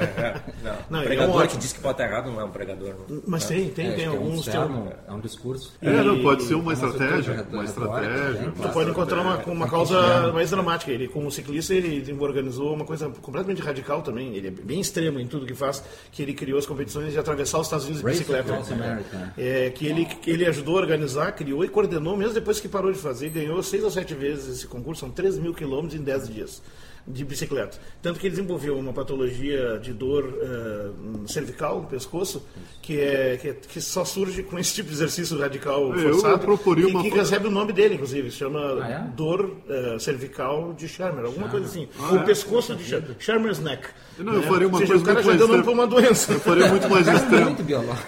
Não, 0.63 0.77
não, 0.91 1.01
o 1.01 1.05
pregador 1.05 1.47
que 1.47 1.57
diz 1.57 1.73
que 1.73 1.81
pode 1.81 1.95
estar 1.95 2.05
errado 2.09 2.31
não 2.31 2.41
é 2.41 2.45
um 2.45 2.51
pregador. 2.51 2.95
Não. 3.09 3.23
Mas 3.27 3.45
tem, 3.45 3.69
tem, 3.69 3.89
é, 3.89 3.93
tem 3.93 4.07
alguns. 4.07 4.49
É 4.49 4.59
um, 4.59 4.89
é 5.09 5.13
um 5.13 5.21
discurso. 5.21 5.73
É, 5.81 6.03
não, 6.03 6.21
pode 6.21 6.43
ser 6.43 6.55
uma 6.55 6.73
estratégia. 6.73 7.47
Uma 7.51 7.65
estratégia. 7.65 8.53
Tu 8.61 8.69
pode 8.71 8.91
encontrar 8.91 9.21
uma, 9.21 9.37
uma 9.45 9.69
causa 9.69 10.33
mais 10.33 10.51
dramática. 10.51 10.91
Ele, 10.91 11.07
como 11.07 11.31
ciclista, 11.31 11.73
ele 11.73 12.13
organizou 12.19 12.75
uma 12.75 12.85
coisa 12.85 13.09
completamente 13.09 13.63
radical 13.63 14.03
também. 14.03 14.35
Ele 14.35 14.49
é 14.49 14.51
bem 14.51 14.81
extremo 14.81 15.21
em 15.21 15.29
tudo 15.29 15.47
que 15.47 15.55
faz, 15.55 15.83
que 16.11 16.23
ele 16.23 16.35
criou 16.35 16.59
as 16.59 16.67
competições 16.67 17.13
de 17.13 17.19
atravessar 17.19 17.61
os 17.61 17.69
Estados 17.69 17.85
Unidos 17.85 18.03
de 18.03 18.09
bicicleta. 18.09 18.53
É, 19.39 19.71
que 19.71 19.87
ele, 19.87 20.05
que 20.07 20.29
ele 20.29 20.45
ajudou 20.47 20.77
a 20.77 20.81
organizar, 20.81 21.33
criou 21.33 21.65
e 21.65 21.69
coordenou, 21.69 22.17
mesmo 22.17 22.35
depois 22.35 22.59
que 22.59 22.69
parou 22.69 22.91
de 22.91 22.99
fazer, 22.99 23.29
ganhou 23.31 23.63
seis 23.63 23.85
ou 23.85 23.92
sete 23.93 24.15
vezes 24.15 24.57
esse 24.57 24.67
concurso, 24.67 25.01
são 25.01 25.11
3 25.11 25.39
mil 25.39 25.55
quilômetros 25.55 26.01
em 26.01 26.03
10 26.03 26.29
dias 26.29 26.63
de 27.07 27.25
bicicleta. 27.25 27.79
Tanto 28.01 28.21
que 28.21 28.27
ele 28.27 28.37
desenvolveu 28.37 28.79
uma 28.79 28.93
patologia 28.93 29.79
de 29.79 29.93
dor 29.93 30.25
uh, 30.25 31.29
cervical 31.29 31.83
no 31.83 31.87
pescoço, 31.89 32.47
que, 32.81 33.01
é, 33.01 33.37
que, 33.37 33.49
é, 33.49 33.55
que, 33.55 33.81
só 33.81 34.05
surge 34.05 34.43
com 34.43 34.59
esse 34.59 34.75
tipo 34.75 34.89
de 34.89 34.95
exercício 34.95 35.39
radical 35.39 35.93
forçado, 35.93 36.45
eu 36.45 36.59
que, 36.59 36.87
uma... 36.87 37.03
que 37.03 37.09
recebe 37.11 37.49
o 37.49 37.51
nome 37.51 37.73
dele, 37.73 37.95
inclusive, 37.95 38.31
se 38.31 38.39
chama 38.39 38.61
ah, 38.83 38.89
é? 38.89 38.99
dor 39.17 39.45
uh, 39.45 39.99
cervical 39.99 40.73
de 40.73 40.89
Charmer, 40.89 41.25
alguma 41.25 41.49
coisa 41.49 41.67
assim. 41.67 41.89
Ah, 41.99 42.13
o 42.13 42.17
é? 42.19 42.23
pescoço 42.23 42.75
de 42.77 42.85
Charmer, 42.85 43.17
Charmer's 43.19 43.59
neck. 43.59 43.89
Não, 44.19 44.35
eu 44.35 44.43
faria 44.43 44.69
uma 44.69 44.79
seja, 44.79 44.93
coisa 44.93 45.03
o 45.03 45.07
cara 45.07 45.23
já 45.23 45.33
deu 45.33 45.49
nome 45.49 45.63
para 45.63 45.73
uma 45.73 45.87
doença. 45.87 46.33
Eu 46.33 46.41
faria 46.41 46.69
muito 46.69 46.89
mais 46.89 47.07
extremo. 47.09 47.57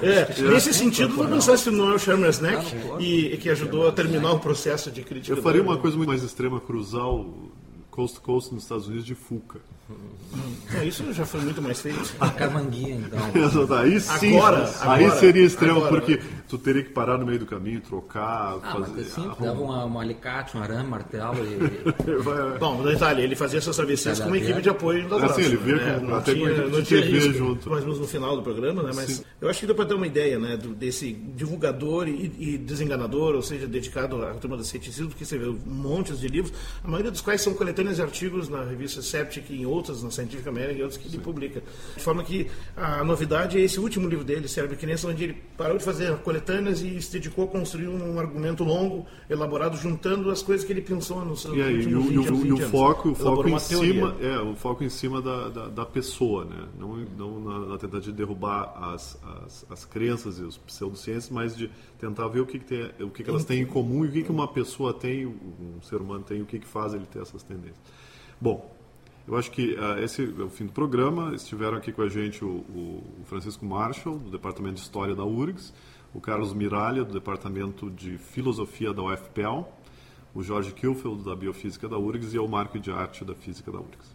É, 0.02 0.42
nesse 0.42 0.72
sentido, 0.72 1.14
vou 1.14 1.26
pensar 1.26 1.57
se 1.57 1.70
não 1.70 1.90
é 1.92 1.94
o 1.94 1.98
Charmer's 1.98 2.40
neck 2.40 2.64
e, 3.00 3.35
e 3.35 3.37
que 3.38 3.50
ajudou 3.50 3.88
a 3.88 3.92
terminar 3.92 4.33
o 4.33 4.38
processo 4.38 4.90
de 4.90 5.02
crítica. 5.02 5.37
Eu 5.37 5.42
faria 5.42 5.62
uma 5.62 5.78
coisa 5.78 5.96
muito 5.96 6.09
mais 6.09 6.22
extrema, 6.22 6.61
cruzar 6.61 7.07
o 7.07 7.53
coast 7.94 8.16
to 8.16 8.20
coast 8.22 8.50
nos 8.50 8.64
Estados 8.64 8.88
Unidos 8.88 9.07
de 9.07 9.14
Fuca. 9.14 9.61
Isso 10.85 11.12
já 11.12 11.25
foi 11.25 11.40
muito 11.40 11.61
mais 11.62 11.81
feito. 11.81 12.14
A 12.20 12.29
camanguinha, 12.31 12.97
então. 12.97 13.20
aí 13.79 14.01
sim, 14.01 14.37
agora, 14.37 14.70
aí 14.81 15.05
agora, 15.05 15.20
seria 15.20 15.44
extremo, 15.44 15.85
agora. 15.85 16.01
porque 16.01 16.20
tu 16.49 16.59
teria 16.59 16.83
que 16.83 16.90
parar 16.90 17.16
no 17.18 17.27
meio 17.27 17.38
do 17.38 17.47
caminho, 17.47 17.81
trocar, 17.81 18.59
Ah, 18.62 18.73
fazer. 18.73 18.92
mas 18.97 19.07
assim, 19.12 19.27
arrumar. 19.29 19.47
dava 19.53 19.61
um, 19.61 19.92
um 19.94 20.01
alicate, 20.01 20.57
um 20.57 20.62
arame, 20.62 20.85
um 20.87 20.90
martelo 20.90 21.37
e. 21.44 21.55
Vai- 22.23 22.59
Bom, 22.59 22.83
detalhe, 22.83 23.23
ele 23.23 23.37
fazia 23.37 23.59
essas 23.59 23.77
travessias 23.77 24.18
com 24.20 24.27
uma 24.29 24.38
equipe 24.38 24.61
de 24.62 24.68
apoio 24.68 25.09
das 25.09 25.23
É, 25.23 25.29
sim, 25.35 25.42
ele 25.42 25.57
vinha 25.57 25.77
né? 25.77 25.99
com- 26.01 26.07
não 26.07 26.16
até 26.16 26.33
com 26.33 26.38
tinha, 26.38 26.49
a 26.49 26.53
equipe 26.53 26.70
não 26.77 26.83
tinha 26.83 27.01
risco, 27.01 27.33
junto. 27.35 27.70
mais 27.70 27.83
ou 27.83 27.87
menos 27.88 28.01
no 28.01 28.07
final 28.09 28.37
do 28.37 28.42
programa, 28.42 28.83
né? 28.83 28.90
Mas 28.94 29.07
Sim. 29.11 29.25
eu 29.40 29.49
acho 29.49 29.61
que 29.61 29.66
deu 29.66 29.75
para 29.75 29.87
ter 29.87 29.94
uma 29.94 30.07
ideia, 30.07 30.38
né, 30.38 30.57
do- 30.57 30.75
desse 30.75 31.12
divulgador 31.12 32.09
e, 32.09 32.33
e 32.38 32.59
desenganador, 32.59 33.35
ou 33.35 33.42
seja, 33.42 33.66
dedicado 33.66 34.23
à 34.25 34.35
turma 34.35 34.57
do 34.57 34.64
ceticismo, 34.64 35.09
porque 35.09 35.25
você 35.25 35.38
vê 35.38 35.47
um 35.49 35.59
monte 35.66 36.12
de 36.14 36.27
livros, 36.29 36.53
a 36.83 36.88
maioria 36.88 37.11
dos 37.11 37.20
quais 37.20 37.40
são 37.40 37.55
coletâneas 37.55 37.97
de 37.97 38.03
artigos 38.03 38.49
na 38.49 38.64
revista 38.64 39.01
Septic 39.03 39.51
e 39.51 39.62
em 39.62 39.66
outras, 39.74 40.02
na 40.02 40.10
Scientific 40.10 40.48
American 40.48 40.76
e 40.78 40.82
outros 40.82 40.98
que 41.00 41.08
ele 41.08 41.18
publica. 41.18 41.62
De 41.96 42.02
forma 42.02 42.22
que 42.22 42.48
a 42.76 43.02
novidade 43.04 43.58
é 43.58 43.62
esse 43.62 43.78
último 43.80 44.08
livro 44.08 44.24
dele, 44.24 44.48
Cérebro 44.48 44.76
e 44.76 44.78
Criança, 44.78 45.08
onde 45.08 45.24
ele 45.24 45.42
parou 45.56 45.76
de 45.78 45.84
fazer 45.84 46.16
coletâneas 46.18 46.80
e 46.82 47.00
se 47.02 47.12
dedicou 47.12 47.44
a 47.44 47.48
construir 47.48 47.88
um 47.88 48.18
argumento 48.18 48.64
longo, 48.64 49.06
elaborado, 49.28 49.76
juntando 49.76 50.30
as 50.30 50.42
coisas 50.42 50.64
que 50.66 50.72
ele 50.72 50.80
pensou 50.82 51.24
nos 51.24 51.42
seus 51.42 51.56
E 51.56 51.62
aí, 51.62 51.82
e 51.82 51.94
o, 51.94 51.98
últimos 52.00 52.10
e 52.10 52.10
20 52.10 52.18
o- 52.18 52.28
anos, 52.28 52.28
e 52.28 52.32
o 52.32 52.37
20 52.54 52.60
anos. 52.60 52.70
foco, 52.70 53.08
o 53.10 53.14
foco 53.14 53.48
em 53.48 53.58
cima, 53.58 54.16
é, 54.20 54.38
o 54.40 54.54
foco 54.54 54.84
em 54.84 54.88
cima 54.88 55.20
da, 55.22 55.48
da, 55.48 55.68
da 55.68 55.87
pessoa, 55.87 56.44
né? 56.44 56.66
Não, 56.78 56.96
não 56.96 57.40
na, 57.40 57.58
na 57.66 57.78
tentativa 57.78 58.00
de 58.00 58.12
derrubar 58.12 58.72
as, 58.92 59.18
as, 59.44 59.66
as 59.70 59.84
crenças 59.84 60.38
e 60.38 60.42
os 60.42 60.56
pseudociências, 60.58 61.30
mas 61.30 61.56
de 61.56 61.70
tentar 61.98 62.28
ver 62.28 62.40
o 62.40 62.46
que, 62.46 62.58
que, 62.58 62.64
tem, 62.64 62.90
o 63.00 63.10
que, 63.10 63.22
que 63.22 63.30
elas 63.30 63.44
têm 63.44 63.62
em 63.62 63.66
comum 63.66 64.04
e 64.04 64.08
o 64.08 64.12
que, 64.12 64.22
que 64.22 64.30
uma 64.30 64.46
pessoa 64.48 64.92
tem, 64.92 65.26
um 65.26 65.80
ser 65.82 65.96
humano 65.96 66.22
tem, 66.24 66.42
o 66.42 66.46
que, 66.46 66.58
que 66.58 66.66
faz 66.66 66.92
ele 66.94 67.06
ter 67.06 67.20
essas 67.22 67.42
tendências. 67.42 67.80
Bom, 68.40 68.73
eu 69.26 69.37
acho 69.37 69.50
que 69.50 69.76
ah, 69.78 70.00
esse 70.02 70.22
é 70.22 70.42
o 70.42 70.50
fim 70.50 70.66
do 70.66 70.72
programa. 70.72 71.34
Estiveram 71.34 71.76
aqui 71.76 71.92
com 71.92 72.02
a 72.02 72.08
gente 72.08 72.44
o, 72.44 72.48
o 72.48 73.24
Francisco 73.24 73.64
Marshall, 73.64 74.18
do 74.18 74.30
Departamento 74.30 74.74
de 74.74 74.80
História 74.82 75.14
da 75.14 75.24
URGS, 75.24 75.72
o 76.12 76.20
Carlos 76.20 76.52
Miralha, 76.52 77.04
do 77.04 77.12
Departamento 77.12 77.90
de 77.90 78.18
Filosofia 78.18 78.92
da 78.92 79.02
UFPEL, 79.02 79.72
o 80.34 80.42
Jorge 80.42 80.72
Kilfeld, 80.72 81.24
da 81.24 81.34
Biofísica 81.34 81.88
da 81.88 81.98
URGS, 81.98 82.34
e 82.34 82.37
eu, 82.37 82.46
Marco 82.46 82.78
de 82.78 82.90
Arte, 82.90 83.24
da 83.24 83.34
Física 83.34 83.72
da 83.72 83.78
URGS. 83.78 84.14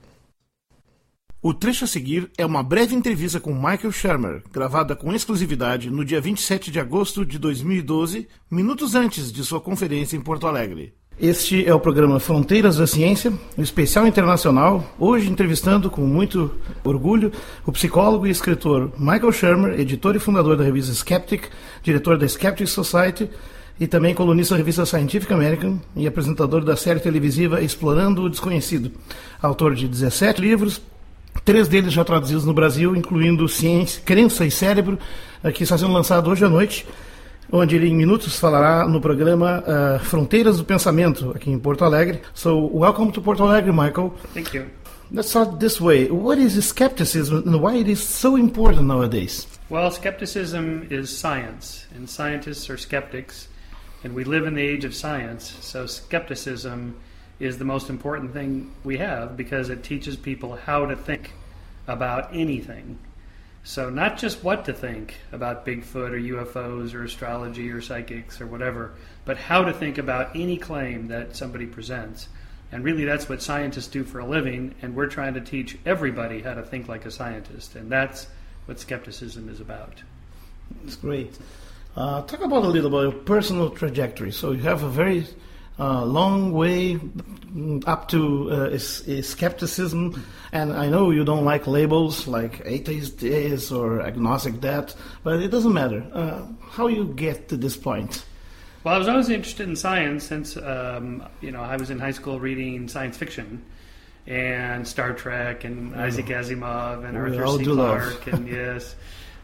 O 1.42 1.54
trecho 1.54 1.86
a 1.86 1.88
seguir 1.88 2.30
é 2.38 2.46
uma 2.46 2.62
breve 2.62 2.94
entrevista 2.94 3.40
com 3.40 3.54
Michael 3.54 3.94
Shermer, 3.94 4.44
gravada 4.52 4.94
com 4.94 5.14
exclusividade 5.14 5.90
no 5.90 6.04
dia 6.04 6.20
27 6.20 6.70
de 6.70 6.82
agosto 6.82 7.26
de 7.26 7.40
2012, 7.40 8.28
minutos 8.52 8.94
antes 8.94 9.32
de 9.32 9.42
sua 9.46 9.62
conferência 9.62 10.18
em 10.18 10.22
Porto 10.22 10.46
Alegre. 10.46 10.94
Este 11.22 11.68
é 11.68 11.74
o 11.74 11.80
programa 11.82 12.18
Fronteiras 12.18 12.78
da 12.78 12.88
Ciência, 12.88 13.34
um 13.58 13.62
especial 13.62 14.08
internacional, 14.08 14.96
hoje 14.98 15.30
entrevistando 15.30 15.90
com 15.90 16.00
muito 16.00 16.50
orgulho 16.82 17.30
o 17.66 17.74
psicólogo 17.74 18.26
e 18.26 18.30
escritor 18.30 18.94
Michael 18.98 19.34
Shermer, 19.34 19.78
editor 19.78 20.16
e 20.16 20.20
fundador 20.20 20.56
da 20.56 20.64
revista 20.64 20.94
Skeptic, 20.94 21.50
diretor 21.84 22.18
da 22.18 22.26
Skeptic 22.26 22.68
Society 22.68 23.30
e 23.78 23.86
também 23.86 24.16
colunista 24.16 24.54
da 24.54 24.60
revista 24.60 24.86
Scientific 24.86 25.30
American 25.34 25.82
e 25.94 26.08
apresentador 26.08 26.64
da 26.64 26.78
série 26.78 27.02
televisiva 27.02 27.62
Explorando 27.62 28.24
o 28.24 28.30
Desconhecido, 28.30 28.90
autor 29.42 29.76
de 29.76 29.90
17 29.90 30.40
livros, 30.42 30.82
Três 31.46 31.68
deles 31.68 31.94
já 31.94 32.04
traduzidos 32.04 32.46
no 32.46 32.54
Brasil, 32.54 32.96
incluindo 32.96 33.48
Ciência, 33.48 34.02
Crença 34.06 34.46
e 34.46 34.52
Cérebro, 34.52 35.00
eh, 35.44 35.52
que 35.52 35.64
está 35.64 35.78
sendo 35.78 35.94
lançado 35.94 36.30
hoje 36.30 36.46
à 36.46 36.50
noite, 36.50 36.86
onde 37.52 37.76
ele 37.76 37.88
em 37.88 37.96
minutos 37.96 38.40
falará 38.40 38.88
no 38.88 39.02
programa 39.02 39.64
uh, 39.64 40.00
Fronteiras 40.06 40.58
do 40.58 40.66
Pensamento, 40.66 41.32
aqui 41.36 41.50
em 41.50 41.60
Porto 41.60 41.84
Alegre. 41.84 42.22
So, 42.34 42.70
welcome 42.74 43.12
to 43.12 43.22
Porto 43.22 43.44
Alegre, 43.44 43.72
Michael. 43.72 44.14
Thank 44.34 44.56
you. 44.56 44.66
Let's 45.12 45.30
start 45.30 45.60
this 45.60 45.82
way. 45.82 46.08
What 46.12 46.38
is 46.38 46.54
skepticism 46.64 47.44
and 47.48 47.62
why 47.62 47.78
it 47.78 47.88
is 47.88 48.00
so 48.00 48.38
important 48.38 48.84
nowadays? 48.84 49.48
Well, 49.70 49.90
skepticism 49.90 50.88
is 50.92 51.10
science, 51.10 51.88
and 51.96 52.08
scientists 52.08 52.70
are 52.70 52.78
skeptics, 52.78 53.48
and 54.04 54.14
we 54.14 54.24
live 54.24 54.46
in 54.46 54.54
the 54.54 54.62
age 54.62 54.86
of 54.86 54.94
science, 54.94 55.56
so 55.62 55.88
skepticism 55.88 56.96
is 57.40 57.58
the 57.58 57.66
most 57.66 57.90
important 57.90 58.34
thing 58.34 58.72
we 58.84 58.98
have 58.98 59.36
because 59.38 59.70
it 59.70 59.84
teaches 59.84 60.16
people 60.16 60.56
how 60.56 60.86
to 60.86 60.96
think 60.96 61.32
about 61.88 62.30
anything. 62.34 63.00
So, 63.64 63.90
not 63.90 64.18
just 64.18 64.44
what 64.44 64.66
to 64.66 64.74
think 64.74 65.16
about 65.32 65.66
Bigfoot 65.66 66.12
or 66.12 66.46
UFOs 66.46 66.94
or 66.94 67.04
astrology 67.04 67.70
or 67.70 67.82
psychics 67.82 68.40
or 68.40 68.48
whatever, 68.48 68.94
but 69.26 69.38
how 69.38 69.64
to 69.64 69.74
think 69.74 69.98
about 69.98 70.36
any 70.36 70.58
claim 70.58 71.08
that 71.10 71.36
somebody 71.36 71.66
presents. 71.66 72.30
And 72.72 72.84
really, 72.84 73.04
that's 73.04 73.28
what 73.28 73.42
scientists 73.42 73.88
do 73.88 74.04
for 74.04 74.20
a 74.20 74.26
living, 74.26 74.76
and 74.82 74.96
we're 74.96 75.08
trying 75.08 75.34
to 75.34 75.42
teach 75.42 75.78
everybody 75.86 76.42
how 76.42 76.54
to 76.54 76.64
think 76.64 76.88
like 76.88 77.06
a 77.06 77.12
scientist, 77.12 77.76
and 77.76 77.92
that's 77.92 78.28
what 78.66 78.80
skepticism 78.80 79.50
is 79.50 79.60
about. 79.60 80.04
That's 80.84 80.96
great. 80.96 81.38
Uh, 81.96 82.22
talk 82.22 82.42
about 82.42 82.64
a 82.64 82.68
little 82.68 82.88
about 82.88 83.14
your 83.14 83.24
personal 83.24 83.72
trajectory. 83.72 84.32
So 84.32 84.52
you 84.52 84.62
have 84.62 84.84
a 84.84 84.90
very 84.90 85.26
uh, 85.80 86.06
long 86.06 86.52
way 86.52 87.00
up 87.88 88.08
to 88.10 88.52
uh, 88.52 88.66
is, 88.66 89.02
is 89.08 89.28
skepticism, 89.28 90.24
and 90.52 90.74
I 90.74 90.90
know 90.90 91.12
you 91.12 91.24
don't 91.24 91.46
like 91.46 91.68
labels 91.68 92.28
like 92.28 92.62
atheist 92.66 93.20
this 93.20 93.72
or 93.72 94.02
agnostic 94.02 94.62
that, 94.62 94.96
but 95.24 95.42
it 95.42 95.50
doesn't 95.50 95.74
matter. 95.74 96.06
Uh, 96.14 96.46
how 96.70 96.88
you 96.88 97.06
get 97.06 97.50
to 97.50 97.58
this 97.58 97.78
point? 97.78 98.24
Well, 98.84 98.96
I 98.96 98.98
was 98.98 99.08
always 99.08 99.30
interested 99.30 99.68
in 99.68 99.76
science 99.76 100.24
since 100.24 100.58
um, 100.58 101.24
you 101.42 101.52
know 101.52 101.62
I 101.62 101.78
was 101.78 101.90
in 101.90 102.00
high 102.00 102.12
school 102.12 102.40
reading 102.40 102.88
science 102.88 103.18
fiction 103.18 103.64
and 104.28 104.88
Star 104.88 105.14
Trek 105.14 105.64
and 105.64 105.96
Isaac 105.96 106.28
Asimov 106.28 107.04
and 107.04 107.18
We 107.18 107.38
Arthur 107.38 107.64
C. 107.64 107.66
Clarke 107.66 108.28
and 108.28 108.48
yes. 108.60 108.96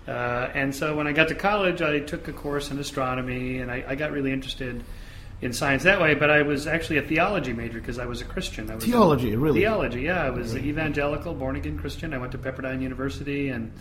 Uh, 0.08 0.52
and 0.54 0.74
so 0.76 0.95
when 0.95 1.08
I 1.08 1.13
got 1.13 1.30
to 1.30 1.36
college, 1.36 1.82
I 1.82 2.00
took 2.00 2.28
a 2.28 2.34
course 2.34 2.69
in 2.69 2.78
astronomy, 2.78 3.58
and 3.58 3.71
I, 3.71 3.84
I 3.88 3.95
got 3.95 4.12
really 4.12 4.32
interested 4.32 4.84
in 5.41 5.54
science 5.54 5.84
that 5.84 6.02
way. 6.02 6.15
But 6.15 6.30
I 6.30 6.41
was 6.41 6.67
actually 6.67 6.98
a 6.98 7.02
theology 7.02 7.54
major 7.54 7.80
because 7.80 8.00
I 8.00 8.06
was 8.06 8.21
a 8.21 8.26
Christian. 8.26 8.69
I 8.71 8.76
was 8.76 8.86
Theology, 8.86 9.34
in- 9.34 9.41
really? 9.41 9.62
Theology, 9.62 10.02
yeah. 10.02 10.24
I 10.24 10.30
was 10.30 10.56
evangelical, 10.56 11.34
born 11.34 11.56
again 11.56 11.78
Christian. 11.78 12.13
I 12.13 12.17
went 12.17 12.32
to 12.32 12.38
Pepperdine 12.38 12.82
University, 12.82 13.50
and 13.50 13.71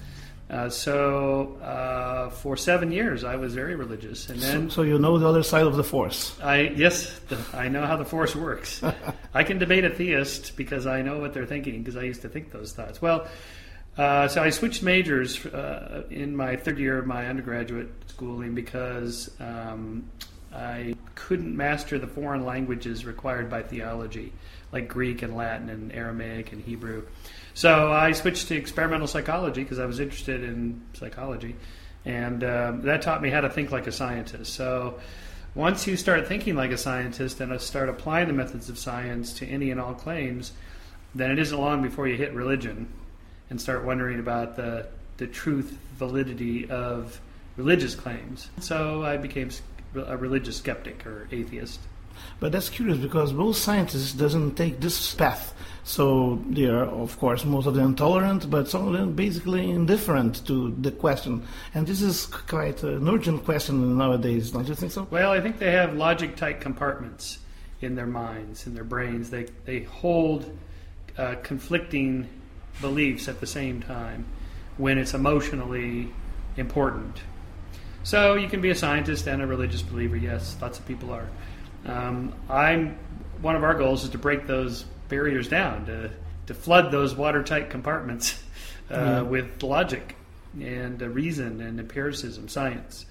uh, 0.51 0.69
so 0.69 1.57
uh, 1.63 2.29
for 2.31 2.57
seven 2.57 2.93
years 2.93 3.25
I 3.25 3.37
was 3.37 3.55
very 3.55 3.77
religious. 3.77 4.29
And 4.29 4.41
then 4.41 4.71
So 4.71 4.83
you 4.83 4.99
know 4.99 5.19
the 5.19 5.29
other 5.29 5.43
side 5.43 5.67
of 5.67 5.77
the 5.77 5.85
force. 5.85 6.39
I 6.43 6.73
yes, 6.77 7.19
the, 7.29 7.39
I 7.55 7.69
know 7.69 7.87
how 7.87 7.97
the 7.97 8.05
force 8.05 8.37
works. 8.37 8.83
I 9.35 9.43
can 9.45 9.59
debate 9.59 9.85
a 9.85 9.91
theist 9.91 10.57
because 10.57 10.87
I 10.87 11.03
know 11.03 11.19
what 11.19 11.33
they're 11.33 11.47
thinking 11.47 11.83
because 11.83 11.97
I 11.97 12.03
used 12.03 12.23
to 12.23 12.29
think 12.29 12.51
those 12.53 12.73
thoughts. 12.73 13.01
Well, 13.01 13.27
uh, 13.97 14.29
so 14.29 14.43
I 14.43 14.51
switched 14.51 14.83
majors 14.83 15.47
uh, 15.47 16.03
in 16.11 16.37
my 16.37 16.57
third 16.57 16.79
year 16.79 16.99
of 16.99 17.07
my 17.07 17.27
undergraduate 17.29 17.89
schooling 18.07 18.55
because 18.55 19.31
um, 19.41 20.11
I 20.55 20.95
couldn't 21.15 21.57
master 21.57 21.99
the 21.99 22.07
foreign 22.07 22.45
languages 22.45 23.05
required 23.05 23.51
by 23.51 23.63
theology, 23.63 24.33
like 24.73 24.89
Greek 24.89 25.23
and 25.23 25.37
Latin 25.37 25.69
and 25.69 25.93
Aramaic 25.93 26.53
and 26.53 26.63
Hebrew. 26.63 27.05
So 27.55 27.91
I 27.91 28.13
switched 28.13 28.49
to 28.49 28.57
experimental 28.57 29.07
psychology 29.07 29.63
because 29.63 29.79
I 29.79 29.87
was 29.87 30.01
interested 30.01 30.45
in 30.45 30.81
psychology, 30.93 31.57
and 32.05 32.45
um, 32.45 32.83
that 32.83 33.03
taught 33.03 33.21
me 33.21 33.31
how 33.31 33.41
to 33.41 33.51
think 33.51 33.73
like 33.73 33.87
a 33.87 33.93
scientist. 33.93 34.55
So 34.55 35.01
once 35.55 35.87
you 35.87 35.97
start 35.97 36.27
thinking 36.27 36.57
like 36.57 36.71
a 36.71 36.79
scientist 36.79 37.41
and 37.41 37.61
start 37.61 37.89
applying 37.89 38.29
the 38.29 38.35
methods 38.35 38.69
of 38.69 38.79
science 38.79 39.33
to 39.35 39.47
any 39.47 39.71
and 39.71 39.81
all 39.81 39.95
claims, 39.95 40.53
then 41.15 41.31
it 41.31 41.39
isn't 41.39 41.59
long 41.59 41.83
before 41.83 42.09
you 42.09 42.17
hit 42.17 42.33
religion 42.33 42.89
and 43.51 43.61
start 43.61 43.85
wondering 43.85 44.19
about 44.19 44.57
the, 44.57 44.87
the 45.17 45.27
truth, 45.27 45.77
validity 45.97 46.69
of 46.69 47.21
religious 47.57 47.95
claims. 47.95 48.49
So 48.61 49.05
I 49.05 49.17
became 49.17 49.51
a 49.97 50.17
religious 50.17 50.57
skeptic 50.57 51.07
or 51.07 51.29
atheist. 51.31 51.81
But 52.41 52.53
that's 52.53 52.69
curious 52.69 52.99
because 52.99 53.33
most 53.33 53.63
scientists 53.63 54.13
doesn't 54.13 54.55
take 54.55 54.81
this 54.81 55.15
path. 55.15 55.55
So 55.83 56.43
they 56.49 56.67
are, 56.67 56.85
of 56.85 57.19
course, 57.19 57.45
most 57.45 57.67
of 57.67 57.75
them 57.75 57.95
tolerant, 57.95 58.49
but 58.49 58.69
some 58.69 58.87
of 58.87 58.95
them 58.95 59.13
basically 59.13 59.71
indifferent 59.71 60.47
to 60.47 60.75
the 60.81 60.91
question. 60.91 61.43
And 61.75 61.87
this 61.87 62.01
is 62.01 62.27
quite 62.27 62.83
an 62.83 63.09
urgent 63.09 63.45
question 63.45 63.99
nowadays, 63.99 64.51
don't 64.51 64.67
you 64.67 64.75
think 64.75 64.93
so? 64.93 65.07
Well, 65.11 65.33
I 65.33 65.41
think 65.41 65.59
they 65.59 65.73
have 65.73 65.95
logic 65.95 66.37
tight 66.37 66.61
compartments 66.61 67.39
in 67.81 67.95
their 67.97 68.07
minds, 68.07 68.67
in 68.67 68.75
their 68.75 68.85
brains. 68.85 69.31
They, 69.31 69.47
they 69.67 69.81
hold 69.81 70.57
uh, 71.19 71.35
conflicting 71.43 72.29
beliefs 72.81 73.29
at 73.29 73.41
the 73.41 73.47
same 73.47 73.83
time 73.83 74.25
when 74.79 74.99
it's 74.99 75.15
emotionally 75.15 76.09
important. 76.57 77.21
So 78.05 78.35
you 78.35 78.49
can 78.49 78.61
be 78.61 78.71
a 78.71 78.75
scientist 78.75 79.27
and 79.27 79.43
a 79.43 79.47
religious 79.47 79.83
believer. 79.83 80.17
Yes, 80.17 80.57
lots 80.61 80.79
of 80.79 80.87
people 80.87 81.11
are. 81.11 81.29
Um, 81.87 82.35
I'm 82.49 82.99
one 83.41 83.57
of 83.57 83.65
our 83.65 83.75
goals 83.75 84.05
is 84.05 84.11
to 84.11 84.19
break 84.19 84.47
those 84.47 84.85
barriers 85.09 85.49
down 85.49 85.87
to 85.87 86.11
to 86.47 86.55
flood 86.55 86.93
those 86.93 87.15
watertight 87.15 87.71
compartments 87.71 88.43
uh, 88.91 89.25
with 89.27 89.63
logic 89.63 90.17
and 90.61 91.03
uh, 91.03 91.09
reason 91.09 91.61
and 91.63 91.81
empiricism, 91.81 92.49
science, 92.49 93.07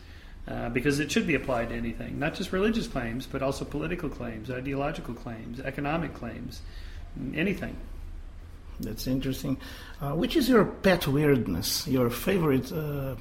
uh, 0.47 0.69
because 0.69 0.99
it 0.99 1.12
should 1.12 1.25
be 1.25 1.34
applied 1.34 1.69
to 1.69 1.75
anything, 1.75 2.19
not 2.19 2.36
just 2.36 2.53
religious 2.53 2.88
claims, 2.88 3.25
but 3.25 3.41
also 3.41 3.65
political 3.65 4.10
claims, 4.10 4.51
ideological 4.51 5.15
claims, 5.15 5.60
economic 5.60 6.13
claims, 6.13 6.62
anything. 7.34 7.75
That's 8.79 9.08
interesting. 9.08 9.58
Uh, 10.01 10.12
which 10.12 10.36
is 10.36 10.47
your 10.49 10.65
pet 10.65 11.08
weirdness? 11.08 11.88
Your 11.88 12.10
favorite 12.10 12.71
uh, 12.71 13.15
mm, 13.15 13.17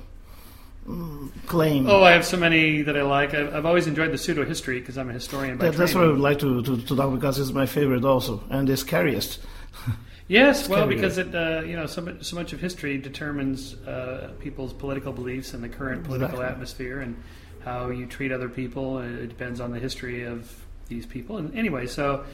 claim? 1.46 1.88
Oh, 1.88 2.02
I 2.02 2.12
have 2.12 2.24
so 2.24 2.36
many 2.36 2.82
that 2.82 2.96
I 2.96 3.02
like. 3.02 3.34
I've, 3.34 3.54
I've 3.54 3.66
always 3.66 3.86
enjoyed 3.86 4.12
the 4.12 4.18
pseudo 4.18 4.44
history 4.44 4.80
because 4.80 4.98
I'm 4.98 5.10
a 5.10 5.12
historian 5.12 5.58
by 5.58 5.66
that, 5.70 5.76
That's 5.76 5.94
what 5.94 6.04
I 6.04 6.08
would 6.08 6.18
like 6.18 6.38
to, 6.40 6.62
to, 6.62 6.76
to 6.76 6.86
talk 6.86 6.98
about 6.98 7.14
because 7.14 7.38
it's 7.38 7.52
my 7.52 7.66
favorite 7.66 8.04
also 8.04 8.42
and 8.50 8.68
the 8.68 8.76
scariest. 8.76 9.40
Yes, 10.28 10.66
well, 10.66 10.86
because 10.86 11.18
it 11.18 11.34
uh, 11.34 11.62
you 11.66 11.76
know 11.76 11.84
so 11.86 12.00
much, 12.00 12.24
so 12.24 12.36
much 12.36 12.54
of 12.54 12.60
history 12.60 12.96
determines 12.96 13.74
uh, 13.74 14.32
people's 14.40 14.72
political 14.72 15.12
beliefs 15.12 15.52
and 15.52 15.62
the 15.62 15.68
current 15.68 16.04
political 16.04 16.38
exactly. 16.38 16.54
atmosphere 16.54 17.00
and 17.00 17.22
how 17.64 17.90
you 17.90 18.06
treat 18.06 18.32
other 18.32 18.48
people. 18.48 19.00
It 19.00 19.26
depends 19.26 19.60
on 19.60 19.72
the 19.72 19.78
history 19.78 20.24
of 20.24 20.50
these 20.88 21.04
people. 21.04 21.36
And 21.36 21.54
anyway, 21.54 21.86
so 21.86 22.24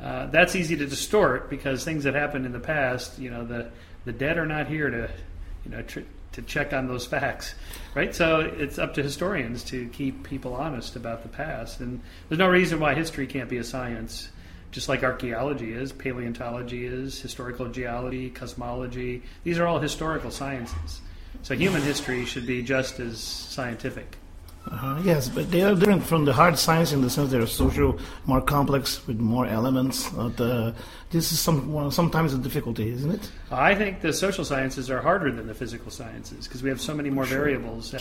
uh, 0.00 0.26
that's 0.26 0.56
easy 0.56 0.76
to 0.76 0.86
distort 0.86 1.48
because 1.48 1.84
things 1.84 2.04
that 2.04 2.14
happened 2.14 2.46
in 2.46 2.52
the 2.52 2.60
past, 2.60 3.18
you 3.18 3.30
know, 3.30 3.44
the 3.44 3.70
the 4.04 4.12
dead 4.12 4.36
are 4.36 4.46
not 4.46 4.66
here 4.66 4.90
to, 4.90 5.10
you 5.64 5.70
know, 5.70 5.82
tr- 5.82 6.00
to 6.34 6.42
check 6.42 6.72
on 6.72 6.86
those 6.86 7.06
facts, 7.06 7.54
right? 7.94 8.14
So 8.14 8.40
it's 8.40 8.78
up 8.78 8.94
to 8.94 9.02
historians 9.02 9.64
to 9.64 9.88
keep 9.88 10.22
people 10.24 10.54
honest 10.54 10.96
about 10.96 11.22
the 11.22 11.28
past, 11.28 11.80
and 11.80 12.00
there's 12.28 12.38
no 12.38 12.48
reason 12.48 12.78
why 12.80 12.94
history 12.94 13.26
can't 13.26 13.48
be 13.48 13.58
a 13.58 13.64
science, 13.64 14.28
just 14.70 14.88
like 14.88 15.02
archaeology 15.02 15.72
is, 15.72 15.92
paleontology 15.92 16.84
is, 16.84 17.20
historical 17.20 17.68
geology, 17.68 18.30
cosmology. 18.30 19.22
These 19.44 19.58
are 19.58 19.66
all 19.66 19.78
historical 19.78 20.30
sciences. 20.30 21.00
So 21.42 21.54
human 21.54 21.82
history 21.82 22.24
should 22.24 22.46
be 22.46 22.62
just 22.62 23.00
as 23.00 23.18
scientific. 23.18 24.16
Uh, 24.70 25.00
yes, 25.04 25.28
but 25.28 25.50
they 25.50 25.62
are 25.62 25.74
different 25.74 26.02
from 26.02 26.24
the 26.24 26.32
hard 26.32 26.58
science 26.58 26.92
in 26.92 27.02
the 27.02 27.10
sense 27.10 27.30
they 27.30 27.38
are 27.38 27.46
social, 27.46 27.98
more 28.26 28.40
complex 28.40 29.06
with 29.06 29.20
more 29.20 29.46
elements. 29.46 30.08
But, 30.10 30.40
uh, 30.40 30.72
this 31.14 31.30
is 31.30 31.38
some 31.38 31.90
sometimes 31.92 32.34
a 32.34 32.38
difficulty, 32.38 32.90
isn't 32.90 33.12
it? 33.12 33.30
I 33.52 33.74
think 33.76 34.00
the 34.00 34.12
social 34.12 34.44
sciences 34.44 34.90
are 34.90 35.00
harder 35.00 35.30
than 35.30 35.46
the 35.46 35.54
physical 35.54 35.90
sciences 35.90 36.48
because 36.48 36.60
we 36.60 36.68
have 36.70 36.80
so 36.80 36.92
many 36.92 37.08
more 37.08 37.24
sure. 37.24 37.38
variables. 37.38 37.94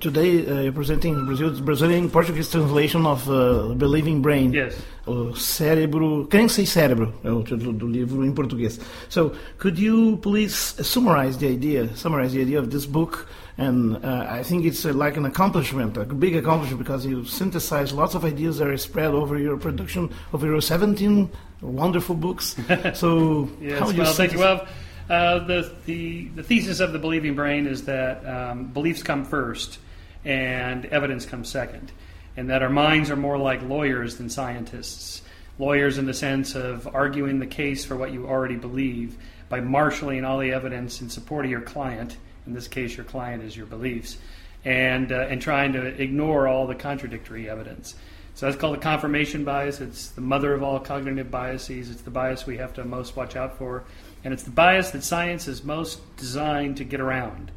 Today, 0.00 0.44
uh, 0.44 0.62
you're 0.62 0.72
presenting 0.72 1.24
Brazilian 1.24 2.10
Portuguese 2.10 2.50
translation 2.50 3.06
of 3.06 3.30
uh, 3.30 3.74
Believing 3.74 4.22
Brain. 4.22 4.52
Yes. 4.52 4.74
O 5.06 5.34
cérebro, 5.34 6.26
quem 6.28 6.48
say 6.48 6.66
cérebro 6.66 7.14
é 7.24 7.30
o 7.30 7.42
título 7.42 7.72
do 7.72 7.86
livro 7.86 8.24
em 8.26 8.32
português. 8.32 8.78
So, 9.08 9.32
could 9.58 9.78
you 9.78 10.18
please 10.18 10.74
summarize 10.82 11.38
the 11.38 11.46
idea, 11.46 11.88
summarize 11.96 12.32
the 12.32 12.42
idea 12.42 12.58
of 12.58 12.70
this 12.70 12.84
book? 12.84 13.26
And 13.58 14.04
uh, 14.04 14.24
I 14.28 14.44
think 14.44 14.64
it's 14.64 14.84
uh, 14.84 14.92
like 14.92 15.16
an 15.16 15.24
accomplishment, 15.24 15.96
a 15.96 16.04
big 16.04 16.36
accomplishment, 16.36 16.78
because 16.78 17.04
you 17.04 17.24
synthesize 17.24 17.92
lots 17.92 18.14
of 18.14 18.24
ideas 18.24 18.58
that 18.58 18.68
are 18.68 18.76
spread 18.78 19.10
over 19.10 19.36
your 19.36 19.56
production 19.56 20.14
of 20.32 20.44
your 20.44 20.60
17 20.60 21.28
wonderful 21.60 22.14
books. 22.14 22.54
So, 22.94 23.50
yes, 23.60 23.80
how 23.80 23.92
well, 23.92 24.12
thank 24.12 24.32
you. 24.32 24.38
Well, 24.38 24.66
uh, 25.10 25.40
the, 25.40 25.74
the, 25.86 26.28
the 26.28 26.42
thesis 26.44 26.78
of 26.78 26.92
the 26.92 27.00
believing 27.00 27.34
brain 27.34 27.66
is 27.66 27.84
that 27.86 28.24
um, 28.24 28.66
beliefs 28.66 29.02
come 29.02 29.24
first 29.24 29.80
and 30.24 30.84
evidence 30.86 31.26
comes 31.26 31.48
second, 31.48 31.90
and 32.36 32.50
that 32.50 32.62
our 32.62 32.70
minds 32.70 33.10
are 33.10 33.16
more 33.16 33.38
like 33.38 33.62
lawyers 33.62 34.16
than 34.16 34.30
scientists. 34.30 35.22
Lawyers, 35.58 35.98
in 35.98 36.06
the 36.06 36.14
sense 36.14 36.54
of 36.54 36.86
arguing 36.94 37.40
the 37.40 37.46
case 37.46 37.84
for 37.84 37.96
what 37.96 38.12
you 38.12 38.28
already 38.28 38.56
believe 38.56 39.16
by 39.48 39.60
marshaling 39.60 40.24
all 40.24 40.38
the 40.38 40.52
evidence 40.52 41.00
in 41.00 41.10
support 41.10 41.44
of 41.44 41.50
your 41.50 41.60
client 41.60 42.16
in 42.48 42.54
this 42.54 42.66
case, 42.66 42.96
your 42.96 43.04
client 43.04 43.42
is 43.44 43.56
your 43.56 43.66
beliefs, 43.66 44.16
and 44.64 45.12
uh, 45.12 45.26
and 45.28 45.40
trying 45.40 45.74
to 45.74 45.86
ignore 46.02 46.48
all 46.48 46.66
the 46.66 46.74
contradictory 46.74 47.48
evidence. 47.48 47.94
So 48.34 48.46
that's 48.46 48.58
called 48.58 48.76
a 48.76 48.80
confirmation 48.80 49.44
bias. 49.44 49.80
It's 49.80 50.08
the 50.10 50.20
mother 50.20 50.54
of 50.54 50.62
all 50.62 50.80
cognitive 50.80 51.30
biases. 51.30 51.90
It's 51.90 52.02
the 52.02 52.10
bias 52.10 52.46
we 52.46 52.56
have 52.56 52.72
to 52.74 52.84
most 52.84 53.16
watch 53.16 53.36
out 53.36 53.58
for, 53.58 53.84
and 54.24 54.32
it's 54.32 54.44
the 54.44 54.50
bias 54.50 54.90
that 54.92 55.02
science 55.04 55.46
is 55.46 55.62
most 55.62 56.00
designed 56.16 56.78
to 56.78 56.84
get 56.84 57.00
around. 57.00 57.50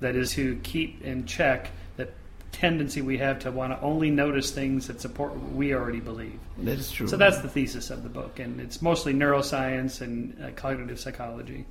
That 0.00 0.16
is 0.16 0.32
to 0.32 0.56
keep 0.62 1.02
in 1.02 1.24
check 1.24 1.70
that 1.96 2.12
tendency 2.50 3.00
we 3.00 3.18
have 3.18 3.38
to 3.40 3.50
want 3.50 3.72
to 3.72 3.80
only 3.80 4.10
notice 4.10 4.50
things 4.50 4.88
that 4.88 5.00
support 5.00 5.34
what 5.34 5.52
we 5.52 5.74
already 5.74 6.00
believe. 6.00 6.38
That 6.58 6.78
is 6.78 6.90
true. 6.90 7.06
So 7.06 7.16
that's 7.16 7.38
the 7.38 7.48
thesis 7.48 7.90
of 7.90 8.02
the 8.02 8.08
book, 8.08 8.38
and 8.38 8.60
it's 8.60 8.82
mostly 8.82 9.14
neuroscience 9.14 10.00
and 10.00 10.36
uh, 10.42 10.50
cognitive 10.56 10.98
psychology. 10.98 11.66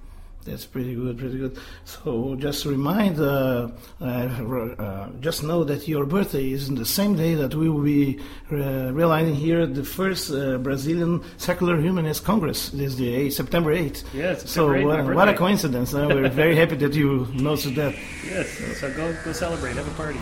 That's 0.46 0.66
pretty 0.66 0.94
good, 0.94 1.18
pretty 1.18 1.40
good. 1.40 1.58
So 1.86 2.36
just 2.36 2.66
remind, 2.66 3.20
uh, 3.20 3.70
uh, 4.00 4.06
uh, 4.06 5.10
just 5.20 5.42
know 5.44 5.64
that 5.64 5.88
your 5.88 6.06
birthday 6.06 6.52
is 6.52 6.70
in 6.70 6.76
the 6.76 6.86
same 6.86 7.16
day 7.16 7.34
that 7.34 7.56
we 7.56 7.68
will 7.68 7.82
be 7.82 8.20
uh, 8.52 8.94
realizing 8.94 9.34
here 9.34 9.66
the 9.66 9.84
first 9.84 10.32
uh, 10.32 10.60
Brazilian 10.60 11.24
Secular 11.38 11.82
Humanist 11.82 12.24
Congress. 12.24 12.70
This 12.70 12.92
is 12.92 12.98
the 12.98 13.12
8th, 13.12 13.34
September 13.34 13.76
8th. 13.76 14.04
Yes, 14.14 14.48
so 14.50 14.70
8th, 14.70 15.16
what 15.16 15.30
a 15.30 15.34
coincidence. 15.34 15.94
we're 15.94 16.30
very 16.30 16.56
happy 16.56 16.76
that 16.76 16.94
you 16.94 17.28
noticed 17.34 17.74
that. 17.76 17.96
Yes, 18.26 18.80
so 18.80 18.92
go, 18.94 19.16
go 19.24 19.32
celebrate, 19.34 19.76
have 19.76 19.88
a 19.88 19.92
party. 19.92 20.20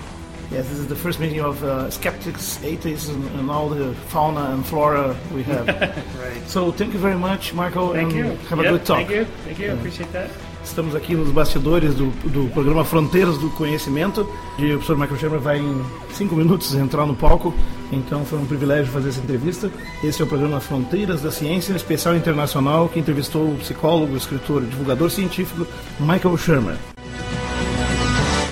Yes, 0.54 0.70
this 0.70 0.78
is 0.78 0.88
the 0.88 0.96
first 0.96 1.20
meeting 1.20 1.42
of 1.42 1.64
uh, 1.64 1.90
skeptics, 1.90 2.64
atheists, 2.64 3.10
and, 3.10 3.26
and, 3.40 3.50
all 3.50 3.70
the 3.70 3.96
fauna 4.10 4.52
and 4.54 4.64
flora 4.64 5.18
we 5.34 5.42
have. 5.42 5.68
right. 6.20 6.48
So 6.48 6.72
thank 6.72 6.94
you 6.94 7.00
very 7.00 7.18
much, 7.18 7.56
Michael. 7.56 7.94
Thank 7.94 8.14
and 8.14 8.18
you. 8.20 8.26
Have 8.50 8.60
yep, 8.60 8.68
a 8.68 8.70
good 8.70 8.86
talk. 8.86 8.98
Thank 8.98 9.10
you. 9.10 9.26
Thank 9.46 9.58
you. 9.58 9.72
Appreciate 9.74 10.12
that. 10.12 10.30
Estamos 10.64 10.94
aqui 10.94 11.16
nos 11.16 11.32
bastidores 11.32 11.96
do, 11.96 12.12
do 12.30 12.48
programa 12.54 12.86
Fronteiras 12.86 13.36
do 13.40 13.50
Conhecimento. 13.50 14.30
E 14.60 14.66
o 14.66 14.78
professor 14.78 14.96
Michael 14.96 15.20
Sherman 15.20 15.40
vai 15.40 15.58
em 15.58 15.84
cinco 16.12 16.36
minutos 16.36 16.76
entrar 16.76 17.08
no 17.08 17.16
palco. 17.16 17.52
Então 17.92 18.24
foi 18.24 18.38
um 18.38 18.46
privilégio 18.46 18.94
fazer 18.94 19.10
essa 19.10 19.22
entrevista. 19.22 19.72
Esse 20.04 20.22
é 20.22 20.26
o 20.26 20.28
programa 20.28 20.60
Fronteiras 20.60 21.24
da 21.24 21.32
Ciência, 21.32 21.74
especial 21.74 22.16
internacional, 22.16 22.88
que 22.88 23.00
entrevistou 23.00 23.54
o 23.54 23.58
psicólogo, 23.58 24.16
escritor, 24.16 24.62
divulgador 24.64 25.10
científico 25.10 25.66
Michael 26.00 26.38
Sherman. 26.38 26.93